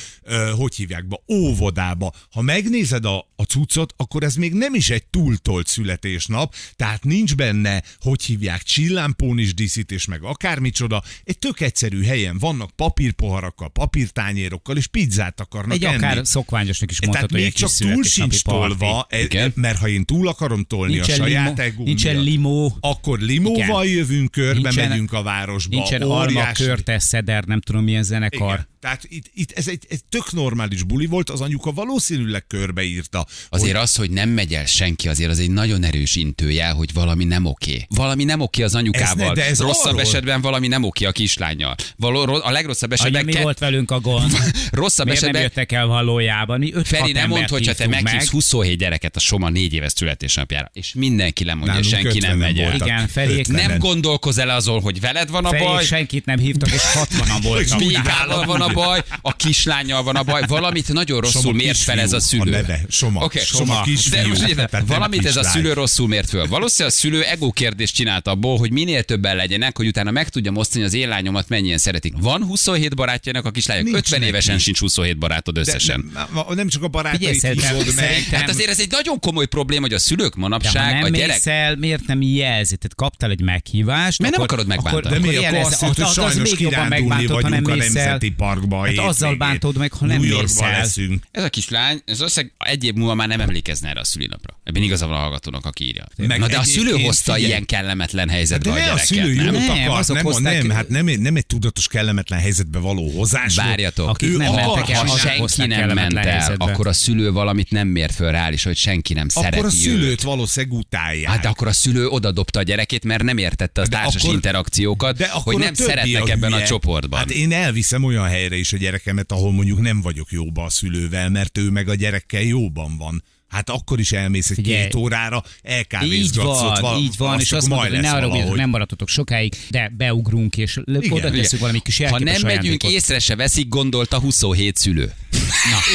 hogy 0.57 0.75
hívják 0.75 1.07
be, 1.07 1.19
óvodába. 1.33 2.13
Ha 2.31 2.41
megnézed 2.41 3.05
a, 3.05 3.17
a 3.35 3.43
cuccot, 3.43 3.93
akkor 3.97 4.23
ez 4.23 4.35
még 4.35 4.53
nem 4.53 4.73
is 4.73 4.89
egy 4.89 5.03
túltolt 5.29 5.67
születésnap, 5.67 6.55
tehát 6.75 7.03
nincs 7.03 7.35
benne, 7.35 7.83
hogy 7.99 8.23
hívják, 8.23 8.63
csillámpón 8.63 9.37
is 9.39 9.53
díszítés, 9.53 10.05
meg 10.05 10.23
akármicsoda. 10.23 11.03
Egy 11.23 11.39
tök 11.39 11.59
egyszerű 11.61 12.03
helyen 12.03 12.37
vannak 12.37 12.71
papírpoharakkal, 12.75 13.69
papírtányérokkal, 13.69 14.77
és 14.77 14.87
pizzát 14.87 15.39
akarnak 15.39 15.75
Egy 15.75 15.83
enni. 15.83 15.95
akár 15.95 16.25
szokványosnak 16.25 16.91
is 16.91 16.97
Tehát 16.97 17.13
mondható, 17.13 17.35
hogy 17.35 17.43
még 17.43 17.53
csak 17.53 17.71
túl 17.93 18.03
sincs 18.03 18.41
tolva, 18.43 19.07
e- 19.09 19.51
mert 19.55 19.77
ha 19.77 19.87
én 19.87 20.05
túl 20.05 20.27
akarom 20.27 20.63
tolni 20.63 20.93
Nincsen 20.93 21.19
a 21.21 21.23
saját 21.23 21.47
limo, 21.57 21.61
egóm 21.61 21.85
nincsen 21.85 22.19
limó. 22.21 22.77
akkor 22.79 23.19
limóval 23.19 23.83
Igen. 23.85 23.97
jövünk 23.97 24.31
körbe, 24.31 24.61
Nincsen- 24.61 24.89
megyünk 24.89 25.13
a 25.13 25.23
városba. 25.23 25.75
Nincsen 25.75 26.01
Alma, 26.01 26.51
Körte, 26.51 26.99
Szeder, 26.99 27.43
nem 27.43 27.61
tudom 27.61 27.83
milyen 27.83 28.03
zenekar. 28.03 28.53
Igen. 28.53 28.67
Tehát 28.79 29.03
itt, 29.09 29.25
itt 29.33 29.51
ez 29.51 29.67
egy, 29.67 29.83
egy 29.89 30.03
tök 30.09 30.31
normális 30.31 30.83
buli 30.83 31.05
volt, 31.05 31.29
az 31.29 31.41
anyuka 31.41 31.71
valószínűleg 31.71 32.47
körbeírta. 32.47 33.25
Azért 33.49 33.77
az, 33.77 33.95
hogy 33.95 34.09
nem 34.11 34.29
megy 34.29 34.53
el 34.53 34.65
senki, 34.65 35.07
azért 35.07 35.29
az 35.29 35.39
egy 35.39 35.51
nagyon 35.51 35.83
erős 35.83 36.15
intőjel, 36.15 36.73
hogy 36.73 36.93
valami 36.93 37.23
nem 37.23 37.45
oké. 37.45 37.85
Valami 37.89 38.23
nem 38.23 38.39
oké 38.39 38.61
az 38.63 38.75
anyukával. 38.75 39.23
Ez 39.23 39.27
ne, 39.27 39.33
de 39.33 39.45
ez 39.45 39.59
rosszabb 39.59 39.85
arról- 39.85 40.01
esetben 40.01 40.41
valami 40.41 40.67
nem 40.67 40.83
oké 40.83 41.05
a 41.05 41.11
kislányjal. 41.11 41.75
Való, 41.95 42.41
a 42.43 42.51
legrosszabb 42.51 42.91
Anya, 42.91 43.01
esetben 43.01 43.25
mi 43.25 43.31
ke- 43.31 43.43
volt 43.43 43.59
velünk 43.59 43.91
a 43.91 43.99
gond? 43.99 44.31
rosszabb 44.71 45.05
Miért 45.05 45.21
nem 45.21 45.29
esetben 45.29 45.41
jöttek 45.41 45.71
el 45.71 45.85
valójában? 45.85 46.59
Mi 46.59 46.73
öt 46.73 46.87
Feri, 46.87 47.11
nem 47.11 47.29
mondd, 47.29 47.49
hogyha 47.49 47.73
te 47.73 47.87
meghívsz 47.87 48.13
meg. 48.13 48.29
27 48.29 48.77
gyereket 48.77 49.15
a 49.15 49.19
Soma 49.19 49.49
négy 49.49 49.73
éves 49.73 49.91
születésnapjára, 49.95 50.69
és 50.73 50.93
mindenki 50.93 51.43
lemondja, 51.43 51.73
Nálunk 51.73 51.93
senki 51.93 52.19
nem 52.19 52.37
50-en 52.37 52.39
megy 52.39 52.59
el. 52.59 52.75
Igen, 52.75 53.09
Ötvenen. 53.15 53.69
Nem 53.69 53.79
gondolkozel 53.79 54.49
azon, 54.49 54.81
hogy 54.81 54.99
veled 54.99 55.29
van 55.29 55.45
a 55.45 55.49
Feri, 55.49 55.63
baj, 55.63 55.85
senkit 55.85 56.25
nem 56.25 56.39
hívtak, 56.39 56.71
és 56.71 56.81
60-an 56.93 57.39
voltak. 57.41 58.45
Van 58.45 58.61
a 58.61 58.68
baj, 58.73 59.03
a 59.21 59.35
kislányjal 59.35 60.03
van 60.03 60.15
a 60.15 60.23
baj, 60.23 60.41
valamit 60.47 60.93
nagyon 60.93 61.19
rosszul 61.21 61.41
Soma 61.41 61.53
mért 61.55 61.77
fel 61.77 61.99
ez 61.99 62.13
a 62.13 62.19
szülő. 62.19 62.51
a 62.53 62.55
neve, 62.55 62.81
Soma. 62.89 63.23
Oké, 63.23 63.39
Soma 63.39 63.81
kisfiú. 63.81 64.21
De 64.21 64.27
most 64.27 64.71
nem 64.71 64.85
valamit 64.85 65.25
ez 65.25 65.35
a 65.35 65.43
szülő 65.43 65.73
rosszul 65.73 66.07
mért 66.07 66.29
föl. 66.29 66.47
Valószínűleg 66.47 66.97
a 66.97 66.99
szülő 66.99 67.23
ego 67.23 67.51
kérdést 67.51 67.95
csinált 67.95 68.27
abból, 68.27 68.57
hogy 68.57 68.71
minél 68.71 69.03
többen 69.03 69.35
legyenek, 69.35 69.77
hogy 69.77 69.87
utána 69.87 70.11
meg 70.11 70.29
tudja 70.29 70.51
osztani 70.51 70.83
az 70.83 70.93
én 70.93 71.07
lányomat 71.07 71.49
mennyien 71.49 71.77
szeretik. 71.77 72.13
Van 72.17 72.43
27 72.43 72.95
barátjának 72.95 73.45
a 73.45 73.51
kislányok, 73.51 73.83
Nincs 73.83 73.97
50 73.97 74.19
neki. 74.19 74.31
évesen 74.31 74.57
sincs 74.59 74.79
27 74.79 75.17
barátod 75.17 75.53
De 75.53 75.59
összesen. 75.59 76.11
nem, 76.13 76.45
nem 76.55 76.67
csak 76.67 76.83
a 76.83 76.87
barátait 76.87 77.41
hívod 77.41 77.95
meg. 77.95 78.23
Hát 78.31 78.49
azért 78.49 78.69
ez 78.69 78.79
egy 78.79 78.91
nagyon 78.91 79.19
komoly 79.19 79.45
probléma, 79.45 79.81
hogy 79.81 79.93
a 79.93 79.99
szülők 79.99 80.33
De 80.35 80.41
ha 80.41 80.47
manapság, 80.47 80.93
nem 80.93 81.03
a 81.03 81.09
gyerek... 81.09 81.27
mész 81.35 81.47
el, 81.47 81.75
miért 81.75 82.05
nem 82.07 82.21
jelzi? 82.21 82.75
Tehát 82.77 82.95
kaptál 82.95 83.29
egy 83.31 83.41
meghívást. 83.41 84.19
Nem 84.21 84.31
akkor, 84.33 84.43
akarod 84.43 84.67
megbántani? 84.67 85.05
Akkor, 85.05 85.19
De 85.19 85.27
mi 85.27 85.35
akkor 85.35 85.57
akkor 85.57 85.71
azt 85.71 85.83
hogy 85.83 86.07
sajnos 86.07 86.55
kirándulni 86.55 87.25
nem 87.25 87.63
vagyunk 87.63 87.95
a 87.95 87.99
el. 87.99 88.17
Parkba. 88.67 89.01
Hát 89.01 89.09
azzal 89.09 89.35
bántod 89.35 89.77
meg, 89.77 89.91
ha 89.93 90.05
nem 90.05 90.15
New 90.21 90.25
mész 90.25 90.37
Yorkba 90.37 90.65
el. 90.71 90.79
leszünk. 90.81 91.23
Ez 91.31 91.43
a 91.43 91.49
kislány, 91.49 92.01
ez 92.05 92.21
összeg 92.21 92.51
egy 92.57 92.83
év 92.83 92.93
múlva 92.93 93.13
már 93.13 93.27
nem 93.27 93.39
emlékezne 93.41 93.89
erre 93.89 93.99
a 93.99 94.03
szülinapra. 94.03 94.59
Ebben 94.63 94.81
igaza 94.83 95.07
van 95.07 95.15
a 95.17 95.19
hallgatónak, 95.19 95.65
aki 95.65 95.85
írja. 95.85 96.07
Meg 96.17 96.39
Na 96.39 96.47
de 96.47 96.57
a 96.57 96.63
szülő 96.63 96.91
hozta 96.91 97.33
figyelj. 97.33 97.51
ilyen 97.51 97.65
kellemetlen 97.65 98.29
helyzetbe 98.29 98.69
De 98.69 98.69
a 98.69 98.73
ne 98.73 98.81
a 98.81 98.85
gyereket, 98.85 99.05
szülő 99.05 99.33
nem? 99.35 99.53
Nem, 99.53 99.69
akar, 99.69 99.99
azok 99.99 100.15
nem, 100.15 100.25
hozták- 100.25 100.61
nem, 100.61 100.69
hát 100.75 100.87
nem, 100.89 101.07
egy- 101.07 101.19
nem 101.19 101.35
egy 101.35 101.45
tudatos 101.45 101.87
kellemetlen 101.87 102.39
helyzetbe 102.39 102.79
való 102.79 103.09
hozás. 103.09 103.55
Várjatok, 103.55 104.07
Akik 104.09 104.29
ő 104.29 104.37
nem 104.37 104.51
akar, 104.51 104.75
mentek 104.75 104.95
el, 104.95 105.05
ha 105.05 105.17
senki 105.47 105.65
nem 105.65 105.89
ment 105.93 106.15
el, 106.17 106.55
akkor 106.57 106.87
a 106.87 106.93
szülő 106.93 107.31
valamit 107.31 107.71
nem 107.71 107.87
mért 107.87 108.13
föl 108.15 108.31
rá, 108.31 108.49
és 108.51 108.63
hogy 108.63 108.77
senki 108.77 109.13
nem 109.13 109.29
szereti 109.29 109.55
Akkor 109.55 109.67
a 109.67 109.71
szülőt 109.71 110.03
őt. 110.09 110.21
valószínűleg 110.21 110.77
utálják. 110.77 111.29
Hát 111.29 111.45
akkor 111.45 111.67
a 111.67 111.73
szülő 111.73 112.07
oda 112.07 112.31
dobta 112.31 112.59
a 112.59 112.63
gyerekét, 112.63 113.03
mert 113.03 113.23
nem 113.23 113.37
értette 113.37 113.81
a 113.81 113.87
társas 113.87 114.23
interakciókat, 114.23 115.23
hogy 115.23 115.57
nem 115.57 115.73
szeretnek 115.73 116.29
ebben 116.29 116.53
a 116.53 116.63
csoportban. 116.63 117.19
Hát 117.19 117.29
én 117.31 117.51
elviszem 117.51 118.03
olyan 118.03 118.25
helyre 118.27 118.48
is 118.57 118.73
a 118.73 118.77
gyerekemet, 118.77 119.31
ahol 119.31 119.51
mondjuk 119.51 119.79
nem 119.81 120.01
vagyok 120.01 120.31
jóba 120.31 120.63
a 120.63 120.69
szülővel, 120.69 121.29
mert 121.29 121.57
ő 121.57 121.69
meg 121.69 121.89
a 121.89 121.95
gyerekkel 121.95 122.41
jóban 122.41 122.97
van. 122.97 123.23
Hát 123.47 123.69
akkor 123.69 123.99
is 123.99 124.11
elmész 124.11 124.49
egy 124.49 124.55
Figyelj. 124.55 124.81
két 124.83 124.95
órára, 124.95 125.43
elkávézgatsz 125.61 126.61
ott 126.61 126.79
van, 126.79 126.81
val- 126.81 126.99
így 127.01 127.13
van, 127.17 127.33
azt 127.33 127.41
és 127.41 127.51
azt 127.51 127.67
mondod, 127.67 127.87
hogy 127.89 127.99
ne 127.99 128.11
arra 128.11 128.21
hogy 128.27 128.29
valahogy. 128.37 128.57
nem 128.57 128.69
maradhatok 128.69 129.07
sokáig, 129.07 129.55
de 129.69 129.91
beugrunk, 129.97 130.57
és 130.57 130.79
Igen. 130.85 131.11
oda 131.11 131.31
tesszük 131.31 131.59
valami 131.59 131.79
kis 131.79 131.97
Ha 131.97 132.09
nem 132.09 132.19
megyünk, 132.23 132.45
ajándékot. 132.45 132.91
észre 132.91 133.19
se 133.19 133.35
veszik, 133.35 133.67
gondolta 133.67 134.19
27 134.19 134.75
szülő. 134.77 135.13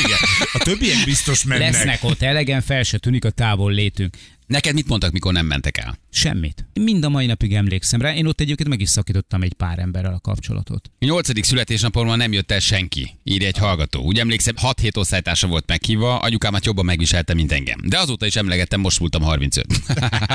Igen. 0.05 0.19
A 0.53 0.59
többiek 0.59 1.05
biztos 1.05 1.45
mennek. 1.45 1.73
Lesznek 1.73 2.05
ott 2.05 2.23
elegen, 2.23 2.61
fel 2.63 2.83
se 2.83 2.99
tűnik 2.99 3.25
a 3.25 3.31
távol 3.31 3.73
létünk. 3.73 4.17
Neked 4.47 4.75
mit 4.75 4.89
mondtak, 4.89 5.13
mikor 5.13 5.33
nem 5.33 5.47
mentek 5.47 5.79
el? 5.79 5.99
Semmit. 6.11 6.67
Mind 6.75 7.05
a 7.05 7.09
mai 7.09 7.27
napig 7.27 7.55
emlékszem 7.55 8.01
rá. 8.01 8.15
Én 8.15 8.27
ott 8.27 8.41
egyébként 8.41 8.69
meg 8.69 8.81
is 8.81 8.89
szakítottam 8.89 9.43
egy 9.43 9.53
pár 9.53 9.79
emberrel 9.79 10.15
a 10.15 10.21
kapcsolatot. 10.21 10.91
A 11.01 11.05
nyolcadik 11.05 11.45
születésnapomon 11.45 12.17
nem 12.17 12.33
jött 12.33 12.51
el 12.51 12.59
senki, 12.59 13.11
írja 13.25 13.47
egy 13.47 13.59
hallgató. 13.59 14.03
Úgy 14.03 14.19
emlékszem, 14.19 14.55
6-7 14.63 14.97
osztálytársa 14.97 15.47
volt 15.47 15.67
meghívva, 15.67 16.19
anyukámat 16.19 16.65
jobban 16.65 16.85
megviselte, 16.85 17.35
mint 17.35 17.53
engem. 17.53 17.81
De 17.85 17.99
azóta 17.99 18.27
is 18.27 18.37
emlegettem, 18.37 18.81
most 18.81 18.99
voltam 18.99 19.23
35. 19.23 19.67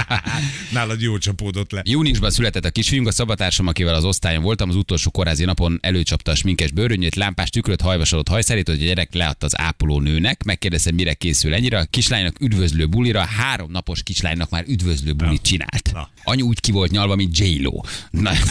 Nálad 0.72 1.02
jó 1.02 1.18
csapódott 1.18 1.72
le. 1.72 1.82
Júniusban 1.86 2.30
született 2.30 2.66
a 2.66 2.70
kisfiunk, 2.70 3.08
a 3.08 3.12
szabatársam, 3.12 3.68
akivel 3.68 3.96
az 3.96 4.04
osztályon 4.04 4.44
voltam, 4.44 4.70
az 4.70 4.76
utolsó 4.76 5.12
korázi 5.12 5.46
napon 5.46 5.78
előcsapta 5.82 6.32
a 6.32 6.36
sminkes 6.36 6.72
bőrönyét, 6.72 7.16
lámpás 7.16 7.50
tükröt, 7.50 7.82
hajvasalott 7.82 8.28
hajszerét, 8.28 8.68
hogy 8.68 8.82
a 8.82 8.86
gyerek 8.86 9.14
leadta 9.14 9.46
az 9.46 9.60
ápoló 9.60 10.00
nőnek, 10.00 10.44
megkérdezte, 10.44 10.92
mire 10.92 11.14
készül 11.14 11.54
ennyire. 11.54 11.80
A 11.80 11.86
kislánynak 11.86 12.42
üdvözlő 12.42 12.88
bulira, 12.88 13.26
három 13.26 13.72
napos 13.72 13.99
kislánynak 14.04 14.50
már 14.50 14.64
üdvözlő 14.68 15.14
bulit 15.14 15.42
csinált. 15.42 15.90
Na. 15.94 16.10
Anyu 16.24 16.46
úgy 16.46 16.60
ki 16.60 16.72
volt 16.72 16.92
nyalva, 16.92 17.16
mint 17.16 17.38
J-Lo. 17.38 17.82
Na. 18.10 18.32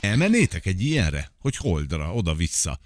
Elmennétek 0.00 0.66
egy 0.66 0.82
ilyenre? 0.84 1.30
Hogy 1.38 1.56
holdra, 1.56 2.12
oda-vissza. 2.12 2.78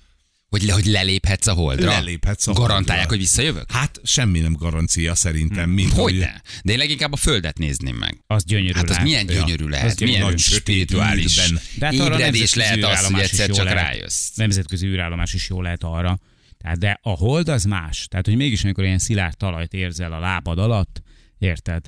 Hogy, 0.49 0.63
le, 0.63 0.73
hogy 0.73 0.87
leléphetsz 0.87 1.47
a 1.47 1.53
holdra? 1.53 1.87
Leléphetsz 1.91 2.47
a 2.47 2.53
Garantálják, 2.53 2.87
holdra. 2.89 3.09
hogy 3.09 3.19
visszajövök? 3.19 3.73
Hát 3.73 4.01
semmi 4.05 4.39
nem 4.41 4.53
garancia 4.53 5.15
szerintem. 5.15 5.71
Mint 5.71 5.93
Hogy 5.93 6.19
ne? 6.19 6.31
De 6.63 6.73
én 6.73 6.79
leginkább 6.79 7.13
a 7.13 7.17
földet 7.17 7.59
nézném 7.59 7.97
meg. 7.97 8.23
Az 8.27 8.45
gyönyörű 8.45 8.73
Hát 8.73 8.83
az 8.83 8.89
lehet. 8.91 9.05
milyen 9.05 9.27
gyönyörű 9.27 9.67
lehet, 9.67 9.91
Az 9.91 9.99
milyen 9.99 10.21
Nagy 10.23 10.39
spirituális. 10.39 11.53
De 11.75 11.85
hát 11.87 11.95
ébredés 11.95 12.55
lehet 12.55 12.85
az, 12.85 13.05
hogy 13.07 13.21
egyszer 13.21 13.51
csak 13.51 13.65
lehet. 13.65 13.81
rájössz. 13.81 14.29
Nemzetközi 14.35 14.87
űrállomás 14.87 15.33
is 15.33 15.49
jó 15.49 15.63
lehet 15.63 15.83
arra. 15.85 16.19
Tehát, 16.63 16.79
de 16.79 16.99
a 17.03 17.11
hold 17.11 17.49
az 17.49 17.65
más. 17.65 18.07
Tehát, 18.09 18.27
hogy 18.27 18.37
mégis 18.37 18.65
amikor 18.65 18.85
ilyen 18.85 18.99
szilárd 18.99 19.37
talajt 19.37 19.73
érzel 19.73 20.13
a 20.13 20.19
lábad 20.19 20.59
alatt, 20.59 21.03
érted? 21.39 21.87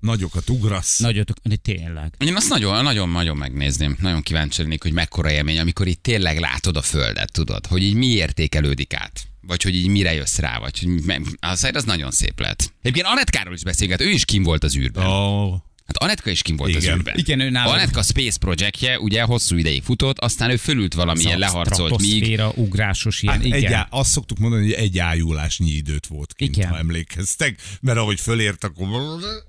Nagyokat 0.00 0.50
ugrasz. 0.50 0.98
Nagyot, 0.98 1.32
de 1.42 1.56
tényleg. 1.56 2.14
Én 2.18 2.36
azt 2.36 2.48
nagyon, 2.48 2.82
nagyon, 2.82 3.08
nagyon 3.08 3.36
megnézném. 3.36 3.96
Nagyon 4.00 4.22
kíváncsi 4.22 4.62
lennék, 4.62 4.82
hogy 4.82 4.92
mekkora 4.92 5.30
élmény, 5.30 5.58
amikor 5.58 5.86
itt 5.86 6.02
tényleg 6.02 6.38
látod 6.38 6.76
a 6.76 6.82
földet, 6.82 7.32
tudod, 7.32 7.66
hogy 7.66 7.82
így 7.82 7.94
mi 7.94 8.06
értékelődik 8.06 8.94
át. 8.94 9.26
Vagy 9.40 9.62
hogy 9.62 9.74
így 9.74 9.88
mire 9.88 10.14
jössz 10.14 10.38
rá, 10.38 10.58
vagy 10.58 10.78
hogy 10.78 11.22
az, 11.40 11.70
az 11.72 11.84
nagyon 11.84 12.10
szép 12.10 12.40
lehet. 12.40 12.72
Egyébként 12.80 13.06
Anetkáról 13.06 13.54
is 13.54 13.62
beszélget, 13.62 14.00
ő 14.00 14.08
is 14.08 14.24
kim 14.24 14.42
volt 14.42 14.64
az 14.64 14.76
űrben. 14.76 15.06
Oh. 15.06 15.54
Hát 15.86 15.96
Anetka 15.96 16.30
is 16.30 16.42
kim 16.42 16.56
volt 16.56 16.74
az 16.74 16.82
Igen. 16.82 16.96
űrben. 16.96 17.18
Igen, 17.18 17.40
ő 17.40 17.50
nála- 17.50 17.72
Anetka 17.72 18.02
Space 18.02 18.38
projektje 18.38 19.00
ugye 19.00 19.22
hosszú 19.22 19.56
ideig 19.56 19.82
futott, 19.82 20.18
aztán 20.18 20.50
ő 20.50 20.56
fölült 20.56 20.94
valamilyen 20.94 21.38
leharcolt 21.38 22.00
míg. 22.00 22.40
Ugrásos 22.54 23.22
ilyen, 23.22 23.34
Hát 23.34 23.44
igen. 23.44 23.58
egy, 23.58 23.64
á- 23.72 23.86
azt 23.90 24.10
szoktuk 24.10 24.38
mondani, 24.38 24.62
hogy 24.62 24.72
egy 24.72 24.98
ájulásnyi 24.98 25.70
időt 25.70 26.06
volt 26.06 26.32
kint, 26.34 26.56
Igen. 26.56 26.68
ha 26.68 26.78
emlékeztek, 26.78 27.60
mert 27.80 27.98
ahogy 27.98 28.20
fölért, 28.20 28.64
akkor... 28.64 28.86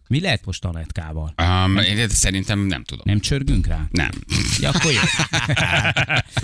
Mi 0.07 0.19
lehet 0.19 0.45
most 0.45 0.65
Anetkával? 0.65 1.33
Um, 1.65 1.77
én 1.77 2.09
szerintem 2.09 2.59
nem 2.59 2.83
tudom. 2.83 3.03
Nem 3.07 3.19
csörgünk 3.19 3.67
rá? 3.67 3.87
Nem. 3.91 4.09
Ja, 4.59 4.69
akkor 4.69 4.91
jó. 4.91 4.99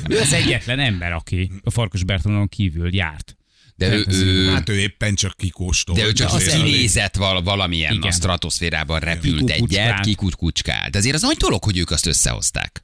ő 0.15 0.19
az 0.19 0.34
egyetlen 0.34 0.79
ember, 0.79 1.12
aki 1.12 1.51
a 1.63 1.69
Farkas 1.71 2.03
Bertolonon 2.03 2.47
kívül 2.47 2.95
járt. 2.95 3.38
De 3.75 3.93
ő, 3.93 4.05
ő, 4.09 4.47
Hát 4.49 4.69
ő 4.69 4.79
éppen 4.79 5.15
csak 5.15 5.38
kikóstol. 5.38 5.95
de 5.95 6.05
ő 6.05 6.12
csak 6.12 6.38
kinézett 6.38 7.15
val- 7.15 7.43
valamilyen 7.43 7.93
Igen. 7.93 8.09
a 8.09 8.12
stratoszférában 8.13 8.99
repült 8.99 9.51
Kikukucskált. 9.51 9.89
egyet, 9.99 10.05
kikucskált. 10.19 10.91
De 10.91 10.97
azért 10.97 11.15
az 11.15 11.21
nagy 11.21 11.38
dolog, 11.38 11.63
hogy 11.63 11.77
ők 11.77 11.91
azt 11.91 12.05
összehozták. 12.05 12.83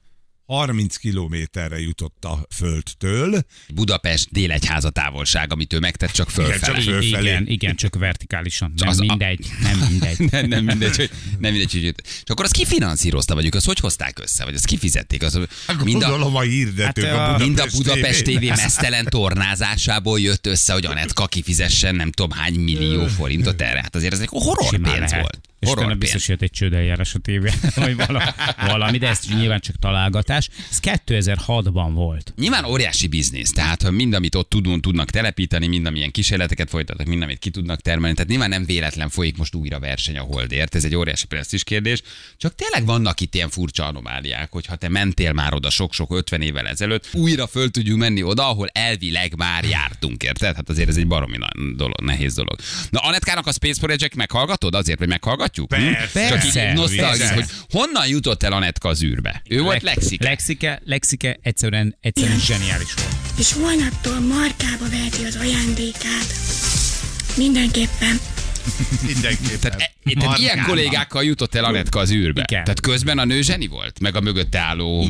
30 0.54 0.96
kilométerre 0.96 1.80
jutott 1.80 2.26
a 2.26 2.46
földtől. 2.56 3.44
Budapest 3.74 4.28
délegyháza 4.32 4.90
távolság, 4.90 5.52
amit 5.52 5.74
ő 5.74 5.80
megtett, 5.80 6.12
csak 6.12 6.30
fölfelé. 6.30 6.60
csak 6.60 6.76
föl- 6.76 6.84
Fölfelé. 6.84 7.30
Igen, 7.30 7.48
igen, 7.48 7.76
csak 7.76 7.96
vertikálisan. 7.96 8.74
Nem 8.76 8.88
az 8.88 9.00
a- 9.00 9.04
mindegy, 9.06 9.46
nem 9.62 9.78
mindegy. 9.90 10.20
nem, 10.32 10.48
nem 10.48 10.64
mindegy, 10.64 10.96
hogy, 10.96 11.10
nem 11.40 11.52
mindegy, 11.52 11.72
hogy 11.72 11.94
És 12.06 12.24
akkor 12.26 12.46
azt 12.46 12.54
kifinanszírozta, 12.54 13.34
vagy 13.36 13.46
ők 13.46 13.54
azt 13.56 13.66
hogy 13.66 13.80
hozták 13.80 14.20
össze, 14.20 14.44
vagy 14.46 14.54
azt 14.54 14.66
kifizették? 14.66 15.24
Az, 15.24 15.40
mind 15.84 16.04
a, 16.04 16.08
Gondolom 16.10 16.36
a 16.36 16.42
hirdetők 16.42 17.06
Hát, 17.06 17.14
a 17.16 17.34
a- 17.34 17.38
Budapest, 17.38 17.46
mind 17.46 17.60
a 17.60 17.68
Budapest. 17.78 18.24
TV 18.24 18.44
mesztelen 18.64 19.06
tornázásából 19.06 20.20
jött 20.20 20.48
össze, 20.48 20.74
hogy 20.74 20.86
Anetka 20.86 21.28
kifizessen 21.28 21.96
nem 21.96 22.12
tudom 22.12 22.32
hány 22.38 22.54
millió 22.60 23.08
forintot 23.08 23.62
erre. 23.62 23.82
Hát 23.82 23.96
azért 23.96 24.14
ez 24.14 24.20
egy 24.20 24.28
horror 24.32 24.78
pénz 24.80 25.12
volt. 25.14 25.40
És 25.60 25.70
utána 25.70 25.96
biztos 25.96 26.28
jött 26.28 26.42
egy 26.42 26.52
csődeljárás 26.52 27.14
a 27.14 27.20
tévé, 27.20 27.50
vagy 27.76 27.96
valami, 28.68 28.98
de 28.98 29.08
ez 29.08 29.20
nyilván 29.36 29.60
csak 29.60 29.76
találgatás. 29.76 30.50
Ez 30.70 30.80
2006-ban 30.82 31.90
volt. 31.94 32.34
Nyilván 32.38 32.66
óriási 32.66 33.08
biznisz, 33.08 33.52
tehát 33.52 33.92
mind, 33.92 34.14
amit 34.14 34.36
ott 34.36 34.50
tudunk, 34.50 34.82
tudnak 34.82 35.10
telepíteni, 35.10 35.68
mind, 35.68 35.86
amilyen 35.86 36.12
kísérleteket 36.12 36.70
folytatnak, 36.70 37.08
mind, 37.08 37.22
amit 37.22 37.40
ki 37.40 37.50
tudnak 37.50 37.82
termelni. 37.82 38.16
Tehát 38.16 38.30
nyilván 38.30 38.50
nem 38.50 38.66
véletlen 38.66 39.10
folyik 39.10 39.38
most 39.38 39.56
újra 39.56 39.80
verseny 39.80 40.18
a 40.18 40.22
Holdért, 40.22 40.76
ez 40.76 40.86
egy 40.86 40.96
óriási 40.96 41.26
presztis 41.26 41.64
kérdés. 41.64 42.02
Csak 42.38 42.56
tényleg 42.56 42.86
vannak 42.86 43.22
itt 43.22 43.36
ilyen 43.36 43.50
furcsa 43.50 43.86
anomáliák, 43.86 44.52
hogy 44.52 44.66
ha 44.66 44.76
te 44.76 44.90
mentél 44.90 45.34
már 45.34 45.54
oda 45.54 45.70
sok-sok 45.70 46.14
50 46.14 46.42
évvel 46.42 46.68
ezelőtt, 46.68 47.08
újra 47.14 47.48
föl 47.48 47.72
tudjuk 47.72 47.98
menni 47.98 48.24
oda, 48.24 48.50
ahol 48.50 48.68
elvileg 48.68 49.36
már 49.38 49.64
jártunk, 49.64 50.24
érted? 50.24 50.56
Hát 50.56 50.70
azért 50.70 50.90
ez 50.90 50.98
egy 50.98 51.08
baromi 51.08 51.38
dolog, 51.76 52.02
nehéz 52.02 52.34
dolog. 52.36 52.60
Na, 52.90 53.00
Anetkának 53.00 53.48
a 53.48 53.52
Space 53.52 53.80
Project 53.80 54.16
meghallgatod 54.16 54.76
azért, 54.76 55.00
hogy 55.00 55.08
meghallgatjuk? 55.50 55.74
Hm? 55.74 56.12
Persze. 56.14 56.28
Csak 56.30 56.46
így 56.92 57.00
Persze. 57.00 57.34
hogy 57.34 57.46
honnan 57.70 58.08
jutott 58.08 58.44
el 58.44 58.52
Anetka 58.54 58.90
az 58.90 59.04
űrbe? 59.04 59.42
Ő 59.50 59.62
volt 59.62 59.82
Lexike. 59.82 60.24
Lexike, 60.30 60.82
Lexike 60.86 61.40
egyszerűen, 61.42 61.98
egyszerűen 62.02 62.40
zseniális 62.40 62.94
volt. 62.94 63.16
és 63.38 63.54
holnaptól 63.54 64.20
markába 64.20 64.90
veheti 64.90 65.24
az 65.26 65.36
ajándékát. 65.36 66.34
Mindenképpen. 67.36 68.20
Mindenképpen. 69.06 69.60
Tehát, 69.60 69.82
e, 69.82 70.14
tehát 70.20 70.38
ilyen 70.38 70.64
kollégákkal 70.64 71.24
jutott 71.24 71.56
el 71.56 71.64
Anetka 71.64 72.00
az 72.00 72.12
űrbe. 72.12 72.46
Igen. 72.50 72.64
Tehát 72.64 72.80
közben 72.80 73.18
a 73.18 73.26
nő 73.26 73.42
zseni 73.42 73.68
volt, 73.68 74.00
meg 74.00 74.16
a 74.16 74.20
mögötte 74.22 74.60
álló. 74.60 75.08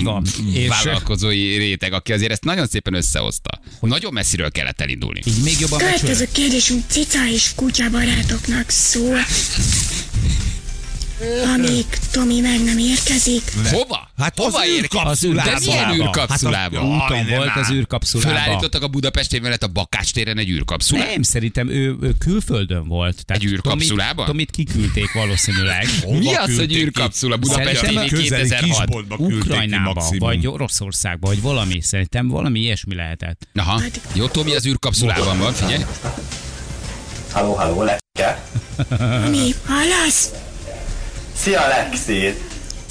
És- 0.53 0.67
vállalkozói 0.67 1.57
réteg, 1.57 1.93
aki 1.93 2.13
azért 2.13 2.31
ezt 2.31 2.43
nagyon 2.43 2.67
szépen 2.67 2.93
összehozta. 2.93 3.61
Nagyon 3.81 4.13
messziről 4.13 4.51
kellett 4.51 4.81
elindulni. 4.81 5.21
Így 5.25 5.43
még 5.43 5.59
jobban 5.59 5.77
becsülök. 5.77 5.99
Következő 5.99 6.27
kérdésünk 6.31 6.83
cica 6.87 7.27
és 7.27 7.51
kutya 7.55 7.89
barátoknak 7.89 8.69
szól. 8.69 9.19
Amíg 11.55 11.85
Tomi 12.11 12.39
meg 12.39 12.63
nem 12.63 12.77
érkezik, 12.77 13.41
Hova? 13.71 14.09
Hát 14.17 14.37
Hova 14.37 14.59
az 14.59 14.67
űrkapszulába. 14.67 15.49
De 15.49 15.59
milyen 15.65 15.93
űrkapszulába? 15.93 16.79
Hát 16.79 16.89
a- 16.89 17.05
Úton 17.05 17.27
Jaj, 17.27 17.35
volt 17.37 17.51
az 17.55 17.69
űrkapszulába. 17.71 18.29
Fölállítottak 18.29 18.83
a 18.83 18.87
Budapest 18.87 19.41
mellett 19.41 19.63
a 19.63 19.67
Bakács 19.67 20.11
téren 20.13 20.37
egy 20.37 20.49
űrkapszulát? 20.49 21.09
Nem, 21.09 21.21
szerintem 21.21 21.69
ő, 21.69 21.95
ő 22.01 22.13
külföldön 22.19 22.87
volt. 22.87 23.25
Tehát 23.25 23.43
Egy 23.43 23.49
űrkapszulában? 23.49 24.25
Tomit, 24.25 24.51
Tomit 24.51 24.69
kiküldték 24.71 25.11
valószínűleg. 25.13 25.85
Mi 26.19 26.33
az, 26.35 26.55
hogy 26.55 26.75
űrkapszula 26.75 27.37
Budapest 27.37 27.79
Szerintem 27.79 28.07
TV 28.07 28.13
a 28.13 28.17
közeli 28.17 28.47
2006? 28.49 28.63
kisboltba 28.85 29.15
küldték 29.15 29.41
ki 29.41 29.47
Ukrajnába, 29.49 30.05
vagy 30.17 30.47
Oroszországba, 30.47 31.27
vagy 31.27 31.41
valami. 31.41 31.81
Szerintem 31.81 32.27
valami 32.27 32.59
ilyesmi 32.59 32.95
lehetett. 32.95 33.47
Aha. 33.55 33.81
Jó, 34.13 34.27
Tomi 34.27 34.55
az 34.55 34.65
űrkapszulában 34.65 35.39
van, 35.39 35.53
figyelj. 35.53 35.83
Halló, 37.31 37.53
halló, 37.53 37.83
Lexike. 37.83 38.43
mi 39.29 39.53
hallasz? 39.65 40.29
Szia, 41.41 41.67
Lexi! 41.67 42.33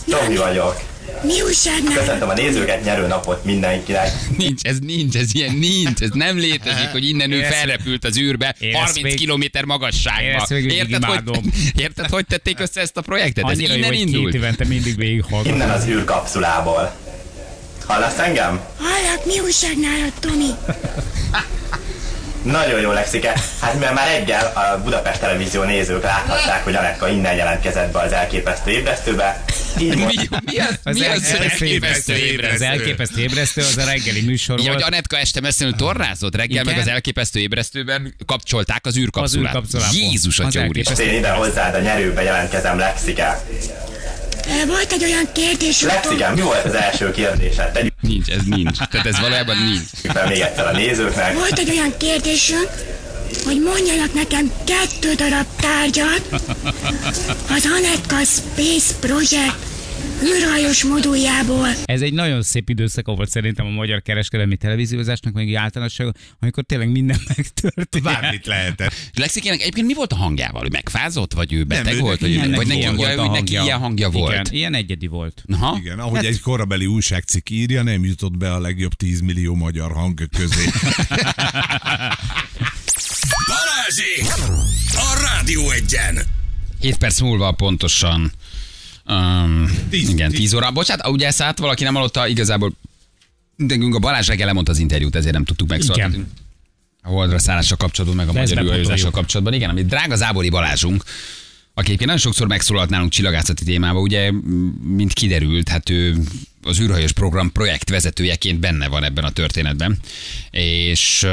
Tomi 0.06 0.36
vagyok. 0.36 0.80
Mi 1.22 1.42
újság 1.42 1.82
nálad? 1.82 1.98
Köszöntöm 1.98 2.28
a 2.28 2.32
nézőket, 2.34 2.84
nyerő 2.84 3.06
napot 3.06 3.44
mindenkinek. 3.44 4.10
Nincs, 4.36 4.62
ez 4.62 4.78
nincs, 4.78 5.16
ez 5.16 5.34
ilyen 5.34 5.54
nincs, 5.54 6.00
ez 6.00 6.08
nem 6.12 6.36
létezik, 6.36 6.88
hogy 6.92 7.08
innen 7.08 7.32
ő 7.32 7.42
felrepült 7.42 8.04
az 8.04 8.18
űrbe 8.18 8.54
Én 8.58 8.68
ezt 8.74 8.78
30 8.78 9.02
még- 9.02 9.14
kilométer 9.14 9.60
Én 9.60 9.66
magasságba. 9.66 10.46
Érted 10.54 11.04
hogy, 11.04 11.40
érted, 11.82 12.06
hogy 12.10 12.26
tették 12.26 12.60
össze 12.60 12.80
ezt 12.80 12.96
a 12.96 13.00
projektet? 13.00 13.44
Ez 13.44 13.50
Annyira 13.50 13.72
jó, 13.72 13.78
innen 13.78 13.90
két 13.90 14.00
indult. 14.00 14.34
évente 14.34 14.64
mindig 14.64 14.96
végighallgatom. 14.96 15.54
Innen 15.54 15.70
az 15.70 15.86
űrkapszulából. 15.86 16.92
Hallasz 17.86 18.18
engem? 18.18 18.60
Hallak, 18.78 19.26
mi 19.26 19.40
újság 19.40 19.76
nálad, 19.78 20.12
Tomi? 20.20 20.48
Nagyon 22.50 22.80
jó, 22.80 22.92
Lexike. 22.92 23.32
Hát 23.60 23.74
mivel 23.74 23.92
már 23.92 24.06
reggel 24.18 24.52
a 24.54 24.80
Budapest 24.82 25.20
Televízió 25.20 25.62
nézők 25.62 26.02
láthatták, 26.02 26.64
hogy 26.64 26.74
Anetka 26.74 27.08
innen 27.08 27.34
jelentkezett 27.34 27.92
be 27.92 27.98
az 27.98 28.12
elképesztő 28.12 28.70
ébresztőbe. 28.70 29.44
Így 29.80 29.94
Mi, 29.96 30.04
mi 30.04 30.58
az, 30.84 30.94
mi 30.96 31.06
az, 31.06 31.30
hogy 31.30 31.40
elképesztő 31.40 32.12
Az 32.12 32.18
ébresztő? 32.20 32.64
elképesztő 32.64 33.20
ébresztő, 33.20 33.60
az 33.60 33.76
a 33.76 33.84
reggeli 33.84 34.20
műsor 34.20 34.60
Ja, 34.60 34.72
hogy. 34.72 34.82
Anetka 34.82 35.16
este 35.18 35.40
messzenül 35.40 35.74
tornázott 35.74 36.34
reggel, 36.36 36.62
Igen. 36.62 36.74
meg 36.74 36.78
az 36.78 36.88
elképesztő 36.88 37.40
ébresztőben 37.40 38.14
kapcsolták 38.26 38.86
az 38.86 38.96
űrkapszulát. 38.96 39.54
Az 39.54 39.64
űrkapszulából. 39.74 40.10
Jézus, 40.10 40.38
Az 40.38 40.46
atya 40.46 40.58
úr 40.58 40.64
elképesztő. 40.64 41.04
én 41.04 41.14
ide 41.18 41.30
hozzád 41.30 41.74
a 41.74 41.80
nyerőbe 41.80 42.22
jelentkezem, 42.22 42.78
Lexike. 42.78 43.40
E, 44.48 44.66
Volt 44.66 44.92
egy 44.92 45.04
olyan 45.04 45.28
kérdésünk, 45.32 45.92
Lexike, 45.92 46.30
mi 46.34 46.40
volt 46.40 46.64
az 46.64 46.74
első 46.74 47.10
kérdésed? 47.10 47.72
Tegyük 47.72 47.92
Nincs, 48.00 48.28
ez 48.28 48.40
nincs. 48.46 48.78
Tehát 48.90 49.06
ez 49.06 49.20
valójában 49.20 49.56
nincs. 49.56 50.12
fel 50.12 50.26
még 50.28 50.40
egyszer 50.40 50.66
a 50.66 50.72
nézőknek. 50.72 51.34
volt 51.34 51.58
egy 51.58 51.70
olyan 51.70 51.94
kérdésünk, 51.98 52.68
hogy 53.44 53.60
mondjanak 53.62 54.14
nekem 54.14 54.52
kettő 54.64 55.14
darab 55.14 55.46
tárgyat 55.60 56.22
az 57.56 57.68
Anetka 57.76 58.16
Space 58.24 58.94
Project 59.00 59.56
űrhajós 60.22 60.84
moduljából. 60.84 61.68
Ez 61.84 62.00
egy 62.00 62.12
nagyon 62.12 62.42
szép 62.42 62.68
időszaka 62.68 63.14
volt 63.14 63.30
szerintem 63.30 63.66
a 63.66 63.70
magyar 63.70 64.02
kereskedelmi 64.02 64.56
televíziózásnak, 64.56 65.32
meg 65.32 65.54
általánosság, 65.54 66.14
amikor 66.40 66.64
tényleg 66.64 66.90
minden 66.90 67.20
megtörtént. 67.36 68.04
Bármit 68.04 68.46
lehetett. 68.46 68.92
Lexikének 69.14 69.60
egyébként 69.60 69.86
mi 69.86 69.94
volt 69.94 70.12
a 70.12 70.16
hangjával? 70.16 70.64
Ő 70.64 70.68
megfázott, 70.70 71.32
vagy 71.32 71.52
ő 71.52 71.64
beteg 71.64 71.94
ő 71.94 71.98
volt? 71.98 72.20
Vagy, 72.20 72.30
ilyen 72.30 72.50
vagy 72.50 72.66
neki, 72.66 72.86
volt 72.94 73.18
a 73.18 73.30
neki 73.30 73.52
ilyen 73.52 73.78
hangja 73.78 74.10
volt? 74.10 74.32
Igen, 74.32 74.46
ilyen 74.50 74.74
egyedi 74.74 75.06
volt. 75.06 75.44
Aha. 75.52 75.76
Igen, 75.80 75.98
ahogy 75.98 76.24
egy 76.24 76.40
korabeli 76.40 76.86
újságcikk 76.86 77.50
írja, 77.50 77.82
nem 77.82 78.04
jutott 78.04 78.36
be 78.36 78.52
a 78.52 78.60
legjobb 78.60 78.92
10 78.92 79.20
millió 79.20 79.54
magyar 79.54 79.92
hang 79.92 80.28
közé. 80.36 80.64
Balázsék! 83.46 84.24
A 84.92 85.20
Rádió 85.22 85.70
egyen! 85.70 86.18
7 86.80 86.96
perc 86.96 87.20
múlva 87.20 87.52
pontosan. 87.52 88.32
Um, 89.08 89.70
Tíz- 89.90 90.08
igen, 90.08 90.30
tíz. 90.30 90.38
10 90.38 90.54
óra. 90.54 90.70
Bocsánat, 90.70 91.06
ugye 91.08 91.26
ezt 91.26 91.40
át 91.42 91.58
valaki 91.58 91.84
nem 91.84 91.94
hallotta, 91.94 92.26
igazából 92.26 92.72
nekünk 93.56 93.94
a 93.94 93.98
Balázs 93.98 94.26
reggel 94.26 94.46
lemondta 94.46 94.72
az 94.72 94.78
interjút, 94.78 95.16
ezért 95.16 95.32
nem 95.32 95.44
tudtuk 95.44 95.68
megszólalni. 95.68 96.24
A 97.02 97.08
holdra 97.08 97.38
szállással 97.38 97.76
kapcsolatban, 97.76 98.16
meg 98.26 98.28
a 98.28 98.38
magyar 98.38 98.56
űrhajózással 98.64 99.10
kapcsolatban. 99.10 99.54
Igen, 99.54 99.70
amit 99.70 99.86
drága 99.86 100.16
Zábori 100.16 100.48
Balázsunk, 100.48 101.02
aki 101.74 101.86
egyébként 101.86 102.04
nagyon 102.10 102.18
sokszor 102.18 102.46
megszólalt 102.46 102.90
nálunk 102.90 103.10
csillagászati 103.10 103.64
témába, 103.64 104.00
ugye, 104.00 104.30
mint 104.82 105.12
kiderült, 105.12 105.68
hát 105.68 105.90
ő 105.90 106.16
az 106.62 106.80
űrhajós 106.80 107.12
program 107.12 107.52
projekt 107.52 107.90
vezetőjeként 107.90 108.60
benne 108.60 108.88
van 108.88 109.04
ebben 109.04 109.24
a 109.24 109.30
történetben. 109.30 109.98
És 110.50 111.18
csó- 111.18 111.28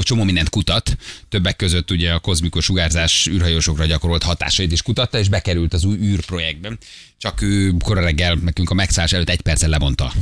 csomó 0.00 0.24
mindent 0.24 0.48
kutat, 0.48 0.96
többek 1.28 1.56
között 1.56 1.90
ugye 1.90 2.12
a 2.12 2.18
kozmikus 2.18 2.64
sugárzás 2.64 3.26
űrhajósokra 3.26 3.84
gyakorolt 3.84 4.22
hatásait 4.22 4.72
is 4.72 4.82
kutatta, 4.82 5.18
és 5.18 5.28
bekerült 5.28 5.74
az 5.74 5.84
új 5.84 5.96
űrprojektben. 5.96 6.78
Csak 7.18 7.42
ő 7.42 7.74
kora 7.84 8.00
reggel 8.00 8.34
nekünk 8.34 8.70
a 8.70 8.74
megszállás 8.74 9.12
előtt 9.12 9.28
egy 9.28 9.40
perccel 9.40 9.68
levonta 9.68 10.12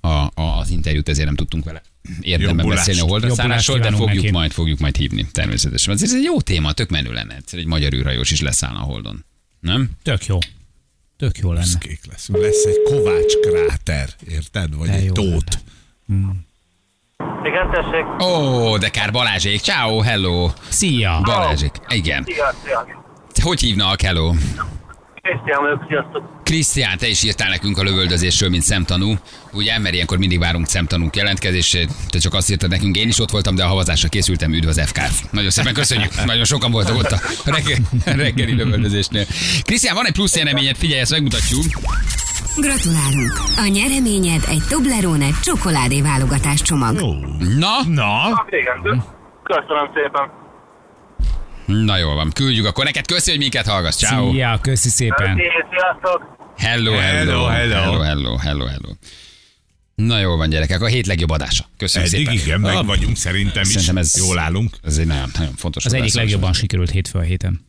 a, 0.00 0.08
a, 0.08 0.32
az 0.34 0.70
interjút, 0.70 1.08
ezért 1.08 1.26
nem 1.26 1.36
tudtunk 1.36 1.64
vele 1.64 1.82
érdemben 2.20 2.56
Jobbulást. 2.56 2.86
beszélni 2.86 3.08
a 3.08 3.10
holdra 3.10 3.34
szállásról, 3.34 3.78
de 3.78 3.90
fogjuk 3.90 4.22
neki. 4.22 4.30
majd, 4.30 4.52
fogjuk 4.52 4.78
majd 4.78 4.96
hívni 4.96 5.26
természetesen. 5.32 5.94
Ez 5.94 6.14
egy 6.14 6.22
jó 6.22 6.40
téma, 6.40 6.72
tök 6.72 6.90
menő 6.90 7.12
lenne 7.12 7.34
egyszer, 7.36 7.58
egy 7.58 7.66
magyar 7.66 7.92
űrhajós 7.92 8.30
is 8.30 8.40
leszállna 8.40 8.78
a 8.78 8.82
holdon. 8.82 9.24
Nem? 9.60 9.90
Tök 10.02 10.26
jó. 10.26 10.38
Tök 11.16 11.38
jó 11.38 11.52
lenne. 11.52 11.78
Kék 11.78 12.00
lesz. 12.06 12.28
Lesz 12.28 12.64
egy 12.64 12.82
Kovács 12.84 13.32
kráter, 13.34 14.14
érted? 14.28 14.74
Vagy 14.74 14.88
De 14.88 14.94
egy 14.94 15.12
tót. 15.12 15.58
Igen, 17.44 17.70
tessék. 17.70 18.22
Ó, 18.22 18.76
de 18.78 18.88
kár 18.88 19.10
Balázsék, 19.10 19.60
ciao, 19.60 20.00
hello. 20.00 20.50
Szia! 20.68 21.20
Balázsék, 21.24 21.70
igen. 21.88 22.24
Szia, 22.26 22.54
szia. 22.64 22.86
Hogy 23.42 23.60
hívnak, 23.60 24.00
hello? 24.00 24.32
Krisztián 25.22 25.60
vagyok, 25.62 25.84
sziasztok. 25.88 26.22
Krisztián, 26.42 26.98
te 26.98 27.08
is 27.08 27.22
írtál 27.22 27.48
nekünk 27.48 27.78
a 27.78 27.82
lövöldözésről, 27.82 28.48
mint 28.48 28.62
szemtanú. 28.62 29.14
Ugye, 29.52 29.78
mert 29.78 29.94
ilyenkor 29.94 30.18
mindig 30.18 30.38
várunk 30.38 30.66
szemtanúk 30.66 31.16
jelentkezését. 31.16 31.90
Te 32.08 32.18
csak 32.18 32.34
azt 32.34 32.50
írtad 32.50 32.70
nekünk, 32.70 32.96
én 32.96 33.08
is 33.08 33.20
ott 33.20 33.30
voltam, 33.30 33.54
de 33.54 33.64
a 33.64 33.68
havazásra 33.68 34.08
készültem, 34.08 34.52
üdv 34.52 34.68
az 34.68 34.80
FKF. 34.86 35.22
Nagyon 35.30 35.50
szépen 35.50 35.74
köszönjük. 35.74 36.24
Nagyon 36.24 36.44
sokan 36.44 36.70
voltak 36.70 36.96
ott 36.96 37.10
a 37.10 37.20
reggel, 37.44 37.78
reggeli 38.04 38.54
lövöldözésnél. 38.54 39.24
Krisztián, 39.62 39.94
van 39.94 40.06
egy 40.06 40.12
plusz 40.12 40.36
jeleményed, 40.36 40.76
figyelj, 40.76 41.00
ezt 41.00 41.10
megmutatjuk. 41.10 41.64
Gratulálunk! 42.60 43.32
A 43.56 43.66
nyereményed 43.66 44.42
egy 44.48 44.62
Toblerone 44.68 45.28
csokoládé 45.42 46.00
válogatás 46.02 46.62
csomag. 46.62 46.94
Na, 47.58 47.76
Na, 47.88 48.44
Igen, 48.50 49.04
köszönöm 49.42 49.90
szépen. 49.94 50.30
na 51.86 51.96
jól 51.96 52.14
van, 52.14 52.30
küldjük 52.34 52.66
akkor 52.66 52.84
neked. 52.84 53.06
Köszi, 53.06 53.30
hogy 53.30 53.38
minket 53.38 53.66
hallgatsz. 53.66 53.96
Ciao. 53.96 54.30
Szia, 54.30 54.58
köszi 54.62 54.88
szépen. 54.88 55.40
Sziasztok. 55.70 56.36
Hello, 56.58 56.92
hello, 56.92 57.00
Hello, 57.00 57.46
hello, 57.46 57.74
hello. 57.74 58.00
hello, 58.02 58.36
hello, 58.36 58.64
hello. 58.66 58.88
Na 60.06 60.18
jól 60.20 60.36
van, 60.36 60.48
gyerekek, 60.48 60.80
a 60.82 60.86
hét 60.86 61.06
legjobb 61.06 61.30
adása. 61.30 61.68
Köszönjük 61.76 62.12
eddig 62.12 62.26
szépen. 62.26 62.44
igen, 62.44 62.60
meg 62.60 62.74
Ah, 62.74 62.86
vagyunk 62.86 63.16
szerintem 63.16 63.62
is. 63.62 63.68
Szerintem 63.68 63.96
ez- 63.96 64.16
Jól 64.16 64.38
állunk. 64.38 64.76
Ez 64.82 64.96
egy 64.98 65.06
nagyon, 65.06 65.30
nagyon 65.38 65.54
fontos 65.56 65.84
Az 65.84 65.92
egyik 65.92 66.14
legjobban 66.14 66.52
sikerült 66.52 66.90
hétfő 66.90 67.18
a 67.18 67.22
héten. 67.22 67.66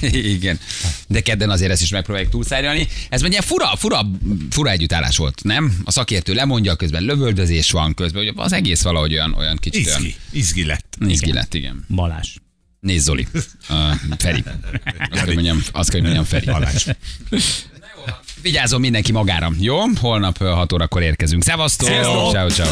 Igen. 0.36 0.58
De 1.08 1.20
kedden 1.20 1.50
azért 1.50 1.70
ezt 1.70 1.82
is 1.82 1.90
megpróbáljuk 1.90 2.30
túlszárnyalni. 2.30 2.88
Ez 3.08 3.22
egy 3.22 3.30
ilyen 3.30 3.42
fura, 3.42 3.76
fura, 3.76 4.06
fura 4.50 4.70
együttállás 4.70 5.16
volt, 5.16 5.40
nem? 5.44 5.80
A 5.84 5.90
szakértő 5.90 6.34
lemondja, 6.34 6.74
közben 6.76 7.02
lövöldözés 7.02 7.70
van 7.70 7.94
közben, 7.94 8.22
ugye 8.22 8.32
az 8.34 8.52
egész 8.52 8.82
valahogy 8.82 9.12
olyan, 9.12 9.34
olyan 9.34 9.56
kicsit 9.56 9.86
olyan 9.86 10.00
Izgi, 10.00 10.14
izgi 10.30 10.64
lett. 10.64 10.96
izgi 11.06 11.32
lett, 11.32 11.54
igen. 11.54 11.84
Balás. 11.88 12.36
Nézd 12.80 13.04
Zoli. 13.04 13.26
Uh, 13.70 13.94
Feri. 14.18 14.42
Azt 14.98 15.10
kell, 15.10 15.24
hogy 15.24 15.34
mondjam, 15.34 15.62
azt 15.72 15.90
kell, 15.90 16.00
hogy 16.00 16.10
mondjam 16.10 16.24
Feri. 16.24 16.46
Balázs. 16.46 16.86
Vigyázzon 18.42 18.80
mindenki 18.80 19.12
magára, 19.12 19.52
jó? 19.58 19.78
Holnap 20.00 20.38
6 20.38 20.72
órakor 20.72 21.02
érkezünk. 21.02 21.42
Szevasztok! 21.42 21.88
Ciao, 22.30 22.48
ciao. 22.50 22.68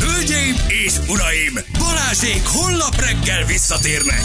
Hölgyeim 0.00 0.54
és 0.84 0.92
uraim, 1.08 1.58
Balázsék 1.78 2.42
holnap 2.44 3.00
reggel 3.00 3.44
visszatérnek! 3.44 4.22